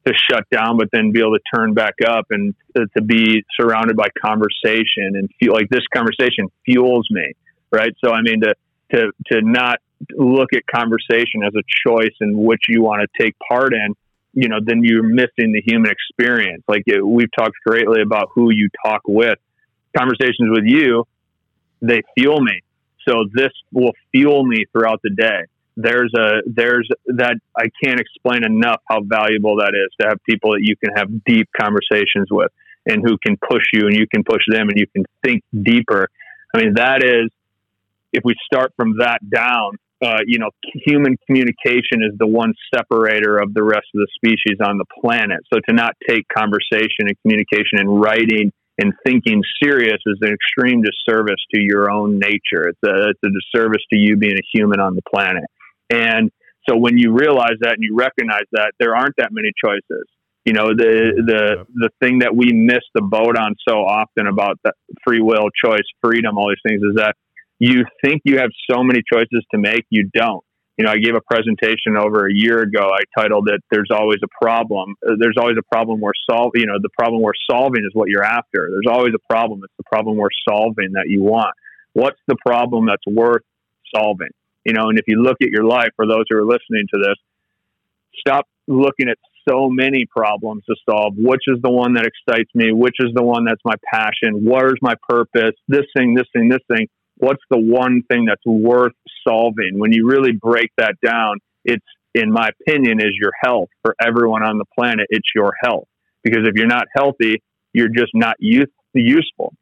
to 0.06 0.12
shut 0.30 0.44
down, 0.50 0.76
but 0.76 0.88
then 0.92 1.12
be 1.12 1.20
able 1.20 1.36
to 1.36 1.42
turn 1.54 1.74
back 1.74 1.94
up 2.06 2.26
and 2.30 2.54
to, 2.76 2.86
to 2.96 3.02
be 3.02 3.44
surrounded 3.58 3.96
by 3.96 4.08
conversation 4.24 5.16
and 5.16 5.30
feel 5.40 5.52
like 5.52 5.68
this 5.70 5.84
conversation 5.92 6.48
fuels 6.64 7.08
me, 7.10 7.32
right? 7.70 7.92
So 8.04 8.12
I 8.12 8.22
mean 8.22 8.40
to 8.42 8.54
to 8.92 9.12
to 9.32 9.40
not 9.42 9.78
look 10.10 10.50
at 10.54 10.62
conversation 10.66 11.42
as 11.46 11.54
a 11.54 11.62
choice 11.86 12.14
in 12.20 12.36
which 12.36 12.62
you 12.68 12.82
want 12.82 13.00
to 13.02 13.22
take 13.22 13.34
part 13.48 13.72
in, 13.72 13.94
you 14.34 14.48
know, 14.48 14.58
then 14.62 14.82
you're 14.82 15.02
missing 15.02 15.52
the 15.52 15.62
human 15.64 15.90
experience. 15.90 16.62
Like 16.68 16.82
it, 16.86 17.04
we've 17.04 17.32
talked 17.36 17.54
greatly 17.66 18.02
about 18.02 18.30
who 18.34 18.50
you 18.50 18.68
talk 18.84 19.02
with. 19.06 19.38
Conversations 19.96 20.50
with 20.50 20.64
you, 20.66 21.06
they 21.80 22.02
fuel 22.16 22.40
me. 22.40 22.60
So 23.08 23.26
this 23.32 23.52
will 23.72 23.92
fuel 24.12 24.44
me 24.44 24.64
throughout 24.72 25.00
the 25.02 25.10
day. 25.10 25.44
There's 25.76 26.12
a 26.16 26.42
there's 26.46 26.88
that 27.06 27.36
I 27.56 27.66
can't 27.82 28.00
explain 28.00 28.44
enough 28.44 28.80
how 28.88 29.00
valuable 29.02 29.56
that 29.56 29.72
is 29.74 29.92
to 30.00 30.08
have 30.08 30.18
people 30.28 30.52
that 30.52 30.62
you 30.62 30.76
can 30.76 30.94
have 30.96 31.24
deep 31.24 31.48
conversations 31.58 32.28
with 32.30 32.52
and 32.86 33.02
who 33.02 33.16
can 33.18 33.36
push 33.36 33.64
you 33.72 33.86
and 33.86 33.96
you 33.96 34.06
can 34.06 34.22
push 34.22 34.42
them 34.48 34.68
and 34.68 34.78
you 34.78 34.86
can 34.86 35.04
think 35.24 35.42
deeper. 35.52 36.08
I 36.54 36.58
mean 36.58 36.74
that 36.74 37.02
is 37.02 37.30
if 38.12 38.22
we 38.24 38.34
start 38.46 38.72
from 38.76 38.98
that 38.98 39.18
down, 39.28 39.72
uh, 40.00 40.20
you 40.26 40.38
know, 40.38 40.50
human 40.86 41.16
communication 41.26 42.02
is 42.02 42.16
the 42.18 42.26
one 42.26 42.54
separator 42.72 43.38
of 43.38 43.52
the 43.54 43.62
rest 43.62 43.86
of 43.94 44.00
the 44.00 44.08
species 44.14 44.58
on 44.64 44.78
the 44.78 44.84
planet. 45.00 45.40
So 45.52 45.60
to 45.68 45.74
not 45.74 45.94
take 46.08 46.26
conversation 46.28 47.08
and 47.08 47.20
communication 47.22 47.78
and 47.78 48.00
writing 48.00 48.52
and 48.78 48.92
thinking 49.04 49.42
serious 49.62 49.98
is 50.06 50.18
an 50.20 50.32
extreme 50.32 50.82
disservice 50.82 51.40
to 51.54 51.60
your 51.60 51.90
own 51.90 52.18
nature. 52.18 52.68
It's 52.68 52.78
a, 52.84 53.10
it's 53.10 53.20
a 53.24 53.30
disservice 53.30 53.82
to 53.92 53.98
you 53.98 54.16
being 54.16 54.36
a 54.36 54.46
human 54.52 54.80
on 54.80 54.94
the 54.94 55.02
planet. 55.02 55.44
And 55.90 56.30
so 56.68 56.76
when 56.76 56.98
you 56.98 57.12
realize 57.12 57.56
that 57.60 57.74
and 57.74 57.82
you 57.82 57.94
recognize 57.96 58.46
that, 58.52 58.72
there 58.78 58.96
aren't 58.96 59.16
that 59.18 59.30
many 59.32 59.52
choices. 59.62 60.06
You 60.44 60.52
know, 60.52 60.68
the 60.76 61.22
the 61.24 61.64
the 61.74 61.90
thing 62.00 62.18
that 62.18 62.36
we 62.36 62.52
miss 62.52 62.84
the 62.94 63.00
boat 63.00 63.38
on 63.38 63.54
so 63.66 63.76
often 63.76 64.26
about 64.26 64.58
free 65.06 65.22
will, 65.22 65.48
choice, 65.64 65.86
freedom, 66.02 66.36
all 66.36 66.48
these 66.48 66.60
things 66.66 66.82
is 66.82 66.96
that 66.96 67.16
you 67.58 67.84
think 68.04 68.20
you 68.24 68.38
have 68.38 68.50
so 68.70 68.82
many 68.82 69.00
choices 69.10 69.42
to 69.52 69.58
make, 69.58 69.86
you 69.88 70.10
don't. 70.12 70.44
You 70.76 70.84
know, 70.84 70.90
I 70.90 70.98
gave 70.98 71.14
a 71.14 71.20
presentation 71.20 71.96
over 71.96 72.26
a 72.26 72.32
year 72.34 72.60
ago. 72.60 72.90
I 72.92 73.04
titled 73.18 73.48
it 73.48 73.62
"There's 73.70 73.90
always 73.90 74.18
a 74.22 74.44
problem." 74.44 74.96
There's 75.02 75.36
always 75.38 75.56
a 75.56 75.74
problem 75.74 76.00
we're 76.00 76.12
solving. 76.28 76.60
You 76.60 76.66
know, 76.66 76.78
the 76.82 76.90
problem 76.98 77.22
we're 77.22 77.40
solving 77.50 77.82
is 77.84 77.90
what 77.94 78.08
you're 78.10 78.24
after. 78.24 78.68
There's 78.70 78.90
always 78.90 79.14
a 79.14 79.32
problem. 79.32 79.60
It's 79.64 79.72
the 79.78 79.84
problem 79.84 80.16
we're 80.16 80.28
solving 80.46 80.92
that 80.92 81.06
you 81.06 81.22
want. 81.22 81.54
What's 81.94 82.20
the 82.26 82.36
problem 82.44 82.86
that's 82.86 83.06
worth 83.06 83.44
solving? 83.94 84.34
You 84.64 84.72
know, 84.72 84.88
and 84.88 84.98
if 84.98 85.04
you 85.06 85.22
look 85.22 85.36
at 85.42 85.48
your 85.50 85.64
life, 85.64 85.90
for 85.96 86.06
those 86.06 86.24
who 86.28 86.38
are 86.38 86.44
listening 86.44 86.86
to 86.92 86.98
this, 86.98 87.16
stop 88.14 88.46
looking 88.66 89.08
at 89.08 89.18
so 89.48 89.68
many 89.68 90.06
problems 90.06 90.64
to 90.64 90.74
solve. 90.88 91.14
Which 91.16 91.42
is 91.46 91.60
the 91.62 91.70
one 91.70 91.94
that 91.94 92.06
excites 92.06 92.50
me? 92.54 92.72
Which 92.72 92.96
is 92.98 93.12
the 93.14 93.22
one 93.22 93.44
that's 93.44 93.60
my 93.64 93.74
passion? 93.92 94.44
Where's 94.44 94.78
my 94.80 94.94
purpose? 95.08 95.54
This 95.68 95.84
thing, 95.96 96.14
this 96.14 96.26
thing, 96.32 96.48
this 96.48 96.62
thing. 96.68 96.88
What's 97.16 97.42
the 97.50 97.58
one 97.58 98.02
thing 98.08 98.24
that's 98.24 98.44
worth 98.44 98.94
solving? 99.26 99.78
When 99.78 99.92
you 99.92 100.08
really 100.08 100.32
break 100.32 100.70
that 100.78 100.94
down, 101.04 101.38
it's, 101.64 101.84
in 102.14 102.32
my 102.32 102.48
opinion, 102.48 103.00
is 103.00 103.14
your 103.20 103.32
health. 103.42 103.68
For 103.82 103.94
everyone 104.00 104.42
on 104.42 104.58
the 104.58 104.64
planet, 104.74 105.06
it's 105.10 105.28
your 105.34 105.52
health. 105.62 105.88
Because 106.22 106.40
if 106.44 106.54
you're 106.56 106.66
not 106.66 106.86
healthy, 106.96 107.42
you're 107.72 107.88
just 107.88 108.12
not 108.14 108.36
use, 108.38 108.68
useful. 108.94 109.54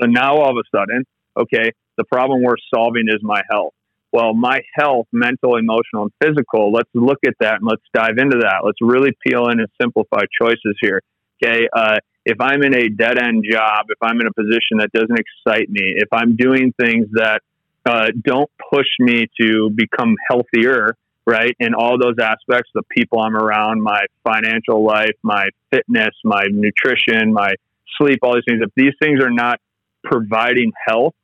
So 0.00 0.06
now 0.06 0.36
all 0.36 0.50
of 0.50 0.56
a 0.56 0.76
sudden, 0.76 1.04
okay, 1.36 1.72
the 1.96 2.04
problem 2.04 2.42
we're 2.42 2.56
solving 2.72 3.08
is 3.08 3.22
my 3.22 3.42
health 3.50 3.74
well, 4.12 4.34
my 4.34 4.60
health, 4.74 5.06
mental, 5.12 5.56
emotional, 5.56 6.04
and 6.04 6.12
physical, 6.22 6.72
let's 6.72 6.90
look 6.94 7.18
at 7.26 7.34
that 7.40 7.54
and 7.54 7.68
let's 7.68 7.82
dive 7.92 8.18
into 8.18 8.38
that. 8.40 8.60
Let's 8.64 8.78
really 8.80 9.10
peel 9.26 9.48
in 9.48 9.60
and 9.60 9.68
simplify 9.80 10.22
choices 10.40 10.76
here. 10.80 11.02
Okay. 11.42 11.68
Uh, 11.72 11.98
if 12.24 12.40
I'm 12.40 12.62
in 12.62 12.74
a 12.74 12.88
dead 12.88 13.18
end 13.18 13.44
job, 13.48 13.86
if 13.88 13.98
I'm 14.02 14.20
in 14.20 14.26
a 14.26 14.32
position 14.32 14.78
that 14.78 14.90
doesn't 14.92 15.18
excite 15.18 15.68
me, 15.68 15.94
if 15.96 16.08
I'm 16.12 16.34
doing 16.34 16.72
things 16.80 17.06
that 17.12 17.40
uh, 17.84 18.08
don't 18.24 18.50
push 18.72 18.88
me 18.98 19.26
to 19.40 19.70
become 19.70 20.16
healthier, 20.28 20.96
right, 21.24 21.54
in 21.60 21.74
all 21.74 21.98
those 22.00 22.16
aspects, 22.20 22.70
the 22.74 22.82
people 22.90 23.20
I'm 23.20 23.36
around, 23.36 23.82
my 23.82 24.06
financial 24.24 24.84
life, 24.84 25.14
my 25.22 25.48
fitness, 25.70 26.14
my 26.24 26.46
nutrition, 26.50 27.32
my 27.32 27.54
sleep, 27.98 28.18
all 28.22 28.34
these 28.34 28.44
things, 28.48 28.60
if 28.62 28.72
these 28.76 28.94
things 29.00 29.20
are 29.22 29.30
not 29.30 29.60
providing 30.02 30.72
health, 30.86 31.14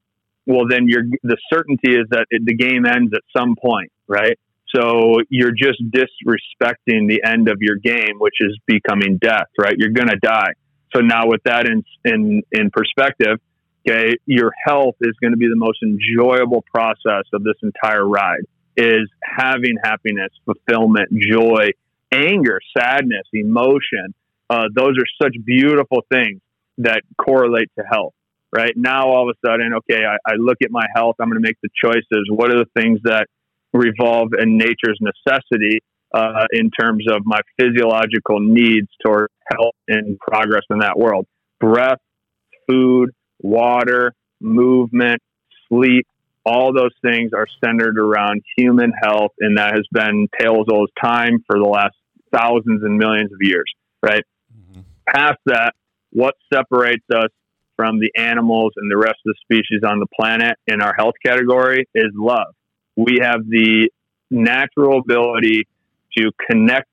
well, 0.47 0.64
then 0.68 0.88
you're 0.88 1.05
the 1.22 1.36
certainty 1.53 1.93
is 1.93 2.07
that 2.11 2.26
it, 2.30 2.43
the 2.45 2.55
game 2.55 2.84
ends 2.86 3.12
at 3.14 3.22
some 3.36 3.55
point, 3.55 3.93
right? 4.09 4.38
So 4.74 5.18
you're 5.28 5.53
just 5.53 5.82
disrespecting 5.90 7.09
the 7.09 7.22
end 7.24 7.49
of 7.49 7.59
your 7.61 7.76
game, 7.76 8.18
which 8.18 8.36
is 8.40 8.59
becoming 8.66 9.18
death, 9.18 9.49
right? 9.59 9.74
You're 9.76 9.90
going 9.90 10.09
to 10.09 10.16
die. 10.16 10.53
So 10.95 11.01
now 11.01 11.26
with 11.26 11.43
that 11.45 11.66
in, 11.66 11.84
in, 12.05 12.43
in 12.53 12.70
perspective, 12.70 13.38
okay, 13.86 14.14
your 14.26 14.53
health 14.66 14.97
is 15.01 15.12
going 15.20 15.32
to 15.32 15.36
be 15.36 15.49
the 15.49 15.57
most 15.57 15.82
enjoyable 15.82 16.64
process 16.74 17.24
of 17.32 17.43
this 17.45 17.57
entire 17.62 18.07
ride 18.07 18.45
is 18.76 19.11
having 19.22 19.76
happiness, 19.82 20.30
fulfillment, 20.47 21.11
joy, 21.12 21.70
anger, 22.11 22.59
sadness, 22.76 23.26
emotion. 23.32 24.14
Uh, 24.49 24.64
those 24.74 24.97
are 24.99 25.24
such 25.24 25.34
beautiful 25.45 26.05
things 26.11 26.40
that 26.78 27.03
correlate 27.18 27.70
to 27.78 27.84
health 27.84 28.14
right? 28.53 28.73
Now, 28.77 29.09
all 29.09 29.29
of 29.29 29.35
a 29.35 29.49
sudden, 29.49 29.73
okay, 29.79 30.05
I, 30.05 30.17
I 30.31 30.35
look 30.37 30.59
at 30.63 30.71
my 30.71 30.85
health, 30.95 31.17
I'm 31.21 31.29
going 31.29 31.43
to 31.43 31.47
make 31.47 31.57
the 31.63 31.71
choices. 31.83 32.29
What 32.29 32.51
are 32.51 32.59
the 32.59 32.81
things 32.81 33.01
that 33.05 33.27
revolve 33.73 34.31
in 34.39 34.59
nature's 34.59 34.99
necessity 35.01 35.81
uh, 36.15 36.45
in 36.53 36.71
terms 36.71 37.07
of 37.11 37.23
my 37.25 37.41
physiological 37.59 38.41
needs 38.41 38.89
toward 39.05 39.29
health 39.51 39.75
and 39.89 40.19
progress 40.19 40.63
in 40.71 40.81
that 40.81 40.99
world? 40.99 41.27
Breath, 41.61 41.99
food, 42.69 43.11
water, 43.41 44.13
movement, 44.41 45.21
sleep, 45.69 46.07
all 46.45 46.73
those 46.75 46.93
things 47.03 47.31
are 47.33 47.47
centered 47.65 47.99
around 47.99 48.43
human 48.57 48.93
health, 49.03 49.31
and 49.39 49.59
that 49.59 49.75
has 49.75 49.87
been 49.93 50.29
tales 50.41 50.67
old 50.71 50.91
as 50.91 51.11
time 51.11 51.39
for 51.47 51.59
the 51.59 51.69
last 51.69 51.95
thousands 52.35 52.83
and 52.83 52.99
millions 52.99 53.33
of 53.33 53.39
years, 53.41 53.65
right? 54.03 54.25
Mm-hmm. 54.53 54.81
Past 55.09 55.39
that, 55.47 55.73
what 56.11 56.35
separates 56.53 57.05
us 57.15 57.31
from 57.77 57.99
the 57.99 58.11
animals 58.16 58.73
and 58.77 58.91
the 58.91 58.97
rest 58.97 59.16
of 59.27 59.35
the 59.35 59.35
species 59.43 59.83
on 59.87 59.99
the 59.99 60.07
planet 60.18 60.57
in 60.66 60.81
our 60.81 60.95
health 60.97 61.14
category 61.25 61.89
is 61.95 62.12
love. 62.14 62.55
We 62.97 63.18
have 63.20 63.41
the 63.49 63.91
natural 64.31 64.99
ability 64.99 65.66
to 66.16 66.31
connect 66.49 66.89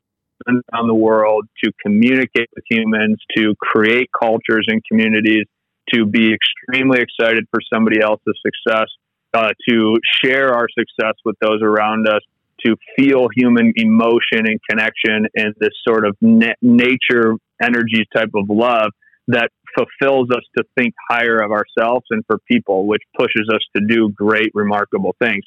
around 0.47 0.87
the 0.87 0.95
world, 0.95 1.47
to 1.63 1.71
communicate 1.85 2.49
with 2.55 2.63
humans, 2.69 3.17
to 3.35 3.55
create 3.59 4.09
cultures 4.17 4.65
and 4.67 4.81
communities, 4.89 5.45
to 5.93 6.05
be 6.05 6.33
extremely 6.33 7.01
excited 7.01 7.45
for 7.51 7.59
somebody 7.73 7.99
else's 8.01 8.39
success, 8.45 8.87
uh, 9.33 9.49
to 9.67 9.97
share 10.23 10.53
our 10.53 10.67
success 10.69 11.13
with 11.25 11.35
those 11.41 11.61
around 11.61 12.07
us, 12.07 12.21
to 12.65 12.75
feel 12.97 13.27
human 13.35 13.73
emotion 13.75 14.45
and 14.45 14.59
connection 14.69 15.27
and 15.35 15.53
this 15.59 15.69
sort 15.87 16.05
of 16.05 16.15
na- 16.21 16.53
nature 16.61 17.35
energy 17.61 18.05
type 18.13 18.31
of 18.35 18.45
love 18.49 18.91
that 19.29 19.51
fulfills 19.77 20.29
us 20.31 20.41
to 20.57 20.63
think 20.75 20.95
higher 21.07 21.37
of 21.37 21.51
ourselves 21.51 22.05
and 22.09 22.23
for 22.25 22.39
people, 22.51 22.87
which 22.87 23.03
pushes 23.17 23.47
us 23.53 23.61
to 23.75 23.83
do 23.87 24.09
great, 24.09 24.49
remarkable 24.55 25.15
things. 25.21 25.43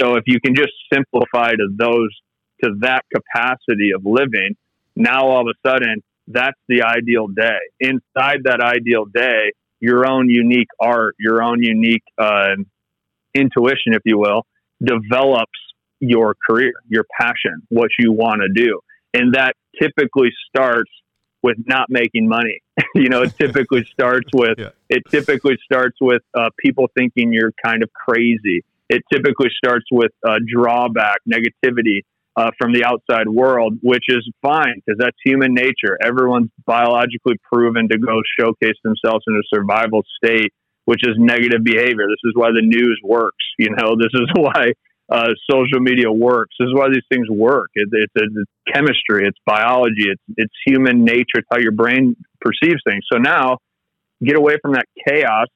So 0.00 0.16
if 0.16 0.24
you 0.26 0.40
can 0.40 0.54
just 0.56 0.72
simplify 0.92 1.52
to 1.52 1.68
those, 1.76 2.10
to 2.64 2.72
that 2.80 3.04
capacity 3.14 3.92
of 3.94 4.04
living, 4.04 4.56
now 4.96 5.28
all 5.28 5.42
of 5.42 5.46
a 5.46 5.68
sudden, 5.68 6.02
that's 6.26 6.58
the 6.68 6.82
ideal 6.82 7.28
day. 7.28 7.58
Inside 7.78 8.40
that 8.44 8.60
ideal 8.60 9.04
day, 9.04 9.52
your 9.78 10.10
own 10.10 10.28
unique 10.28 10.68
art, 10.80 11.14
your 11.18 11.42
own 11.42 11.62
unique 11.62 12.02
uh, 12.18 12.56
intuition, 13.32 13.94
if 13.94 14.02
you 14.04 14.18
will, 14.18 14.44
develops 14.84 15.58
your 16.00 16.34
career, 16.48 16.72
your 16.88 17.04
passion, 17.20 17.62
what 17.68 17.90
you 17.98 18.12
want 18.12 18.42
to 18.42 18.48
do. 18.52 18.80
And 19.14 19.34
that 19.34 19.54
typically 19.80 20.30
starts 20.48 20.90
with 21.42 21.56
not 21.66 21.86
making 21.88 22.28
money. 22.28 22.62
you 22.94 23.08
know, 23.08 23.22
it 23.22 23.34
typically 23.38 23.84
starts 23.92 24.28
with 24.34 24.54
yeah. 24.58 24.70
it 24.88 25.02
typically 25.10 25.58
starts 25.64 25.96
with 26.00 26.22
uh, 26.34 26.50
people 26.58 26.90
thinking 26.96 27.32
you're 27.32 27.52
kind 27.64 27.82
of 27.82 27.90
crazy. 27.92 28.64
It 28.88 29.02
typically 29.12 29.50
starts 29.56 29.86
with 29.90 30.10
uh, 30.26 30.36
drawback, 30.52 31.18
negativity 31.28 32.02
uh, 32.36 32.50
from 32.58 32.72
the 32.72 32.84
outside 32.84 33.28
world, 33.28 33.74
which 33.82 34.04
is 34.08 34.28
fine 34.42 34.82
because 34.84 34.98
that's 34.98 35.16
human 35.24 35.54
nature. 35.54 35.98
Everyone's 36.02 36.50
biologically 36.66 37.36
proven 37.52 37.88
to 37.88 37.98
go 37.98 38.20
showcase 38.38 38.76
themselves 38.82 39.24
in 39.28 39.34
a 39.34 39.42
survival 39.54 40.02
state, 40.22 40.52
which 40.84 41.06
is 41.06 41.14
negative 41.18 41.62
behavior. 41.62 42.06
This 42.08 42.22
is 42.24 42.32
why 42.34 42.48
the 42.48 42.62
news 42.62 43.00
works. 43.04 43.44
You 43.58 43.70
know, 43.70 43.94
this 43.98 44.12
is 44.14 44.28
why 44.34 44.72
uh, 45.10 45.30
social 45.50 45.80
media 45.80 46.10
works. 46.10 46.54
This 46.58 46.68
is 46.68 46.74
why 46.74 46.88
these 46.88 47.02
things 47.10 47.28
work. 47.28 47.70
It, 47.74 47.88
it's, 47.92 48.12
it's, 48.14 48.50
chemistry, 48.72 49.26
it's 49.26 49.38
biology, 49.44 50.08
it's 50.08 50.22
it's 50.36 50.54
human 50.64 51.04
nature. 51.04 51.38
It's 51.38 51.48
how 51.52 51.58
your 51.58 51.72
brain 51.72 52.14
perceives 52.40 52.80
things. 52.86 53.04
So 53.12 53.18
now, 53.18 53.58
get 54.24 54.36
away 54.36 54.56
from 54.62 54.74
that 54.74 54.84
chaos 55.06 55.48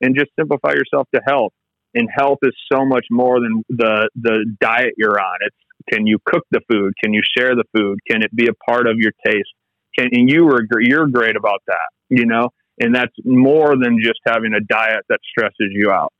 and 0.00 0.14
just 0.16 0.30
simplify 0.38 0.72
yourself 0.72 1.08
to 1.14 1.20
health. 1.26 1.52
And 1.92 2.08
health 2.14 2.38
is 2.42 2.54
so 2.72 2.84
much 2.84 3.06
more 3.10 3.40
than 3.40 3.64
the 3.68 4.08
the 4.14 4.46
diet 4.60 4.94
you're 4.96 5.18
on. 5.18 5.36
It's 5.40 5.56
can 5.92 6.06
you 6.06 6.18
cook 6.24 6.44
the 6.52 6.60
food? 6.70 6.92
Can 7.02 7.12
you 7.12 7.22
share 7.36 7.56
the 7.56 7.64
food? 7.76 7.98
Can 8.08 8.22
it 8.22 8.34
be 8.34 8.46
a 8.46 8.54
part 8.70 8.86
of 8.86 8.96
your 8.98 9.12
taste? 9.26 9.50
Can 9.98 10.10
and 10.12 10.30
you 10.30 10.44
were 10.44 10.62
you're 10.78 11.08
great 11.08 11.34
about 11.34 11.62
that, 11.66 11.88
you 12.08 12.26
know. 12.26 12.50
And 12.78 12.94
that's 12.94 13.12
more 13.24 13.76
than 13.76 13.98
just 14.00 14.20
having 14.24 14.54
a 14.54 14.60
diet 14.60 15.04
that 15.08 15.18
stresses 15.28 15.70
you 15.72 15.90
out 15.90 16.12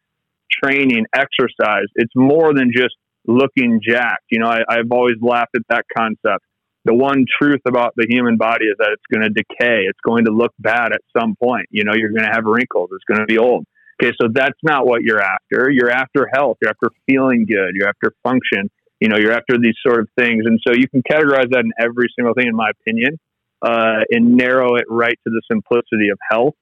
training, 0.63 1.07
exercise. 1.15 1.87
It's 1.95 2.13
more 2.15 2.53
than 2.55 2.73
just 2.75 2.95
looking 3.27 3.81
jacked. 3.87 4.25
You 4.31 4.41
know, 4.41 4.49
I, 4.49 4.61
I've 4.69 4.91
always 4.91 5.17
laughed 5.21 5.57
at 5.57 5.63
that 5.69 5.85
concept. 5.97 6.45
The 6.85 6.95
one 6.95 7.27
truth 7.41 7.61
about 7.69 7.93
the 7.97 8.07
human 8.09 8.37
body 8.37 8.65
is 8.65 8.77
that 8.79 8.91
it's 8.93 9.03
going 9.13 9.23
to 9.23 9.29
decay. 9.29 9.85
It's 9.87 10.01
going 10.05 10.25
to 10.25 10.33
look 10.33 10.53
bad 10.59 10.93
at 10.93 11.01
some 11.19 11.37
point. 11.43 11.67
You 11.71 11.85
know, 11.85 11.93
you're 11.95 12.11
going 12.11 12.25
to 12.25 12.33
have 12.33 12.45
wrinkles. 12.45 12.89
It's 12.93 13.05
going 13.05 13.21
to 13.21 13.27
be 13.27 13.39
old. 13.39 13.65
Okay, 14.03 14.15
so 14.21 14.29
that's 14.33 14.59
not 14.63 14.87
what 14.87 15.03
you're 15.03 15.21
after. 15.21 15.71
You're 15.71 15.91
after 15.91 16.27
health. 16.33 16.57
You're 16.63 16.71
after 16.71 16.89
feeling 17.07 17.45
good. 17.45 17.75
You're 17.75 17.89
after 17.89 18.15
function. 18.23 18.71
You 18.99 19.09
know, 19.09 19.19
you're 19.19 19.33
after 19.33 19.59
these 19.59 19.77
sort 19.87 20.01
of 20.01 20.09
things. 20.19 20.45
And 20.47 20.59
so 20.67 20.73
you 20.75 20.89
can 20.89 21.03
categorize 21.03 21.51
that 21.51 21.65
in 21.65 21.73
every 21.79 22.09
single 22.17 22.33
thing, 22.33 22.47
in 22.49 22.57
my 22.57 22.71
opinion, 22.71 23.19
uh, 23.61 24.01
and 24.11 24.37
narrow 24.37 24.77
it 24.77 24.85
right 24.89 25.19
to 25.27 25.31
the 25.31 25.43
simplicity 25.51 26.09
of 26.09 26.19
health. 26.31 26.55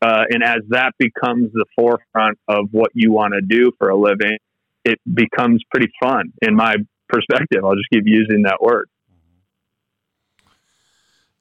Uh, 0.00 0.24
and 0.30 0.44
as 0.44 0.60
that 0.68 0.92
becomes 0.98 1.52
the 1.52 1.64
forefront 1.76 2.38
of 2.46 2.68
what 2.70 2.90
you 2.94 3.10
want 3.10 3.34
to 3.34 3.40
do 3.40 3.72
for 3.78 3.88
a 3.88 3.96
living, 3.96 4.38
it 4.84 4.98
becomes 5.12 5.62
pretty 5.70 5.90
fun 6.00 6.32
in 6.40 6.54
my 6.54 6.76
perspective. 7.08 7.64
I'll 7.64 7.74
just 7.74 7.90
keep 7.92 8.04
using 8.06 8.42
that 8.42 8.58
word. 8.60 8.88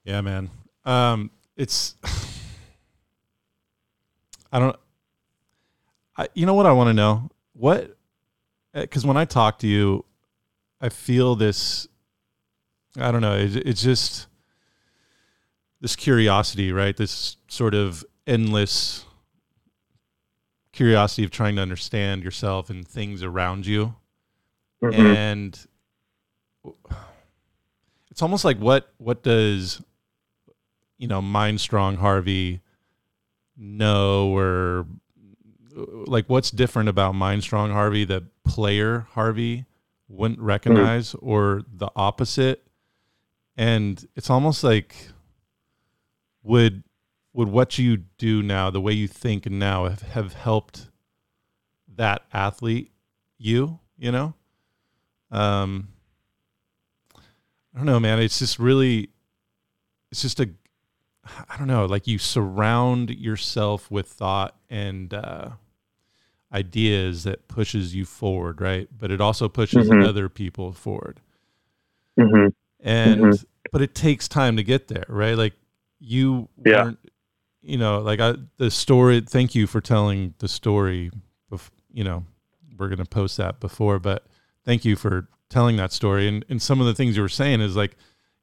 Yeah, 0.04 0.22
man. 0.22 0.50
Um, 0.86 1.30
it's, 1.56 1.96
I 4.52 4.60
don't, 4.60 4.76
I, 6.16 6.28
you 6.34 6.46
know 6.46 6.56
what 6.56 6.66
I 6.66 6.72
want 6.72 6.88
to 6.88 6.94
know? 6.94 7.30
What, 7.54 7.96
because 8.74 9.06
uh, 9.06 9.08
when 9.08 9.18
I 9.18 9.26
talk 9.26 9.60
to 9.60 9.68
you, 9.68 10.04
I 10.82 10.90
feel 10.90 11.36
this, 11.36 11.88
I 12.96 13.12
don't 13.12 13.22
know, 13.22 13.36
it, 13.36 13.56
it's 13.56 13.84
just 13.84 14.28
this 15.82 15.96
curiosity, 15.96 16.72
right? 16.72 16.96
This 16.96 17.38
sort 17.48 17.76
of 17.76 18.04
endless 18.28 19.06
curiosity 20.72 21.24
of 21.24 21.32
trying 21.32 21.56
to 21.56 21.62
understand 21.62 22.24
yourself 22.24 22.70
and 22.70 22.88
things 22.88 23.24
around 23.24 23.66
you. 23.66 23.96
Mm-hmm. 24.84 25.02
And 25.02 25.68
it's 28.12 28.22
almost 28.22 28.46
like 28.46 28.58
what 28.58 28.94
what 28.98 29.24
does 29.24 29.82
you 30.98 31.08
know 31.08 31.22
mind 31.22 31.62
strong 31.62 31.98
Harvey 31.98 32.62
know 33.56 34.36
or 34.36 34.86
like 35.76 36.26
what's 36.28 36.52
different 36.52 36.90
about 36.90 37.14
mind 37.14 37.44
strong 37.44 37.72
Harvey 37.72 38.06
that 38.06 38.24
player 38.44 39.08
Harvey 39.12 39.66
wouldn't 40.08 40.40
recognize 40.40 41.14
mm-hmm. 41.14 41.28
or 41.28 41.64
the 41.72 41.90
opposite 41.96 42.68
and 43.56 44.08
it's 44.16 44.30
almost 44.30 44.64
like 44.64 44.96
would 46.44 46.84
would 47.38 47.50
what 47.50 47.78
you 47.78 47.98
do 48.18 48.42
now, 48.42 48.72
the 48.72 48.82
way 48.82 48.92
you 48.92 49.08
think 49.08 49.48
now, 49.48 49.88
have, 49.88 50.02
have 50.02 50.34
helped 50.34 50.90
that 51.96 52.24
athlete 52.34 52.92
you? 53.38 53.80
You 53.96 54.12
know, 54.12 54.34
um, 55.30 55.90
I 57.74 57.78
don't 57.78 57.86
know, 57.86 58.00
man. 58.00 58.20
It's 58.20 58.40
just 58.40 58.58
really, 58.58 59.10
it's 60.12 60.24
just 60.24 60.40
a, 60.40 60.50
I 61.48 61.58
don't 61.58 61.68
know, 61.68 61.86
like 61.86 62.08
you 62.08 62.18
surround 62.18 63.12
yourself 63.12 63.92
with 63.92 64.08
thought 64.08 64.56
and 64.68 65.14
uh, 65.14 65.50
ideas 66.52 67.24
that 67.24 67.48
pushes 67.48 67.94
you 67.94 68.06
forward, 68.06 68.62
right? 68.62 68.88
But 68.98 69.12
it 69.12 69.22
also 69.22 69.48
pushes 69.48 69.92
Mhm. 69.92 70.04
other 70.04 70.28
people 70.28 70.72
forward. 70.74 71.20
hmm 72.18 72.48
And 72.80 73.22
Mhm. 73.22 73.46
but 73.72 73.84
it 73.84 73.94
takes 73.94 74.28
time 74.28 74.58
to 74.58 74.64
get 74.64 74.88
there, 74.88 75.06
right? 75.08 75.38
Like 75.38 75.54
you 76.00 76.50
Yeah. 76.66 76.84
weren't, 76.84 77.07
you 77.68 77.78
know, 77.78 78.00
like 78.00 78.20
I, 78.20 78.36
the 78.58 78.72
story. 78.72 79.22
Thank 79.22 79.54
you 79.56 79.68
for 79.68 79.82
telling 79.82 80.34
the 80.40 80.48
story. 80.48 81.12
Bef- 81.52 81.70
you 81.92 82.04
know, 82.04 82.26
we're 82.78 82.90
gonna 82.90 83.06
post 83.06 83.38
that 83.38 83.60
before, 83.60 84.00
but 84.00 84.26
thank 84.66 84.86
you 84.86 84.96
for 84.96 85.28
telling 85.50 85.76
that 85.78 85.92
story. 85.92 86.28
And 86.28 86.46
and 86.50 86.62
some 86.62 86.80
of 86.80 86.88
the 86.88 86.94
things 86.94 87.16
you 87.16 87.22
were 87.22 87.30
saying 87.30 87.62
is 87.62 87.76
like 87.76 87.96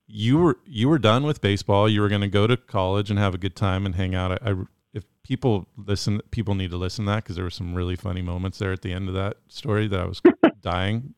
you 0.07 0.39
were 0.39 0.59
you 0.67 0.89
were 0.89 0.99
done 0.99 1.25
with 1.25 1.41
baseball. 1.41 1.89
You 1.89 2.01
were 2.03 2.09
gonna 2.09 2.29
go 2.29 2.47
to 2.47 2.57
college 2.57 3.11
and 3.11 3.19
have 3.19 3.35
a 3.35 3.39
good 3.39 3.57
time 3.57 3.87
and 3.87 3.95
hang 3.95 4.15
out. 4.15 4.33
I, 4.33 4.51
I 4.51 4.55
if 4.93 5.05
people 5.23 5.67
listen, 5.77 6.21
people 6.31 6.55
need 6.55 6.71
to 6.71 6.77
listen 6.77 7.07
to 7.07 7.13
that 7.13 7.25
because 7.25 7.37
there 7.37 7.45
were 7.45 7.51
some 7.51 7.75
really 7.75 7.97
funny 7.97 8.23
moments 8.23 8.59
there 8.59 8.73
at 8.73 8.83
the 8.83 8.93
end 8.93 9.09
of 9.09 9.15
that 9.15 9.39
story 9.49 9.89
that 9.89 9.99
I 10.01 10.05
was 10.05 10.21
dying. 10.61 11.15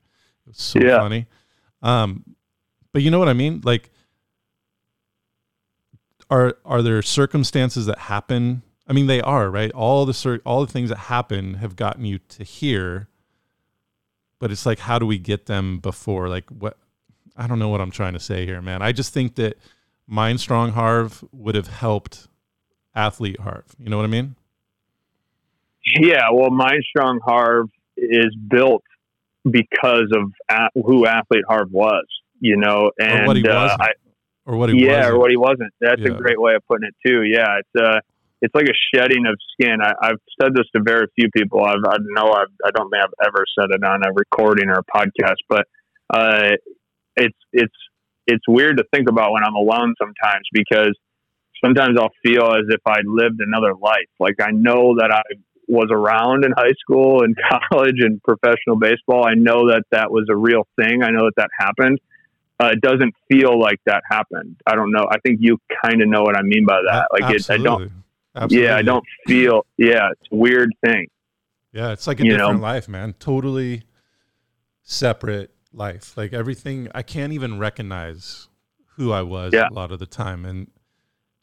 It 0.47 0.49
was 0.51 0.59
so 0.63 0.79
Yeah. 0.81 0.99
funny. 0.99 1.27
Um, 1.83 2.25
but 2.93 3.03
you 3.03 3.11
know 3.11 3.19
what 3.19 3.29
I 3.29 3.35
mean? 3.35 3.61
Like, 3.65 3.91
are 6.31 6.57
are 6.65 6.83
there 6.83 7.03
circumstances 7.03 7.87
that 7.87 7.99
happen? 7.99 8.63
I 8.89 8.93
mean, 8.93 9.07
they 9.07 9.21
are 9.21 9.51
right. 9.51 9.71
All 9.73 10.07
the 10.07 10.15
cir- 10.15 10.43
all 10.45 10.65
the 10.65 10.73
things 10.73 10.91
that 10.91 10.99
happen 10.99 11.55
have 11.55 11.77
gotten 11.77 12.05
you 12.05 12.19
to 12.19 12.45
here, 12.45 13.09
but 14.39 14.51
it's 14.51 14.67
like, 14.67 14.81
how 14.81 14.99
do 14.99 15.07
we 15.07 15.19
get 15.19 15.47
them 15.47 15.79
before? 15.79 16.29
Like, 16.29 16.49
what? 16.51 16.77
I 17.37 17.47
don't 17.47 17.59
know 17.59 17.69
what 17.69 17.81
I'm 17.81 17.91
trying 17.91 18.15
to 18.15 18.21
say 18.21 18.47
here, 18.47 18.63
man. 18.63 18.81
I 18.83 18.93
just 18.93 19.13
think 19.13 19.35
that 19.35 19.59
Mind 20.07 20.41
Strong 20.41 20.73
Harv 20.73 21.25
would 21.33 21.55
have 21.55 21.69
helped 21.69 22.29
athlete 22.95 23.41
Harv. 23.41 23.65
You 23.79 23.91
know 23.91 23.97
what 23.97 24.05
I 24.05 24.09
mean? 24.09 24.37
Yeah, 26.01 26.31
well, 26.33 26.51
Mindstrong 26.51 27.19
Harv 27.25 27.69
is 27.97 28.35
built 28.49 28.83
because 29.49 30.13
of 30.13 30.33
a- 30.51 30.83
who 30.83 31.07
athlete 31.07 31.45
Harv 31.49 31.71
was, 31.71 32.05
you 32.41 32.57
know, 32.57 32.91
and 32.99 33.27
what 33.27 33.37
he 33.37 33.47
uh, 33.47 33.77
I, 33.79 33.93
or 34.47 34.57
what 34.57 34.71
he 34.71 34.85
yeah, 34.85 34.99
wasn't. 34.99 35.15
or 35.15 35.19
what 35.19 35.31
he 35.31 35.37
wasn't. 35.37 35.73
That's 35.81 36.01
Yeah. 36.01 36.13
a 36.13 36.15
great 36.15 36.41
way 36.41 36.55
of 36.55 36.63
putting 36.67 36.89
it 36.89 36.95
too. 37.07 37.23
Yeah, 37.25 37.59
it's 37.61 37.85
uh, 37.85 38.01
it's 38.43 38.55
like 38.55 38.67
a 38.69 38.77
shedding 38.95 39.27
of 39.27 39.37
skin. 39.53 39.79
I, 39.83 39.93
I've 40.01 40.21
said 40.41 40.55
this 40.55 40.67
to 40.75 40.83
very 40.83 41.07
few 41.19 41.29
people. 41.31 41.65
I've, 41.65 41.83
I 41.89 41.97
know 42.01 42.33
I've, 42.33 42.53
I 42.65 42.71
don't 42.75 42.91
think 42.91 43.03
I've 43.03 43.27
ever 43.27 43.45
said 43.59 43.69
it 43.71 43.83
on 43.85 44.03
a 44.05 44.13
recording 44.15 44.69
or 44.69 44.79
a 44.81 44.85
podcast, 44.85 45.41
but 45.49 45.67
uh, 46.15 46.51
it's 47.17 47.37
it's 47.53 47.75
it's 48.27 48.45
weird 48.49 48.77
to 48.79 48.85
think 48.95 49.09
about 49.09 49.33
when 49.33 49.43
I'm 49.43 49.55
alone 49.55 49.95
sometimes 49.99 50.45
because 50.53 50.97
sometimes 51.65 51.97
I'll 51.99 52.13
feel 52.25 52.45
as 52.53 52.65
if 52.69 52.81
I 52.87 52.99
lived 53.05 53.41
another 53.41 53.75
life. 53.75 54.11
Like 54.21 54.37
I 54.41 54.51
know 54.53 54.97
that 54.99 55.11
I 55.13 55.23
was 55.69 55.89
around 55.91 56.45
in 56.45 56.53
high 56.57 56.75
school 56.81 57.23
and 57.25 57.37
college 57.73 57.97
and 58.01 58.23
professional 58.23 58.77
baseball. 58.79 59.27
I 59.27 59.35
know 59.35 59.69
that 59.71 59.85
that 59.91 60.11
was 60.11 60.27
a 60.31 60.37
real 60.37 60.67
thing. 60.79 61.03
I 61.03 61.11
know 61.11 61.25
that 61.25 61.35
that 61.37 61.51
happened. 61.59 61.99
Uh, 62.59 62.71
it 62.73 62.81
doesn't 62.81 63.15
feel 63.31 63.59
like 63.59 63.79
that 63.85 64.03
happened. 64.11 64.57
I 64.67 64.75
don't 64.75 64.91
know. 64.91 65.07
I 65.11 65.19
think 65.19 65.39
you 65.41 65.59
kind 65.85 66.01
of 66.01 66.09
know 66.09 66.23
what 66.23 66.37
I 66.37 66.43
mean 66.43 66.65
by 66.65 66.81
that. 66.87 67.09
Like 67.13 67.35
it, 67.35 67.51
I 67.51 67.59
don't. 67.59 67.93
Absolutely. 68.35 68.67
Yeah, 68.67 68.77
I 68.77 68.83
don't 68.83 69.05
feel. 69.27 69.67
Yeah, 69.77 70.09
it's 70.13 70.29
a 70.33 70.35
weird 70.37 70.71
thing. 70.85 71.07
Yeah, 71.73 71.93
it's 71.93 72.07
like 72.07 72.21
a 72.21 72.25
You 72.25 72.33
different 72.33 72.61
know? 72.61 72.63
life, 72.67 72.89
man. 72.89 73.15
Totally 73.19 73.83
separate 74.83 75.51
life. 75.73 76.17
Like 76.17 76.33
everything, 76.33 76.89
I 76.95 77.03
can't 77.03 77.33
even 77.33 77.59
recognize 77.59 78.49
who 78.97 79.13
I 79.13 79.23
was 79.23 79.53
Yeah. 79.53 79.69
a 79.71 79.73
lot 79.73 79.93
of 79.93 79.99
the 79.99 80.07
time. 80.07 80.45
And, 80.45 80.71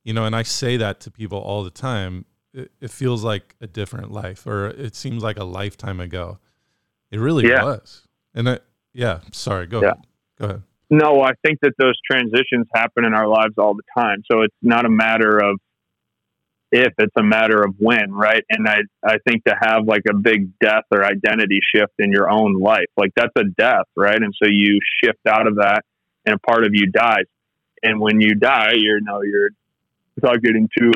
you 0.04 0.14
know, 0.14 0.26
and 0.26 0.36
I 0.36 0.44
say 0.44 0.78
that 0.78 1.00
to 1.02 1.12
people 1.12 1.38
all 1.40 1.64
the 1.64 1.70
time. 1.70 2.26
It, 2.54 2.72
it 2.82 2.92
feels 2.92 3.24
like 3.24 3.56
a 3.62 3.68
different 3.68 4.12
life, 4.12 4.46
or 4.46 4.68
it 4.68 4.96
seems 4.96 5.24
like 5.24 5.38
a 5.38 5.44
lifetime 5.44 6.00
ago. 6.00 6.40
It 7.12 7.20
really 7.20 7.48
Yeah. 7.48 7.64
was. 7.64 8.08
And 8.36 8.48
I, 8.50 8.60
yeah, 8.94 9.20
sorry, 9.32 9.66
go 9.68 9.82
Yeah. 9.82 9.88
ahead. 9.92 10.08
Go 10.40 10.46
ahead. 10.46 10.64
No, 10.94 11.24
I 11.24 11.32
think 11.44 11.58
that 11.62 11.74
those 11.80 12.00
transitions 12.06 12.68
happen 12.72 13.04
in 13.04 13.16
our 13.16 13.28
lives 13.28 13.56
all 13.58 13.74
the 13.74 13.82
time. 13.98 14.22
So 14.32 14.44
it's 14.44 14.56
not 14.62 14.86
a 14.86 14.90
matter 14.90 15.40
of 15.44 15.60
if, 16.72 16.94
it's 17.00 17.16
a 17.18 17.24
matter 17.24 17.64
of 17.64 17.74
when, 17.80 18.12
right? 18.12 18.44
And 18.48 18.68
I, 18.70 18.82
I 19.04 19.18
think 19.28 19.44
to 19.46 19.56
have 19.60 19.88
like 19.88 20.04
a 20.08 20.14
big 20.14 20.60
death 20.60 20.84
or 20.92 21.04
identity 21.04 21.62
shift 21.74 21.94
in 21.98 22.12
your 22.12 22.30
own 22.30 22.60
life, 22.60 22.86
like 22.96 23.12
that's 23.16 23.34
a 23.36 23.44
death, 23.44 23.86
right? 23.96 24.22
And 24.22 24.36
so 24.42 24.48
you 24.48 24.80
shift 25.04 25.26
out 25.28 25.48
of 25.48 25.56
that 25.56 25.84
and 26.28 26.36
a 26.36 26.40
part 26.40 26.64
of 26.64 26.70
you 26.74 26.86
dies. 26.92 27.26
And 27.82 28.00
when 28.00 28.22
you 28.22 28.36
die, 28.36 28.74
you're, 28.76 29.02
no, 29.02 29.24
you're 29.24 29.50
without 30.16 30.44
getting 30.44 30.70
too 30.78 30.92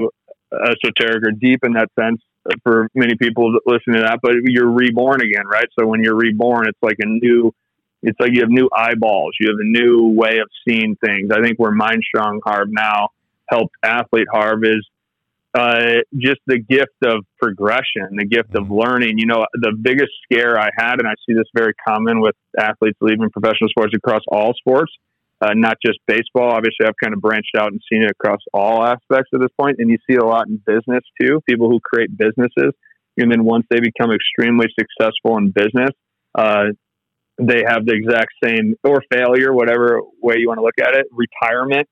esoteric 0.54 1.24
or 1.26 1.32
deep 1.32 1.62
in 1.64 1.74
that 1.74 1.90
sense 2.00 2.22
for 2.64 2.88
many 2.94 3.16
people 3.16 3.54
that 3.54 3.62
listen 3.66 3.94
to 3.94 4.02
that, 4.02 4.20
but 4.22 4.34
you're 4.44 4.70
reborn 4.70 5.22
again, 5.22 5.48
right? 5.48 5.68
So 5.80 5.88
when 5.88 6.04
you're 6.04 6.16
reborn, 6.16 6.68
it's 6.68 6.78
like 6.84 6.98
a 7.00 7.08
new, 7.08 7.52
it's 8.08 8.20
like 8.22 8.32
you 8.34 8.40
have 8.40 8.50
new 8.50 8.70
eyeballs. 8.76 9.34
You 9.40 9.50
have 9.50 9.60
a 9.60 9.68
new 9.68 10.14
way 10.16 10.38
of 10.40 10.48
seeing 10.66 10.96
things. 11.06 11.30
I 11.30 11.42
think 11.42 11.60
where 11.60 11.72
Mind 11.72 12.02
Strong 12.08 12.40
Harv 12.46 12.70
now 12.72 13.10
helped 13.50 13.76
athlete 13.84 14.28
Harv 14.32 14.64
is 14.64 14.88
uh, 15.54 16.04
just 16.16 16.40
the 16.48 16.58
gift 16.58 16.96
of 17.04 17.26
progression, 17.38 18.16
the 18.16 18.26
gift 18.26 18.56
of 18.56 18.72
learning. 18.72 19.18
You 19.18 19.26
know, 19.26 19.46
the 19.54 19.74
biggest 19.80 20.12
scare 20.24 20.58
I 20.58 20.70
had, 20.78 21.00
and 21.00 21.08
I 21.08 21.16
see 21.28 21.34
this 21.34 21.50
very 21.54 21.74
common 21.86 22.22
with 22.22 22.36
athletes 22.58 22.98
leaving 23.02 23.30
professional 23.30 23.70
sports 23.70 23.94
across 23.94 24.22
all 24.30 24.54
sports, 24.54 24.92
uh, 25.42 25.52
not 25.54 25.76
just 25.86 26.00
baseball. 26.08 26.52
Obviously, 26.52 26.86
I've 26.86 27.00
kind 27.04 27.14
of 27.14 27.20
branched 27.20 27.56
out 27.58 27.72
and 27.74 27.82
seen 27.92 28.04
it 28.04 28.12
across 28.12 28.40
all 28.54 28.86
aspects 28.86 29.32
at 29.34 29.42
this 29.42 29.52
point, 29.60 29.78
and 29.80 29.90
you 29.90 29.98
see 30.10 30.16
a 30.16 30.26
lot 30.26 30.48
in 30.48 30.62
business 30.66 31.04
too. 31.20 31.42
People 31.46 31.70
who 31.70 31.82
create 31.84 32.16
businesses, 32.16 32.72
and 33.18 33.30
then 33.30 33.44
once 33.44 33.66
they 33.70 33.82
become 33.82 34.12
extremely 34.14 34.68
successful 34.80 35.38
in 35.38 35.52
business, 35.52 35.92
uh, 36.36 36.68
they 37.40 37.64
have 37.68 37.86
the 37.86 37.94
exact 37.94 38.32
same 38.44 38.76
or 38.84 39.02
failure, 39.12 39.54
whatever 39.54 40.02
way 40.22 40.36
you 40.38 40.48
want 40.48 40.60
to 40.60 40.64
look 40.64 40.80
at 40.80 40.96
it, 40.96 41.06
retirement. 41.12 41.88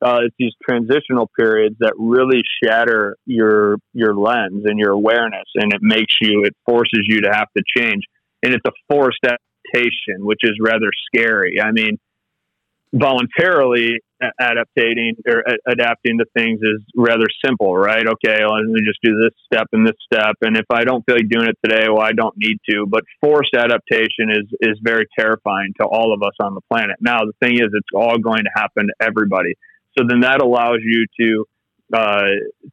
Uh, 0.00 0.20
it's 0.22 0.34
these 0.38 0.52
transitional 0.62 1.28
periods 1.38 1.74
that 1.80 1.92
really 1.98 2.42
shatter 2.62 3.16
your 3.26 3.78
your 3.94 4.14
lens 4.14 4.62
and 4.64 4.78
your 4.78 4.92
awareness, 4.92 5.46
and 5.56 5.72
it 5.72 5.80
makes 5.82 6.14
you, 6.20 6.44
it 6.44 6.54
forces 6.64 7.00
you 7.08 7.20
to 7.22 7.30
have 7.32 7.48
to 7.56 7.62
change, 7.76 8.04
and 8.42 8.54
it's 8.54 8.64
a 8.66 8.72
forced 8.88 9.18
adaptation, 9.24 10.24
which 10.24 10.40
is 10.42 10.52
rather 10.62 10.90
scary. 11.06 11.60
I 11.60 11.72
mean, 11.72 11.98
voluntarily 12.92 13.98
adapting 14.40 15.14
or 15.26 15.44
adapting 15.66 16.18
to 16.18 16.24
things 16.36 16.60
is 16.62 16.82
rather 16.96 17.26
simple, 17.44 17.76
right? 17.76 18.04
Okay, 18.06 18.44
let 18.44 18.64
me 18.64 18.80
just 18.84 18.98
do 19.02 19.12
this 19.22 19.32
step 19.46 19.68
and 19.72 19.86
this 19.86 19.96
step, 20.12 20.36
and 20.42 20.56
if 20.56 20.66
I 20.72 20.84
don't 20.84 21.04
feel 21.06 21.16
like 21.16 21.28
doing 21.28 21.48
it 21.48 21.58
today, 21.64 21.86
well, 21.88 22.02
I 22.02 22.12
don't 22.12 22.34
need 22.36 22.58
to. 22.70 22.86
But 22.86 23.04
forced 23.20 23.54
adaptation 23.54 24.30
is 24.30 24.46
is 24.60 24.78
very 24.82 25.06
terrifying 25.18 25.72
to 25.80 25.86
all 25.86 26.12
of 26.12 26.22
us 26.22 26.34
on 26.40 26.54
the 26.54 26.60
planet. 26.72 26.96
Now, 27.00 27.20
the 27.20 27.34
thing 27.40 27.56
is, 27.56 27.68
it's 27.72 27.88
all 27.94 28.18
going 28.18 28.44
to 28.44 28.50
happen 28.54 28.86
to 28.86 28.94
everybody. 29.00 29.54
So 29.96 30.04
then 30.08 30.20
that 30.20 30.40
allows 30.40 30.78
you 30.82 31.06
to 31.20 31.44
uh, 31.94 32.24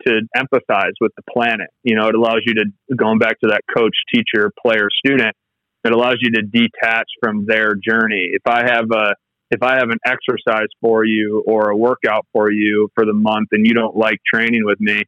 to 0.07 0.21
empathize 0.35 0.93
with 0.99 1.11
the 1.15 1.23
planet. 1.31 1.69
You 1.83 1.95
know, 1.95 2.07
it 2.07 2.15
allows 2.15 2.41
you 2.45 2.55
to 2.55 2.95
going 2.95 3.19
back 3.19 3.39
to 3.41 3.49
that 3.49 3.61
coach, 3.75 3.95
teacher, 4.13 4.51
player, 4.65 4.87
student. 5.05 5.35
It 5.83 5.93
allows 5.93 6.17
you 6.19 6.31
to 6.31 6.41
detach 6.41 7.07
from 7.21 7.45
their 7.45 7.75
journey. 7.75 8.31
If 8.33 8.41
I 8.47 8.63
have 8.65 8.85
a 8.91 9.13
if 9.51 9.61
I 9.61 9.75
have 9.75 9.89
an 9.89 9.99
exercise 10.05 10.67
for 10.81 11.05
you 11.05 11.43
or 11.45 11.69
a 11.69 11.77
workout 11.77 12.25
for 12.33 12.51
you 12.51 12.89
for 12.95 13.05
the 13.05 13.13
month 13.13 13.49
and 13.51 13.65
you 13.65 13.73
don't 13.73 13.95
like 13.95 14.19
training 14.31 14.65
with 14.65 14.79
me, 14.79 15.03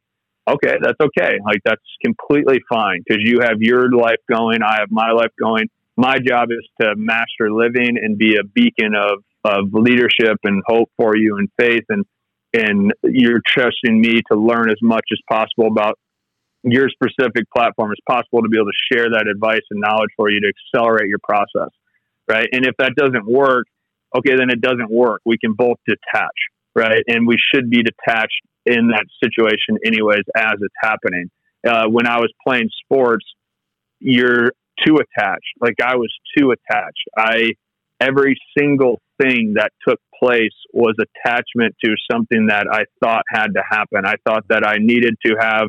okay, 0.48 0.76
that's 0.80 0.98
okay. 1.00 1.38
Like 1.44 1.60
that's 1.64 1.82
completely 2.04 2.60
fine 2.68 3.02
because 3.06 3.22
you 3.24 3.40
have 3.42 3.60
your 3.60 3.90
life 3.90 4.20
going, 4.30 4.62
I 4.62 4.76
have 4.80 4.90
my 4.90 5.10
life 5.10 5.32
going. 5.40 5.68
My 5.96 6.18
job 6.18 6.50
is 6.50 6.64
to 6.80 6.94
master 6.96 7.50
living 7.50 7.98
and 8.00 8.16
be 8.16 8.36
a 8.36 8.44
beacon 8.44 8.94
of 8.94 9.24
of 9.44 9.72
leadership 9.72 10.36
and 10.44 10.62
hope 10.66 10.90
for 10.96 11.16
you 11.16 11.36
and 11.38 11.48
faith 11.58 11.84
and 11.88 12.04
and 12.54 12.92
you're 13.04 13.40
trusting 13.46 14.00
me 14.00 14.20
to 14.30 14.36
learn 14.38 14.70
as 14.70 14.78
much 14.82 15.04
as 15.12 15.18
possible 15.30 15.66
about 15.66 15.98
your 16.64 16.88
specific 16.88 17.44
platform 17.54 17.92
as 17.92 17.98
possible 18.08 18.42
to 18.42 18.48
be 18.48 18.58
able 18.58 18.66
to 18.66 18.96
share 18.96 19.10
that 19.10 19.26
advice 19.30 19.60
and 19.70 19.80
knowledge 19.80 20.10
for 20.16 20.30
you 20.30 20.40
to 20.40 20.48
accelerate 20.48 21.08
your 21.08 21.20
process 21.22 21.70
right 22.28 22.48
and 22.52 22.66
if 22.66 22.74
that 22.78 22.94
doesn't 22.96 23.26
work 23.26 23.66
okay 24.16 24.36
then 24.36 24.50
it 24.50 24.60
doesn't 24.60 24.90
work. 24.90 25.20
We 25.24 25.38
can 25.38 25.54
both 25.54 25.78
detach 25.86 26.34
right? 26.78 27.02
And 27.08 27.26
we 27.26 27.36
should 27.52 27.68
be 27.68 27.82
detached 27.82 28.40
in 28.64 28.88
that 28.88 29.06
situation 29.22 29.78
anyways 29.84 30.22
as 30.36 30.54
it's 30.60 30.74
happening. 30.80 31.30
Uh, 31.66 31.86
when 31.88 32.06
i 32.06 32.18
was 32.18 32.32
playing 32.46 32.68
sports 32.84 33.24
you're 33.98 34.52
too 34.86 34.96
attached. 34.96 35.52
Like 35.60 35.74
i 35.82 35.96
was 35.96 36.12
too 36.36 36.52
attached. 36.52 37.04
I 37.16 37.50
every 38.00 38.36
single 38.56 39.00
thing 39.20 39.54
that 39.56 39.72
took 39.86 39.98
place 40.22 40.54
was 40.72 40.94
attachment 41.00 41.74
to 41.84 41.94
something 42.10 42.46
that 42.46 42.66
I 42.70 42.84
thought 43.02 43.22
had 43.28 43.48
to 43.54 43.62
happen. 43.68 44.02
I 44.04 44.14
thought 44.24 44.44
that 44.48 44.64
I 44.64 44.76
needed 44.78 45.16
to 45.26 45.34
have 45.40 45.68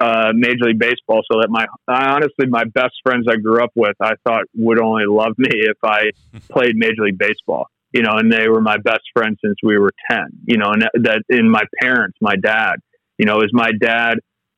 uh, 0.00 0.32
Major 0.34 0.64
League 0.66 0.78
Baseball 0.78 1.22
so 1.30 1.40
that 1.40 1.48
my 1.50 1.66
I 1.88 2.12
honestly 2.12 2.46
my 2.46 2.64
best 2.64 2.94
friends 3.04 3.26
I 3.28 3.36
grew 3.36 3.62
up 3.62 3.70
with 3.74 3.96
I 4.00 4.12
thought 4.26 4.44
would 4.54 4.80
only 4.80 5.04
love 5.06 5.34
me 5.38 5.50
if 5.52 5.78
I 5.84 6.10
played 6.50 6.76
Major 6.76 7.02
League 7.02 7.18
Baseball. 7.18 7.66
You 7.92 8.02
know, 8.02 8.14
and 8.16 8.32
they 8.32 8.48
were 8.48 8.60
my 8.60 8.76
best 8.78 9.04
friends 9.14 9.38
since 9.44 9.54
we 9.62 9.78
were 9.78 9.92
ten. 10.10 10.26
You 10.46 10.58
know, 10.58 10.72
and 10.72 10.82
that, 11.04 11.22
in 11.28 11.48
my 11.48 11.62
parents, 11.80 12.18
my 12.20 12.34
dad. 12.36 12.76
You 13.18 13.26
know, 13.26 13.42
is 13.42 13.50
my 13.52 13.70
dad 13.80 14.14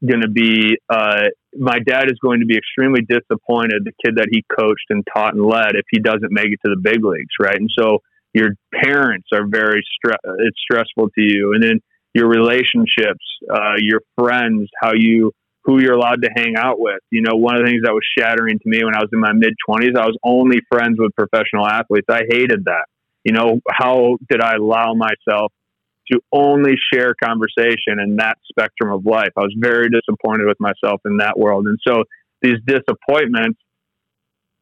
going 0.07 0.23
to 0.23 0.31
be? 0.31 0.79
Uh, 0.89 1.25
my 1.59 1.79
dad 1.87 2.07
is 2.07 2.19
going 2.23 2.41
to 2.41 2.47
be 2.47 2.57
extremely 2.57 3.03
disappointed. 3.03 3.85
The 3.85 3.93
kid 4.03 4.17
that 4.17 4.29
he 4.31 4.43
coached 4.59 4.87
and 4.89 5.07
taught 5.15 5.35
and 5.35 5.45
led, 5.45 5.75
if 5.75 5.85
he 5.91 6.01
doesn't 6.01 6.31
make 6.31 6.47
it 6.47 6.61
to 6.65 6.75
the 6.75 6.81
big 6.81 7.05
leagues, 7.05 7.35
right? 7.39 7.57
And 7.57 7.71
so 7.79 7.99
your 8.33 8.51
parents 8.83 9.29
are 9.35 9.47
very 9.47 9.83
stre- 9.83 10.17
it's 10.39 10.59
stressful 10.61 11.11
to 11.11 11.23
you, 11.23 11.53
and 11.53 11.63
then 11.63 11.81
your 12.17 12.29
relationships, 12.29 13.25
uh, 13.53 13.75
your 13.77 14.01
friends, 14.19 14.71
how 14.81 14.93
you 14.95 15.33
who 15.65 15.83
you're 15.83 15.95
allowed 15.95 16.23
to 16.23 16.31
hang 16.35 16.55
out 16.57 16.79
with. 16.79 17.01
You 17.11 17.23
know, 17.23 17.35
one 17.35 17.57
of 17.57 17.63
the 17.63 17.67
things 17.67 17.83
that 17.83 17.93
was 17.93 18.07
shattering 18.17 18.59
to 18.59 18.69
me 18.69 18.85
when 18.85 18.95
I 18.95 19.01
was 19.01 19.11
in 19.13 19.21
my 19.21 19.33
mid 19.33 19.55
20s, 19.69 19.99
I 19.99 20.07
was 20.07 20.17
only 20.25 20.61
friends 20.73 20.97
with 20.99 21.15
professional 21.15 21.67
athletes. 21.67 22.07
I 22.09 22.23
hated 22.31 22.65
that. 22.67 22.87
You 23.25 23.33
know, 23.33 23.61
how 23.71 24.17
did 24.31 24.41
I 24.41 24.55
allow 24.55 24.95
myself 24.95 25.53
to 26.13 26.21
only 26.33 26.77
share 26.93 27.15
conversation 27.23 27.99
in 28.01 28.17
that 28.17 28.39
spectrum 28.49 28.93
of 28.93 29.05
life? 29.05 29.33
I 29.37 29.41
was 29.41 29.55
very 29.59 29.89
disappointed 29.91 30.47
with 30.47 30.59
myself 30.61 31.01
in 31.05 31.19
that 31.19 31.37
world. 31.37 31.67
And 31.67 31.79
so 31.87 32.05
these 32.41 32.59
disappointments 32.65 33.59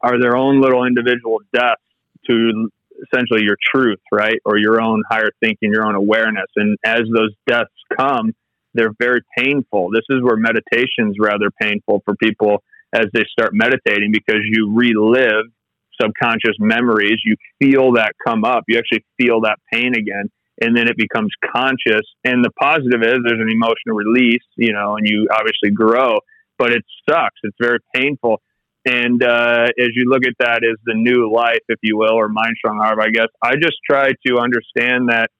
are 0.00 0.18
their 0.18 0.36
own 0.36 0.60
little 0.60 0.84
individual 0.84 1.40
deaths 1.52 1.82
to 2.30 2.70
essentially 3.02 3.42
your 3.42 3.56
truth, 3.74 4.00
right? 4.12 4.38
Or 4.44 4.58
your 4.58 4.80
own 4.80 5.02
higher 5.10 5.30
thinking, 5.40 5.72
your 5.72 5.86
own 5.86 5.94
awareness. 5.94 6.46
And 6.56 6.76
as 6.84 7.02
those 7.14 7.32
deaths 7.46 7.70
come, 7.96 8.32
they're 8.74 8.92
very 8.98 9.20
painful. 9.38 9.90
This 9.92 10.04
is 10.10 10.22
where 10.22 10.36
meditation's 10.36 11.16
rather 11.18 11.50
painful 11.60 12.02
for 12.04 12.14
people 12.16 12.62
as 12.92 13.06
they 13.12 13.24
start 13.30 13.50
meditating 13.52 14.12
because 14.12 14.40
you 14.44 14.72
relive 14.74 15.46
subconscious 16.00 16.56
memories. 16.58 17.18
You 17.24 17.36
feel 17.60 17.92
that 17.92 18.12
come 18.26 18.44
up. 18.44 18.64
You 18.68 18.78
actually 18.78 19.04
feel 19.18 19.42
that 19.42 19.58
pain 19.72 19.94
again. 19.94 20.30
And 20.60 20.76
then 20.76 20.88
it 20.88 20.96
becomes 20.96 21.30
conscious. 21.54 22.06
And 22.24 22.44
the 22.44 22.50
positive 22.60 23.02
is 23.02 23.18
there's 23.24 23.40
an 23.40 23.50
emotional 23.50 23.96
release, 23.96 24.44
you 24.56 24.72
know, 24.72 24.96
and 24.96 25.06
you 25.06 25.28
obviously 25.32 25.70
grow, 25.70 26.18
but 26.58 26.72
it 26.72 26.84
sucks. 27.08 27.40
It's 27.42 27.56
very 27.60 27.78
painful. 27.94 28.40
And 28.86 29.22
uh, 29.22 29.66
as 29.78 29.88
you 29.94 30.10
look 30.10 30.26
at 30.26 30.34
that 30.40 30.62
as 30.62 30.76
the 30.84 30.94
new 30.94 31.32
life, 31.32 31.62
if 31.68 31.78
you 31.82 31.96
will, 31.96 32.12
or 32.12 32.28
mind 32.28 32.54
strong 32.58 32.80
I 32.82 33.08
guess, 33.08 33.28
I 33.42 33.54
just 33.54 33.78
try 33.88 34.10
to 34.26 34.38
understand 34.38 35.08
that 35.08 35.30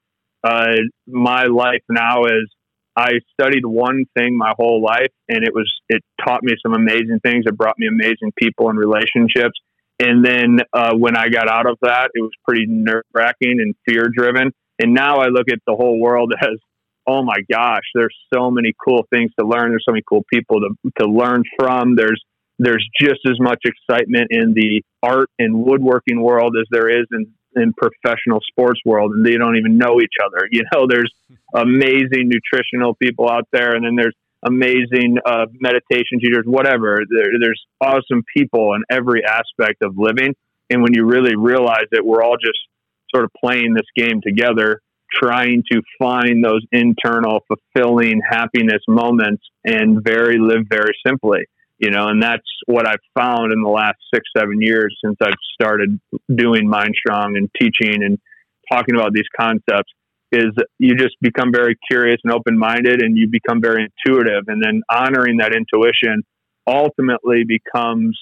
uh, 0.43 0.75
my 1.07 1.45
life 1.45 1.83
now 1.89 2.25
is 2.25 2.49
I 2.95 3.19
studied 3.33 3.65
one 3.65 4.05
thing 4.17 4.37
my 4.37 4.53
whole 4.57 4.81
life, 4.81 5.11
and 5.27 5.43
it 5.43 5.53
was 5.53 5.71
it 5.89 6.01
taught 6.25 6.43
me 6.43 6.53
some 6.63 6.73
amazing 6.73 7.19
things. 7.23 7.43
It 7.45 7.57
brought 7.57 7.77
me 7.77 7.87
amazing 7.87 8.31
people 8.37 8.69
and 8.69 8.79
relationships. 8.79 9.59
And 9.99 10.25
then 10.25 10.59
uh, 10.73 10.93
when 10.95 11.15
I 11.15 11.29
got 11.29 11.49
out 11.49 11.69
of 11.69 11.77
that, 11.81 12.09
it 12.13 12.21
was 12.21 12.31
pretty 12.43 12.65
nerve 12.67 13.03
wracking 13.13 13.59
and 13.59 13.75
fear 13.87 14.09
driven. 14.13 14.51
And 14.79 14.93
now 14.93 15.17
I 15.17 15.27
look 15.27 15.49
at 15.51 15.59
the 15.65 15.75
whole 15.75 15.99
world 15.99 16.33
as, 16.41 16.57
oh 17.07 17.23
my 17.23 17.37
gosh, 17.51 17.83
there's 17.93 18.15
so 18.33 18.49
many 18.49 18.73
cool 18.83 19.05
things 19.13 19.31
to 19.39 19.45
learn. 19.45 19.69
There's 19.69 19.85
so 19.87 19.91
many 19.91 20.03
cool 20.07 20.23
people 20.31 20.61
to 20.61 20.91
to 20.99 21.05
learn 21.05 21.43
from. 21.59 21.95
There's 21.95 22.23
there's 22.57 22.87
just 22.99 23.19
as 23.27 23.39
much 23.39 23.63
excitement 23.65 24.27
in 24.31 24.53
the 24.53 24.81
art 25.03 25.29
and 25.39 25.63
woodworking 25.63 26.21
world 26.21 26.55
as 26.59 26.67
there 26.71 26.89
is 26.89 27.05
in 27.11 27.33
in 27.55 27.73
professional 27.73 28.39
sports 28.49 28.81
world 28.85 29.13
and 29.13 29.25
they 29.25 29.37
don't 29.37 29.55
even 29.57 29.77
know 29.77 30.01
each 30.01 30.15
other. 30.23 30.47
You 30.51 30.63
know, 30.73 30.87
there's 30.89 31.13
amazing 31.53 32.29
nutritional 32.29 32.95
people 32.95 33.29
out 33.29 33.47
there 33.53 33.75
and 33.75 33.85
then 33.85 33.95
there's 33.95 34.15
amazing 34.43 35.17
uh, 35.25 35.45
meditation 35.59 36.19
teachers, 36.19 36.43
whatever. 36.45 36.99
There, 37.09 37.31
there's 37.39 37.65
awesome 37.79 38.23
people 38.35 38.73
in 38.73 38.83
every 38.89 39.23
aspect 39.25 39.83
of 39.83 39.97
living. 39.97 40.35
And 40.69 40.81
when 40.81 40.93
you 40.93 41.05
really 41.05 41.35
realize 41.35 41.85
that 41.91 42.05
we're 42.05 42.23
all 42.23 42.35
just 42.35 42.59
sort 43.13 43.23
of 43.23 43.31
playing 43.41 43.73
this 43.73 43.87
game 43.95 44.19
together, 44.21 44.81
trying 45.13 45.63
to 45.71 45.81
find 45.97 46.43
those 46.43 46.61
internal 46.73 47.39
fulfilling 47.47 48.19
happiness 48.29 48.81
moments 48.87 49.43
and 49.63 50.03
very 50.03 50.37
live 50.39 50.65
very 50.69 50.93
simply 51.07 51.45
you 51.77 51.91
know, 51.91 52.07
and 52.07 52.21
that's 52.21 52.47
what 52.67 52.87
I've 52.87 52.99
found 53.17 53.51
in 53.51 53.61
the 53.61 53.69
last 53.69 53.97
six, 54.13 54.29
seven 54.35 54.61
years 54.61 54.97
since 55.03 55.17
I've 55.21 55.33
started 55.53 55.99
doing 56.33 56.69
Mind 56.69 56.95
Strong 56.95 57.35
and 57.37 57.49
teaching 57.59 58.03
and 58.03 58.17
talking 58.71 58.95
about 58.95 59.13
these 59.13 59.27
concepts 59.37 59.91
is 60.31 60.51
you 60.79 60.95
just 60.95 61.15
become 61.21 61.51
very 61.53 61.77
curious 61.89 62.19
and 62.23 62.33
open 62.33 62.57
minded 62.57 63.01
and 63.01 63.17
you 63.17 63.27
become 63.29 63.61
very 63.61 63.87
intuitive. 64.07 64.45
And 64.47 64.63
then 64.63 64.81
honoring 64.89 65.37
that 65.37 65.53
intuition 65.53 66.23
ultimately 66.67 67.43
becomes 67.43 68.19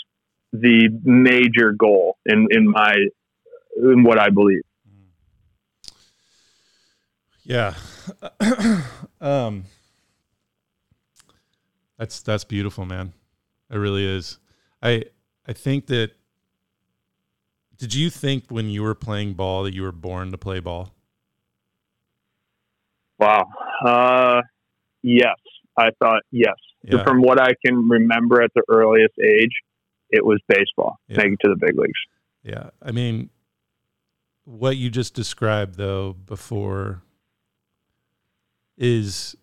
the 0.51 0.89
major 1.03 1.71
goal 1.71 2.17
in, 2.25 2.47
in 2.51 2.69
my, 2.69 2.95
in 3.77 4.03
what 4.03 4.19
I 4.19 4.29
believe. 4.29 4.61
Yeah. 7.43 7.73
um, 9.21 9.65
that's, 11.97 12.21
that's 12.21 12.43
beautiful, 12.43 12.85
man. 12.85 13.13
It 13.73 13.77
really 13.77 14.05
is. 14.05 14.37
I 14.83 15.05
I 15.47 15.53
think 15.53 15.87
that 15.87 16.11
did 17.77 17.95
you 17.95 18.11
think 18.11 18.45
when 18.49 18.69
you 18.69 18.83
were 18.83 18.93
playing 18.93 19.33
ball 19.33 19.63
that 19.63 19.73
you 19.73 19.81
were 19.81 19.91
born 19.91 20.31
to 20.31 20.37
play 20.37 20.59
ball? 20.59 20.93
Wow. 23.17 23.45
Uh, 23.83 24.41
yes. 25.01 25.35
I 25.75 25.89
thought 25.99 26.21
yes. 26.31 26.53
Yeah. 26.83 27.03
From 27.03 27.21
what 27.21 27.41
I 27.41 27.53
can 27.65 27.89
remember 27.89 28.43
at 28.43 28.51
the 28.53 28.61
earliest 28.69 29.15
age, 29.19 29.51
it 30.09 30.23
was 30.23 30.39
baseball, 30.47 30.99
yeah. 31.07 31.17
making 31.17 31.37
to 31.41 31.49
the 31.49 31.55
big 31.55 31.77
leagues. 31.77 31.93
Yeah. 32.43 32.69
I 32.81 32.91
mean, 32.91 33.31
what 34.45 34.77
you 34.77 34.91
just 34.91 35.15
described 35.15 35.77
though 35.77 36.13
before 36.13 37.01
is 38.77 39.35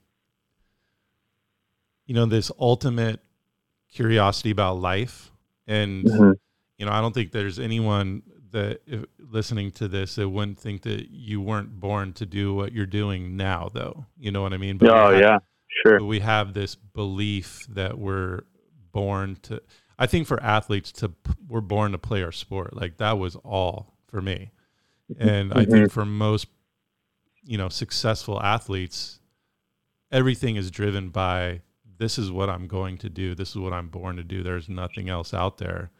you 2.07 2.14
know 2.14 2.26
this 2.26 2.53
ultimate 2.61 3.20
curiosity 3.91 4.51
about 4.51 4.78
life 4.78 5.32
and 5.66 6.05
mm-hmm. 6.05 6.32
you 6.78 6.86
know 6.86 6.93
i 6.93 7.01
don't 7.01 7.14
think 7.14 7.32
there's 7.32 7.59
anyone 7.59 8.22
that 8.53 8.80
if, 8.86 9.05
listening 9.18 9.70
to 9.70 9.88
this 9.88 10.16
that 10.16 10.28
wouldn't 10.28 10.59
think 10.59 10.82
that 10.82 11.09
you 11.11 11.41
weren't 11.41 11.78
born 11.80 12.12
to 12.12 12.26
do 12.26 12.55
what 12.55 12.72
you're 12.72 12.86
doing 12.86 13.36
now 13.36 13.70
though 13.72 14.07
you 14.18 14.30
know 14.30 14.43
what 14.43 14.53
i 14.53 14.57
mean 14.57 14.78
but 14.78 14.91
oh 14.91 15.11
have, 15.11 15.20
yeah 15.20 15.38
sure 15.82 16.05
we 16.05 16.20
have 16.20 16.53
this 16.53 16.74
belief 16.74 17.66
that 17.68 17.99
we're 17.99 18.41
born 18.93 19.36
to 19.43 19.61
i 19.99 20.07
think 20.07 20.26
for 20.26 20.43
athletes 20.43 20.93
to 20.93 21.12
we're 21.49 21.61
born 21.61 21.93
to 21.93 21.99
play 21.99 22.22
our 22.22 22.32
sport 22.32 22.74
like 22.74 22.97
that 22.99 23.18
was 23.18 23.36
all 23.36 23.95
for 24.09 24.20
me 24.20 24.51
mm-hmm. 25.12 25.28
and 25.28 25.51
mm-hmm. 25.51 25.59
i 25.59 25.64
think 25.64 25.91
for 25.91 26.05
most 26.05 26.47
you 27.43 27.59
know 27.59 27.68
successful 27.68 28.41
athletes 28.43 29.20
everything 30.12 30.57
is 30.57 30.70
driven 30.70 31.09
by 31.09 31.61
this 32.01 32.18
is 32.18 32.32
what 32.32 32.48
I'm 32.48 32.66
going 32.66 32.96
to 32.98 33.11
do. 33.11 33.34
This 33.34 33.51
is 33.51 33.59
what 33.59 33.74
I'm 33.74 33.88
born 33.88 34.16
to 34.16 34.24
do. 34.24 34.42
There's 34.42 34.70
nothing 34.70 35.11
else 35.11 35.34
out 35.34 35.59
there. 35.59 35.90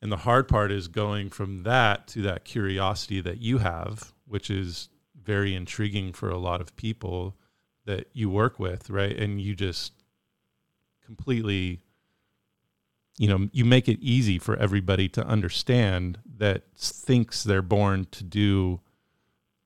And 0.00 0.10
the 0.10 0.16
hard 0.16 0.48
part 0.48 0.72
is 0.72 0.88
going 0.88 1.28
from 1.28 1.62
that 1.64 2.08
to 2.08 2.22
that 2.22 2.46
curiosity 2.46 3.20
that 3.20 3.42
you 3.42 3.58
have, 3.58 4.14
which 4.26 4.50
is 4.50 4.88
very 5.22 5.54
intriguing 5.54 6.14
for 6.14 6.30
a 6.30 6.38
lot 6.38 6.62
of 6.62 6.74
people 6.74 7.36
that 7.84 8.08
you 8.14 8.30
work 8.30 8.58
with, 8.58 8.88
right? 8.88 9.14
And 9.14 9.38
you 9.42 9.54
just 9.54 9.92
completely 11.04 11.80
you 13.18 13.28
know, 13.28 13.50
you 13.52 13.66
make 13.66 13.86
it 13.86 13.98
easy 14.00 14.38
for 14.38 14.56
everybody 14.56 15.06
to 15.06 15.22
understand 15.26 16.18
that 16.38 16.62
thinks 16.74 17.44
they're 17.44 17.60
born 17.60 18.06
to 18.12 18.24
do 18.24 18.80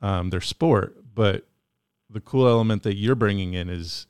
um, 0.02 0.30
their 0.30 0.40
sport, 0.40 0.96
but 1.14 1.46
the 2.11 2.20
cool 2.20 2.48
element 2.48 2.82
that 2.82 2.96
you're 2.96 3.14
bringing 3.14 3.55
in 3.55 3.68
is 3.68 4.09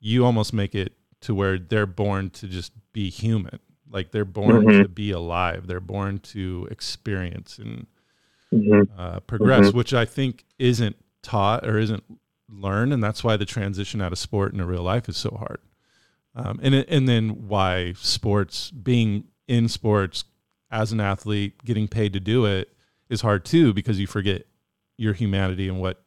you 0.00 0.24
almost 0.24 0.52
make 0.52 0.74
it 0.74 0.92
to 1.20 1.34
where 1.34 1.58
they're 1.58 1.86
born 1.86 2.30
to 2.30 2.46
just 2.46 2.72
be 2.92 3.10
human. 3.10 3.58
Like 3.90 4.12
they're 4.12 4.24
born 4.24 4.64
mm-hmm. 4.64 4.82
to 4.82 4.88
be 4.88 5.10
alive. 5.10 5.66
They're 5.66 5.80
born 5.80 6.18
to 6.20 6.68
experience 6.70 7.58
and 7.58 7.86
mm-hmm. 8.52 8.82
uh, 8.98 9.20
progress, 9.20 9.68
mm-hmm. 9.68 9.76
which 9.76 9.94
I 9.94 10.04
think 10.04 10.44
isn't 10.58 10.96
taught 11.22 11.66
or 11.66 11.78
isn't 11.78 12.04
learned, 12.48 12.92
and 12.92 13.02
that's 13.02 13.24
why 13.24 13.36
the 13.36 13.46
transition 13.46 14.00
out 14.00 14.12
of 14.12 14.18
sport 14.18 14.52
into 14.52 14.64
real 14.64 14.82
life 14.82 15.08
is 15.08 15.16
so 15.16 15.36
hard. 15.38 15.60
Um, 16.34 16.60
and 16.62 16.74
and 16.74 17.08
then 17.08 17.48
why 17.48 17.94
sports, 17.94 18.70
being 18.70 19.24
in 19.46 19.68
sports 19.68 20.24
as 20.70 20.92
an 20.92 21.00
athlete, 21.00 21.64
getting 21.64 21.88
paid 21.88 22.12
to 22.12 22.20
do 22.20 22.44
it 22.44 22.74
is 23.08 23.22
hard 23.22 23.44
too, 23.44 23.72
because 23.72 23.98
you 23.98 24.06
forget 24.06 24.46
your 24.96 25.14
humanity 25.14 25.68
and 25.68 25.80
what 25.80 26.02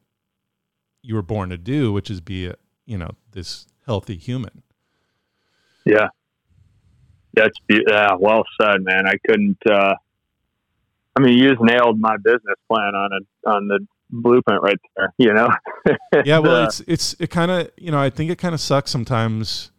you 1.02 1.14
were 1.14 1.22
born 1.22 1.50
to 1.50 1.58
do, 1.58 1.92
which 1.92 2.10
is 2.10 2.20
be 2.20 2.46
a, 2.46 2.54
you 2.86 2.96
know 2.96 3.10
this 3.32 3.66
healthy 3.86 4.16
human. 4.16 4.62
Yeah. 5.84 6.08
That's 7.34 7.56
yeah, 7.68 8.14
well 8.18 8.44
said, 8.60 8.82
man. 8.82 9.06
I 9.06 9.14
couldn't 9.26 9.58
uh, 9.68 9.94
I 11.14 11.20
mean, 11.20 11.38
you 11.38 11.50
just 11.50 11.62
nailed 11.62 12.00
my 12.00 12.16
business 12.16 12.56
plan 12.70 12.94
on 12.94 13.10
a 13.12 13.50
on 13.50 13.68
the 13.68 13.86
blueprint 14.10 14.62
right 14.62 14.78
there. 14.96 15.12
You 15.18 15.34
know. 15.34 15.50
yeah, 16.24 16.38
well, 16.38 16.64
it's 16.64 16.80
it's 16.86 17.14
it 17.18 17.30
kind 17.30 17.50
of 17.50 17.70
you 17.76 17.90
know 17.90 18.00
I 18.00 18.10
think 18.10 18.30
it 18.30 18.38
kind 18.38 18.54
of 18.54 18.60
sucks 18.60 18.90
sometimes. 18.90 19.70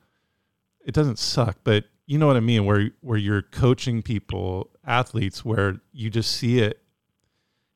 It 0.85 0.93
doesn't 0.93 1.17
suck, 1.17 1.57
but 1.63 1.85
you 2.05 2.17
know 2.17 2.27
what 2.27 2.37
I 2.37 2.41
mean. 2.41 2.65
Where 2.65 2.91
where 3.01 3.17
you're 3.17 3.41
coaching 3.41 4.01
people, 4.01 4.69
athletes, 4.85 5.43
where 5.43 5.79
you 5.91 6.09
just 6.09 6.31
see 6.31 6.59
it 6.59 6.81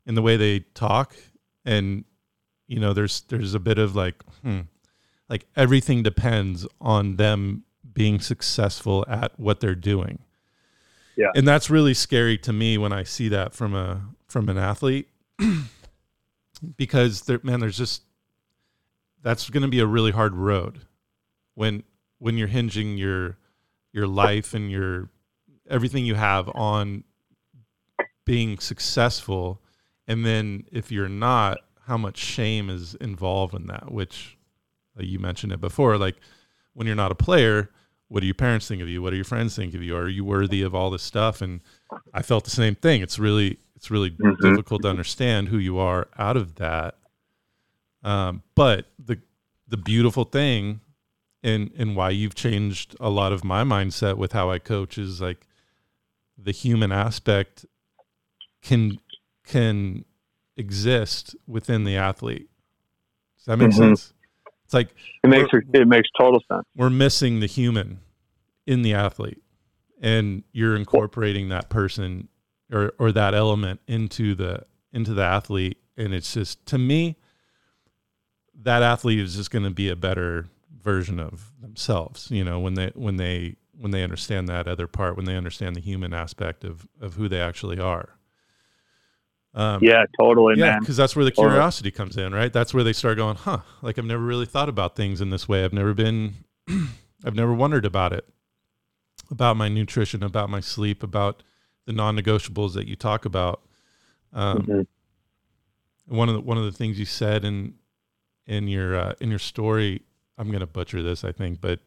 in 0.05 0.15
the 0.15 0.21
way 0.21 0.37
they 0.37 0.59
talk, 0.75 1.15
and 1.65 2.03
you 2.67 2.79
know 2.79 2.93
there's 2.93 3.21
there's 3.21 3.55
a 3.55 3.59
bit 3.59 3.79
of 3.79 3.95
like, 3.95 4.23
hmm, 4.43 4.61
like 5.29 5.45
everything 5.55 6.03
depends 6.03 6.65
on 6.79 7.17
them 7.17 7.63
being 7.93 8.19
successful 8.19 9.05
at 9.07 9.37
what 9.39 9.59
they're 9.59 9.75
doing. 9.75 10.19
Yeah. 11.15 11.31
And 11.35 11.47
that's 11.47 11.69
really 11.69 11.95
scary 11.95 12.37
to 12.39 12.53
me 12.53 12.77
when 12.77 12.93
I 12.93 13.03
see 13.03 13.27
that 13.29 13.53
from 13.53 13.73
a 13.73 14.01
from 14.27 14.49
an 14.49 14.57
athlete 14.57 15.09
because 16.77 17.21
there 17.23 17.39
man 17.43 17.59
there's 17.59 17.77
just 17.77 18.03
that's 19.23 19.49
going 19.49 19.63
to 19.63 19.67
be 19.67 19.79
a 19.79 19.87
really 19.87 20.11
hard 20.11 20.35
road 20.35 20.81
when 21.55 21.83
when 22.19 22.37
you're 22.37 22.47
hinging 22.47 22.97
your 22.97 23.37
your 23.93 24.05
life 24.05 24.53
and 24.53 24.69
your 24.69 25.09
everything 25.69 26.05
you 26.05 26.15
have 26.15 26.49
on 26.53 27.03
being 28.25 28.59
successful 28.59 29.59
and 30.07 30.23
then 30.23 30.65
if 30.71 30.91
you're 30.91 31.09
not 31.09 31.57
how 31.87 31.97
much 31.97 32.17
shame 32.17 32.69
is 32.69 32.93
involved 32.95 33.55
in 33.55 33.65
that 33.67 33.91
which 33.91 34.36
you 35.05 35.19
mentioned 35.19 35.51
it 35.51 35.61
before 35.61 35.97
like 35.97 36.15
when 36.73 36.87
you're 36.87 36.95
not 36.95 37.11
a 37.11 37.15
player 37.15 37.69
what 38.09 38.21
do 38.21 38.25
your 38.25 38.35
parents 38.35 38.67
think 38.67 38.81
of 38.81 38.87
you? 38.87 39.01
What 39.01 39.09
do 39.09 39.15
your 39.17 39.25
friends 39.25 39.55
think 39.55 39.73
of 39.73 39.83
you? 39.83 39.95
Are 39.95 40.07
you 40.07 40.23
worthy 40.23 40.61
of 40.61 40.73
all 40.73 40.89
this 40.89 41.03
stuff? 41.03 41.41
And 41.41 41.61
i 42.13 42.21
felt 42.21 42.45
the 42.45 42.49
same 42.49 42.75
thing. 42.75 43.01
It's 43.01 43.19
really 43.19 43.59
it's 43.75 43.91
really 43.91 44.11
mm-hmm. 44.11 44.41
difficult 44.41 44.81
to 44.83 44.89
understand 44.89 45.49
who 45.49 45.57
you 45.57 45.77
are 45.77 46.07
out 46.17 46.37
of 46.37 46.55
that. 46.55 46.95
Um, 48.03 48.43
but 48.55 48.87
the 49.03 49.19
the 49.67 49.77
beautiful 49.77 50.23
thing 50.23 50.81
and 51.43 51.71
and 51.77 51.95
why 51.95 52.11
you've 52.11 52.35
changed 52.35 52.95
a 52.99 53.09
lot 53.09 53.33
of 53.33 53.43
my 53.43 53.63
mindset 53.63 54.15
with 54.15 54.31
how 54.31 54.49
i 54.49 54.59
coach 54.59 54.97
is 54.97 55.19
like 55.19 55.45
the 56.37 56.51
human 56.51 56.91
aspect 56.91 57.65
can 58.61 58.99
can 59.45 60.05
exist 60.55 61.35
within 61.45 61.83
the 61.83 61.97
athlete. 61.97 62.49
Does 63.37 63.45
that 63.45 63.57
make 63.57 63.69
mm-hmm. 63.69 63.95
sense 63.95 64.13
it's 64.67 64.73
like 64.73 64.93
it 65.23 65.29
makes 65.29 65.49
it 65.53 65.87
makes 65.87 66.09
total 66.19 66.41
sense. 66.51 66.65
We're 66.75 66.89
missing 66.89 67.39
the 67.39 67.45
human 67.45 68.01
in 68.65 68.81
the 68.81 68.93
athlete, 68.93 69.41
and 70.01 70.43
you're 70.51 70.75
incorporating 70.75 71.47
that 71.49 71.69
person 71.69 72.27
or 72.69 72.91
or 72.99 73.13
that 73.13 73.33
element 73.33 73.79
into 73.87 74.35
the 74.35 74.65
into 74.91 75.13
the 75.13 75.23
athlete, 75.23 75.77
and 75.95 76.13
it's 76.13 76.33
just 76.33 76.65
to 76.65 76.77
me 76.77 77.15
that 78.63 78.83
athlete 78.83 79.19
is 79.19 79.37
just 79.37 79.51
going 79.51 79.63
to 79.63 79.71
be 79.71 79.87
a 79.87 79.95
better 79.95 80.47
version 80.83 81.17
of 81.17 81.53
themselves. 81.61 82.29
You 82.29 82.43
know, 82.43 82.59
when 82.59 82.73
they 82.73 82.91
when 82.93 83.15
they 83.15 83.55
when 83.79 83.91
they 83.91 84.03
understand 84.03 84.49
that 84.49 84.67
other 84.67 84.87
part, 84.87 85.15
when 85.15 85.25
they 85.25 85.37
understand 85.37 85.77
the 85.77 85.81
human 85.81 86.13
aspect 86.13 86.65
of 86.65 86.89
of 86.99 87.13
who 87.13 87.29
they 87.29 87.39
actually 87.39 87.79
are. 87.79 88.16
Um, 89.53 89.83
yeah, 89.83 90.05
totally, 90.19 90.55
yeah, 90.57 90.71
man. 90.71 90.79
Because 90.79 90.97
that's 90.97 91.15
where 91.15 91.25
the 91.25 91.31
curiosity 91.31 91.89
comes 91.89 92.15
in, 92.17 92.33
right? 92.33 92.53
That's 92.53 92.73
where 92.73 92.83
they 92.83 92.93
start 92.93 93.17
going, 93.17 93.37
huh? 93.37 93.59
Like 93.81 93.97
I've 93.97 94.05
never 94.05 94.23
really 94.23 94.45
thought 94.45 94.69
about 94.69 94.95
things 94.95 95.19
in 95.21 95.29
this 95.29 95.47
way. 95.47 95.63
I've 95.63 95.73
never 95.73 95.93
been, 95.93 96.35
I've 97.25 97.35
never 97.35 97.53
wondered 97.53 97.85
about 97.85 98.13
it, 98.13 98.27
about 99.31 99.57
my 99.57 99.67
nutrition, 99.67 100.21
about 100.21 100.49
my 100.49 100.59
sleep, 100.59 101.01
about 101.01 101.41
the 101.85 101.93
non-negotiables 101.93 102.73
that 102.75 102.87
you 102.87 102.95
talk 102.95 103.25
about. 103.25 103.61
Um, 104.33 104.59
mm-hmm. 104.59 106.15
One 106.15 106.29
of 106.29 106.35
the 106.35 106.41
one 106.41 106.57
of 106.57 106.63
the 106.63 106.71
things 106.71 106.99
you 106.99 107.05
said 107.05 107.43
in 107.43 107.73
in 108.45 108.67
your 108.67 108.95
uh, 108.95 109.13
in 109.19 109.29
your 109.29 109.39
story, 109.39 110.03
I'm 110.37 110.51
gonna 110.51 110.67
butcher 110.67 111.01
this, 111.01 111.23
I 111.23 111.31
think, 111.31 111.61
but 111.61 111.79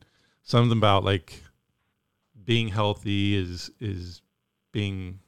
something 0.43 0.77
about 0.77 1.05
like 1.05 1.43
being 2.45 2.69
healthy 2.69 3.37
is 3.37 3.71
is 3.81 4.23
being 4.73 5.21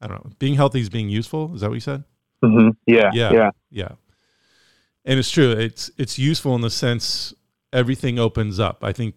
I 0.00 0.06
don't 0.06 0.24
know. 0.24 0.30
Being 0.38 0.54
healthy 0.54 0.80
is 0.80 0.88
being 0.88 1.08
useful. 1.08 1.54
Is 1.54 1.60
that 1.60 1.68
what 1.68 1.74
you 1.74 1.80
said? 1.80 2.04
Mm-hmm. 2.44 2.70
Yeah, 2.86 3.10
yeah, 3.12 3.32
yeah, 3.32 3.50
yeah. 3.70 3.88
And 5.04 5.18
it's 5.18 5.30
true. 5.30 5.52
It's 5.52 5.90
it's 5.98 6.18
useful 6.18 6.54
in 6.54 6.60
the 6.60 6.70
sense 6.70 7.34
everything 7.72 8.18
opens 8.18 8.60
up. 8.60 8.84
I 8.84 8.92
think 8.92 9.14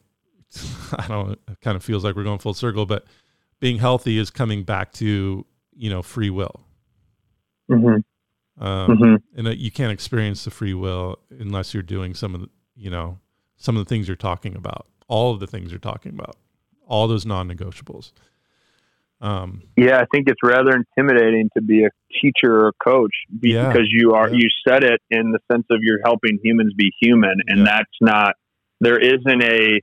I 0.98 1.08
don't. 1.08 1.28
Know, 1.30 1.36
it 1.50 1.62
kind 1.62 1.76
of 1.76 1.84
feels 1.84 2.04
like 2.04 2.16
we're 2.16 2.24
going 2.24 2.40
full 2.40 2.54
circle, 2.54 2.86
but 2.86 3.06
being 3.60 3.78
healthy 3.78 4.18
is 4.18 4.30
coming 4.30 4.64
back 4.64 4.92
to 4.94 5.46
you 5.76 5.90
know 5.90 6.02
free 6.02 6.30
will. 6.30 6.62
Mm-hmm. 7.70 8.64
Um, 8.64 8.98
mm-hmm. 8.98 9.48
And 9.48 9.58
you 9.58 9.72
can't 9.72 9.92
experience 9.92 10.44
the 10.44 10.52
free 10.52 10.74
will 10.74 11.20
unless 11.40 11.74
you're 11.74 11.84
doing 11.84 12.14
some 12.14 12.36
of 12.36 12.42
the 12.42 12.50
you 12.76 12.90
know 12.90 13.20
some 13.58 13.78
of 13.78 13.86
the 13.86 13.90
things 13.90 14.08
you're 14.08 14.18
talking 14.18 14.56
about. 14.56 14.88
All 15.08 15.34
of 15.34 15.40
the 15.40 15.48
things 15.48 15.72
you're 15.72 15.80
talking 15.80 16.14
about. 16.14 16.38
All 16.88 17.08
those 17.08 17.26
non-negotiables. 17.26 18.12
Um, 19.22 19.62
yeah, 19.78 20.00
I 20.00 20.06
think 20.12 20.28
it's 20.28 20.42
rather 20.44 20.72
intimidating 20.72 21.50
to 21.56 21.62
be 21.62 21.86
a 21.86 21.90
teacher 22.22 22.62
or 22.62 22.68
a 22.70 22.74
coach 22.74 23.14
yeah, 23.40 23.72
because 23.72 23.88
you 23.92 24.14
are 24.14 24.30
yeah. 24.30 24.36
you 24.36 24.50
said 24.68 24.84
it 24.84 25.00
in 25.12 25.32
the 25.32 25.40
sense 25.52 25.66
of 25.70 25.78
you're 25.82 26.02
helping 26.04 26.40
humans 26.44 26.74
be 26.76 26.92
human, 27.00 27.36
and 27.48 27.60
yeah. 27.60 27.66
that's 27.66 27.98
not 28.02 28.36
there 28.80 28.98
isn't 28.98 29.44
a 29.44 29.82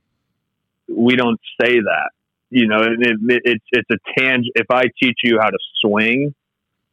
we 0.89 1.15
don't 1.17 1.41
say 1.61 1.79
that. 1.79 2.11
You 2.51 2.67
know, 2.67 2.79
it, 2.79 2.99
it, 3.01 3.43
it's 3.45 3.65
it's 3.71 3.91
a 3.91 4.21
tang. 4.21 4.43
If 4.55 4.67
I 4.71 4.85
teach 5.01 5.19
you 5.23 5.39
how 5.41 5.51
to 5.51 5.59
swing, 5.81 6.35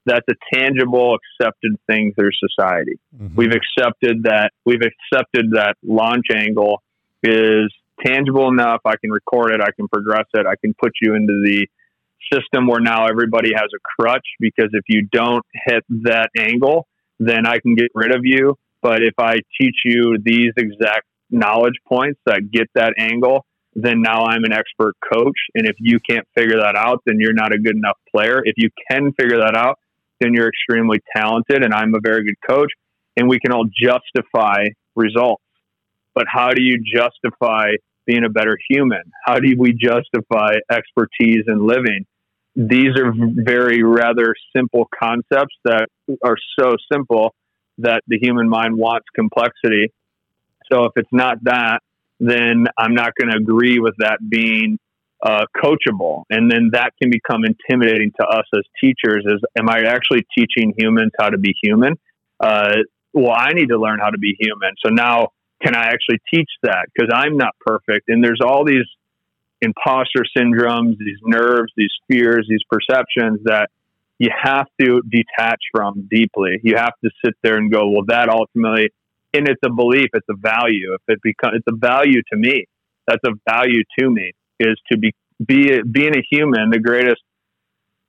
that's 0.05 0.25
a 0.29 0.35
tangible, 0.53 1.17
accepted 1.41 1.77
thing 1.87 2.13
through 2.13 2.31
society. 2.33 2.99
Mm-hmm. 3.17 3.35
We've 3.35 3.53
accepted 3.53 4.23
that. 4.23 4.51
We've 4.65 4.81
accepted 4.81 5.51
that 5.51 5.77
launch 5.83 6.27
angle 6.31 6.83
is 7.23 7.73
tangible 8.05 8.49
enough. 8.49 8.81
I 8.85 8.97
can 8.97 9.09
record 9.09 9.51
it. 9.51 9.61
I 9.61 9.71
can 9.71 9.87
progress 9.87 10.25
it. 10.33 10.45
I 10.45 10.55
can 10.55 10.75
put 10.75 10.91
you 11.01 11.15
into 11.15 11.41
the 11.43 11.67
system 12.31 12.67
where 12.67 12.81
now 12.81 13.07
everybody 13.07 13.51
has 13.53 13.69
a 13.75 13.79
crutch 14.01 14.25
because 14.39 14.69
if 14.73 14.83
you 14.87 15.07
don't 15.11 15.45
hit 15.65 15.83
that 16.03 16.29
angle, 16.37 16.87
then 17.19 17.45
I 17.45 17.59
can 17.59 17.75
get 17.75 17.87
rid 17.93 18.15
of 18.15 18.21
you. 18.23 18.55
But 18.81 19.01
if 19.01 19.13
I 19.17 19.37
teach 19.59 19.75
you 19.83 20.17
these 20.23 20.51
exact 20.57 21.05
knowledge 21.29 21.75
points 21.87 22.19
that 22.25 22.51
get 22.51 22.67
that 22.75 22.93
angle, 22.97 23.45
then 23.73 24.01
now 24.01 24.25
I'm 24.25 24.43
an 24.43 24.53
expert 24.53 24.95
coach. 25.11 25.37
And 25.53 25.67
if 25.67 25.75
you 25.79 25.99
can't 26.07 26.25
figure 26.35 26.57
that 26.61 26.75
out, 26.75 27.01
then 27.05 27.17
you're 27.19 27.33
not 27.33 27.53
a 27.53 27.57
good 27.57 27.75
enough 27.75 27.97
player. 28.13 28.41
If 28.43 28.55
you 28.57 28.69
can 28.89 29.11
figure 29.19 29.39
that 29.39 29.55
out, 29.55 29.79
then 30.21 30.33
you're 30.33 30.47
extremely 30.47 30.99
talented 31.15 31.63
and 31.63 31.73
I'm 31.73 31.93
a 31.93 31.99
very 32.01 32.23
good 32.23 32.37
coach. 32.47 32.71
And 33.17 33.27
we 33.27 33.39
can 33.39 33.51
all 33.51 33.65
justify 33.65 34.65
results. 34.95 35.43
But 36.13 36.25
how 36.27 36.51
do 36.51 36.61
you 36.61 36.81
justify 36.81 37.71
being 38.05 38.23
a 38.23 38.29
better 38.29 38.57
human? 38.69 39.03
How 39.25 39.39
do 39.39 39.53
we 39.57 39.73
justify 39.73 40.55
expertise 40.71 41.43
in 41.47 41.65
living? 41.65 42.05
these 42.55 42.97
are 42.97 43.11
very 43.13 43.83
rather 43.83 44.33
simple 44.55 44.87
concepts 44.97 45.55
that 45.65 45.87
are 46.23 46.37
so 46.57 46.75
simple 46.91 47.35
that 47.79 48.01
the 48.07 48.17
human 48.17 48.47
mind 48.47 48.77
wants 48.77 49.05
complexity. 49.13 49.91
So 50.71 50.85
if 50.85 50.93
it's 50.95 51.09
not 51.11 51.43
that, 51.43 51.79
then 52.19 52.65
I'm 52.77 52.93
not 52.93 53.11
going 53.19 53.29
to 53.31 53.37
agree 53.37 53.79
with 53.79 53.95
that 53.99 54.19
being 54.29 54.79
uh, 55.23 55.45
coachable. 55.57 56.23
And 56.29 56.49
then 56.49 56.69
that 56.71 56.91
can 57.01 57.11
become 57.11 57.43
intimidating 57.43 58.11
to 58.21 58.25
us 58.25 58.45
as 58.55 58.61
teachers 58.81 59.25
is, 59.25 59.41
am 59.59 59.69
I 59.69 59.81
actually 59.81 60.25
teaching 60.37 60.73
humans 60.77 61.11
how 61.19 61.29
to 61.29 61.37
be 61.37 61.53
human? 61.61 61.95
Uh, 62.39 62.75
well, 63.13 63.33
I 63.35 63.51
need 63.51 63.67
to 63.67 63.77
learn 63.77 63.99
how 63.99 64.11
to 64.11 64.17
be 64.17 64.35
human. 64.39 64.71
So 64.85 64.91
now 64.93 65.29
can 65.61 65.75
I 65.75 65.85
actually 65.85 66.19
teach 66.33 66.49
that? 66.63 66.87
Because 66.93 67.09
I'm 67.13 67.37
not 67.37 67.55
perfect. 67.65 68.09
And 68.09 68.23
there's 68.23 68.41
all 68.43 68.65
these 68.65 68.85
imposter 69.61 70.23
syndromes, 70.37 70.97
these 70.97 71.19
nerves, 71.23 71.71
these 71.75 71.93
fears, 72.07 72.45
these 72.49 72.63
perceptions 72.69 73.41
that 73.45 73.69
you 74.19 74.29
have 74.43 74.67
to 74.79 75.01
detach 75.09 75.59
from 75.73 76.07
deeply. 76.09 76.59
You 76.63 76.75
have 76.77 76.93
to 77.03 77.09
sit 77.23 77.35
there 77.43 77.57
and 77.57 77.71
go, 77.71 77.89
well, 77.89 78.05
that 78.07 78.29
ultimately, 78.29 78.89
and 79.33 79.47
it's 79.47 79.61
a 79.65 79.69
belief, 79.69 80.07
it's 80.13 80.27
a 80.29 80.35
value. 80.35 80.93
If 80.95 81.01
it 81.07 81.19
becomes, 81.21 81.55
it's 81.57 81.67
a 81.67 81.75
value 81.75 82.21
to 82.31 82.37
me. 82.37 82.65
That's 83.07 83.23
a 83.25 83.31
value 83.49 83.83
to 83.99 84.09
me 84.09 84.31
is 84.59 84.79
to 84.91 84.97
be, 84.97 85.13
be 85.45 85.81
being 85.81 86.15
a 86.15 86.23
human. 86.29 86.69
The 86.69 86.79
greatest, 86.79 87.21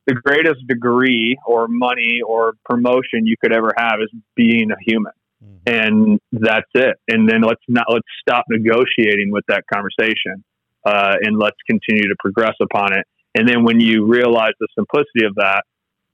the 0.06 0.14
greatest 0.14 0.66
degree 0.68 1.36
or 1.44 1.66
money 1.68 2.20
or 2.26 2.52
promotion 2.64 3.26
you 3.26 3.36
could 3.40 3.52
ever 3.52 3.72
have 3.76 3.98
is 4.00 4.10
being 4.36 4.70
a 4.70 4.76
human. 4.86 5.12
Mm-hmm. 5.46 5.56
And 5.66 6.20
that's 6.32 6.70
it. 6.74 6.96
And 7.08 7.28
then 7.28 7.42
let's 7.42 7.62
not, 7.68 7.86
let's 7.88 8.06
stop 8.20 8.44
negotiating 8.48 9.30
with 9.30 9.44
that 9.48 9.64
conversation 9.72 10.44
uh, 10.84 11.14
and 11.20 11.38
let's 11.38 11.56
continue 11.68 12.08
to 12.08 12.16
progress 12.18 12.54
upon 12.60 12.96
it. 12.96 13.06
And 13.34 13.48
then 13.48 13.64
when 13.64 13.80
you 13.80 14.06
realize 14.06 14.52
the 14.58 14.68
simplicity 14.74 15.26
of 15.26 15.34
that, 15.36 15.62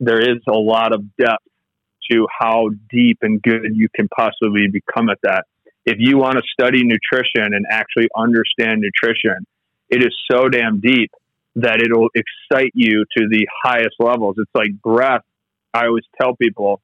there 0.00 0.20
is 0.20 0.38
a 0.48 0.58
lot 0.58 0.92
of 0.92 1.04
depth 1.16 1.44
to 2.10 2.26
how 2.36 2.70
deep 2.90 3.18
and 3.22 3.40
good 3.40 3.68
you 3.74 3.88
can 3.94 4.08
possibly 4.08 4.66
become 4.66 5.08
at 5.08 5.18
that. 5.22 5.44
If 5.84 5.96
you 5.98 6.18
want 6.18 6.34
to 6.34 6.42
study 6.52 6.82
nutrition 6.84 7.54
and 7.54 7.64
actually 7.70 8.08
understand 8.16 8.82
nutrition, 8.82 9.46
it 9.88 10.02
is 10.02 10.14
so 10.30 10.48
damn 10.48 10.80
deep 10.80 11.10
that 11.56 11.80
it'll 11.80 12.08
excite 12.14 12.72
you 12.74 13.04
to 13.16 13.28
the 13.28 13.46
highest 13.62 13.94
levels. 14.00 14.36
It's 14.38 14.50
like 14.54 14.70
breath 14.82 15.22
I 15.74 15.86
always 15.86 16.04
tell 16.20 16.36
people 16.36 16.80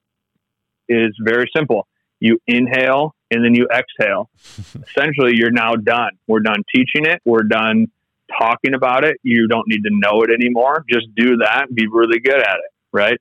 is 0.89 1.15
very 1.23 1.51
simple. 1.55 1.87
You 2.21 2.39
inhale 2.47 3.15
and 3.31 3.45
then 3.45 3.55
you 3.55 3.69
exhale. 3.73 4.31
Essentially, 4.89 5.33
you're 5.35 5.51
now 5.51 5.75
done. 5.75 6.11
We're 6.27 6.41
done 6.41 6.63
teaching 6.75 7.07
it. 7.07 7.21
We're 7.25 7.45
done 7.45 7.87
talking 8.39 8.75
about 8.75 9.05
it. 9.05 9.17
You 9.23 9.49
don't 9.49 9.67
need 9.67 9.83
to 9.83 9.91
know 9.91 10.23
it 10.23 10.31
anymore. 10.31 10.85
Just 10.91 11.07
do 11.17 11.39
that 11.39 11.67
and 11.69 11.75
be 11.75 11.87
really 11.91 12.21
good 12.21 12.41
at 12.41 12.57
it, 12.57 12.73
right? 12.93 13.19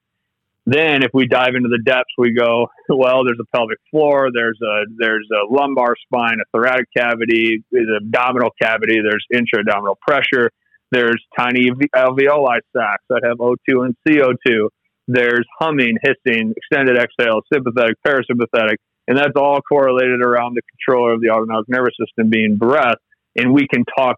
Then, 0.66 1.02
if 1.02 1.12
we 1.14 1.28
dive 1.28 1.56
into 1.56 1.70
the 1.70 1.82
depths, 1.82 2.12
we 2.18 2.34
go, 2.34 2.68
well, 2.90 3.24
there's 3.24 3.40
a 3.40 3.58
pelvic 3.58 3.78
floor, 3.90 4.30
there's 4.34 4.60
a 4.62 4.84
there's 4.98 5.28
a 5.32 5.54
lumbar 5.54 5.96
spine, 6.04 6.38
a 6.42 6.46
thoracic 6.52 6.88
cavity, 6.96 7.64
there's 7.72 7.88
abdominal 8.02 8.50
cavity, 8.62 9.00
there's 9.02 9.26
intra-abdominal 9.34 9.98
pressure, 10.06 10.52
there's 10.92 11.24
tiny 11.38 11.70
alveoli 11.96 12.60
sacs 12.76 13.04
that 13.10 13.22
have 13.24 13.38
O2 13.38 13.86
and 13.86 13.96
CO2. 14.08 14.68
There's 15.08 15.46
humming, 15.60 15.98
hissing, 16.02 16.54
extended 16.56 16.98
exhale, 16.98 17.42
sympathetic, 17.52 17.96
parasympathetic, 18.06 18.76
and 19.08 19.18
that's 19.18 19.34
all 19.36 19.62
correlated 19.62 20.22
around 20.22 20.56
the 20.56 20.62
controller 20.64 21.14
of 21.14 21.22
the 21.22 21.30
autonomic 21.30 21.70
nervous 21.70 21.94
system 22.00 22.30
being 22.30 22.58
breath. 22.58 22.98
And 23.36 23.54
we 23.54 23.68
can 23.68 23.86
talk 23.98 24.18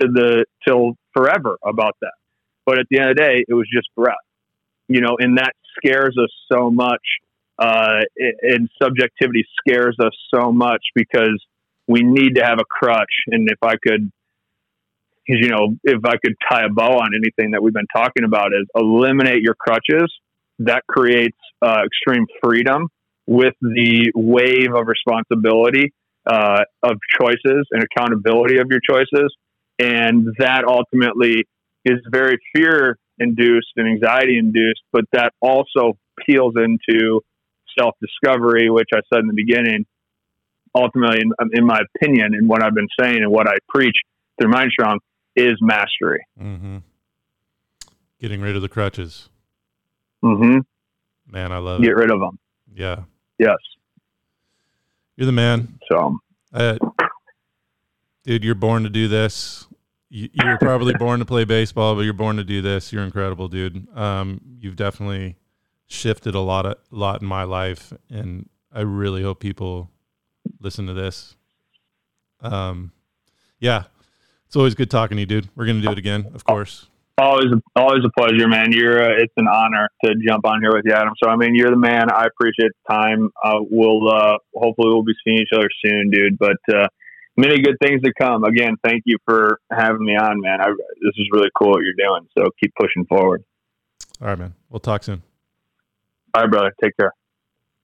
to 0.00 0.08
the 0.08 0.44
till 0.66 0.94
forever 1.14 1.58
about 1.64 1.96
that. 2.02 2.12
But 2.64 2.78
at 2.78 2.86
the 2.90 3.00
end 3.00 3.10
of 3.10 3.16
the 3.16 3.22
day, 3.22 3.44
it 3.48 3.54
was 3.54 3.66
just 3.72 3.88
breath, 3.96 4.14
you 4.88 5.00
know, 5.00 5.16
and 5.18 5.38
that 5.38 5.54
scares 5.76 6.16
us 6.22 6.30
so 6.52 6.70
much. 6.70 7.02
Uh, 7.58 8.02
and 8.42 8.68
subjectivity 8.80 9.44
scares 9.58 9.96
us 10.00 10.12
so 10.32 10.52
much 10.52 10.82
because 10.94 11.42
we 11.88 12.02
need 12.02 12.36
to 12.36 12.44
have 12.44 12.60
a 12.60 12.64
crutch. 12.64 13.10
And 13.26 13.48
if 13.50 13.58
I 13.62 13.74
could, 13.82 14.12
you 15.26 15.48
know, 15.48 15.74
if 15.82 16.04
I 16.04 16.16
could 16.24 16.34
tie 16.48 16.66
a 16.66 16.68
bow 16.68 16.98
on 16.98 17.10
anything 17.14 17.52
that 17.52 17.62
we've 17.62 17.74
been 17.74 17.88
talking 17.92 18.24
about, 18.24 18.52
is 18.52 18.66
eliminate 18.76 19.42
your 19.42 19.54
crutches. 19.54 20.12
That 20.60 20.82
creates 20.88 21.36
uh, 21.62 21.82
extreme 21.86 22.26
freedom 22.42 22.88
with 23.26 23.54
the 23.60 24.10
wave 24.14 24.74
of 24.74 24.86
responsibility 24.86 25.92
uh, 26.26 26.62
of 26.82 26.96
choices 27.20 27.66
and 27.70 27.82
accountability 27.82 28.58
of 28.58 28.68
your 28.70 28.80
choices 28.88 29.34
and 29.78 30.34
that 30.38 30.64
ultimately 30.66 31.46
is 31.84 31.98
very 32.10 32.38
fear 32.54 32.98
induced 33.18 33.68
and 33.76 33.88
anxiety 33.88 34.38
induced, 34.38 34.82
but 34.92 35.04
that 35.12 35.32
also 35.40 35.96
peels 36.26 36.54
into 36.56 37.20
self 37.78 37.94
discovery, 38.00 38.70
which 38.70 38.88
I 38.92 39.00
said 39.12 39.20
in 39.20 39.28
the 39.28 39.34
beginning. 39.34 39.86
Ultimately, 40.74 41.20
in, 41.20 41.32
in, 41.54 41.66
my 41.66 41.80
opinion, 41.96 42.34
and 42.34 42.48
what 42.48 42.62
I've 42.62 42.74
been 42.74 42.88
saying 43.00 43.16
and 43.16 43.30
what 43.30 43.48
I 43.48 43.54
preach 43.68 43.96
through 44.38 44.52
Mindstrong 44.52 44.98
is 45.34 45.54
mastery. 45.60 46.24
Mm-hmm. 46.40 46.78
Getting 48.20 48.40
rid 48.40 48.54
of 48.54 48.62
the 48.62 48.68
crutches. 48.68 49.28
Mm-hmm. 50.24 50.58
Man, 51.30 51.52
I 51.52 51.58
love 51.58 51.80
Get 51.80 51.90
it. 51.90 51.96
rid 51.96 52.10
of 52.10 52.20
them. 52.20 52.38
Yeah. 52.74 53.02
Yes. 53.38 53.56
You're 55.16 55.26
the 55.26 55.32
man. 55.32 55.78
So, 55.88 56.18
uh, 56.52 56.78
dude, 58.24 58.44
you're 58.44 58.54
born 58.54 58.84
to 58.84 58.88
do 58.90 59.08
this 59.08 59.68
you, 60.10 60.28
you 60.32 60.46
were 60.46 60.58
probably 60.58 60.94
born 60.98 61.20
to 61.20 61.24
play 61.24 61.44
baseball, 61.44 61.94
but 61.94 62.02
you're 62.02 62.12
born 62.12 62.36
to 62.36 62.44
do 62.44 62.62
this. 62.62 62.92
You're 62.92 63.04
incredible, 63.04 63.48
dude. 63.48 63.86
Um, 63.96 64.40
you've 64.58 64.76
definitely 64.76 65.36
shifted 65.86 66.34
a 66.34 66.40
lot 66.40 66.66
of 66.66 66.76
a 66.92 66.96
lot 66.96 67.22
in 67.22 67.28
my 67.28 67.44
life, 67.44 67.92
and 68.10 68.48
I 68.72 68.80
really 68.80 69.22
hope 69.22 69.40
people 69.40 69.90
listen 70.60 70.86
to 70.86 70.94
this. 70.94 71.36
Um, 72.40 72.92
yeah, 73.58 73.84
it's 74.46 74.56
always 74.56 74.74
good 74.74 74.90
talking 74.90 75.16
to 75.16 75.20
you, 75.20 75.26
dude. 75.26 75.48
We're 75.54 75.66
gonna 75.66 75.80
do 75.80 75.90
it 75.90 75.98
again, 75.98 76.30
of 76.34 76.44
course. 76.44 76.86
Always, 77.18 77.46
always 77.74 78.04
a 78.04 78.10
pleasure, 78.16 78.46
man. 78.46 78.70
You're, 78.70 79.02
uh, 79.02 79.16
it's 79.18 79.32
an 79.36 79.48
honor 79.48 79.90
to 80.04 80.14
jump 80.24 80.46
on 80.46 80.60
here 80.60 80.72
with 80.72 80.84
you, 80.84 80.92
Adam. 80.92 81.14
So, 81.20 81.28
I 81.28 81.34
mean, 81.34 81.56
you're 81.56 81.70
the 81.70 81.76
man. 81.76 82.12
I 82.12 82.26
appreciate 82.26 82.70
the 82.86 82.94
time. 82.94 83.30
Uh, 83.42 83.58
we'll, 83.68 84.08
uh, 84.08 84.38
hopefully, 84.54 84.88
we'll 84.88 85.02
be 85.02 85.14
seeing 85.24 85.38
each 85.38 85.48
other 85.52 85.68
soon, 85.84 86.10
dude. 86.10 86.38
But 86.38 86.58
uh, 86.72 86.86
many 87.36 87.60
good 87.60 87.76
things 87.82 88.02
to 88.02 88.12
come. 88.20 88.44
Again, 88.44 88.76
thank 88.84 89.02
you 89.04 89.18
for 89.24 89.58
having 89.72 90.04
me 90.04 90.14
on, 90.14 90.40
man. 90.40 90.60
I, 90.60 90.68
this 90.68 91.14
is 91.16 91.28
really 91.32 91.50
cool 91.58 91.70
what 91.70 91.82
you're 91.82 91.94
doing. 91.94 92.28
So 92.38 92.50
keep 92.62 92.72
pushing 92.78 93.04
forward. 93.06 93.42
All 94.20 94.28
right, 94.28 94.38
man. 94.38 94.54
We'll 94.70 94.78
talk 94.78 95.02
soon. 95.02 95.22
All 96.34 96.42
right, 96.42 96.50
brother. 96.50 96.72
Take 96.80 96.96
care. 96.96 97.14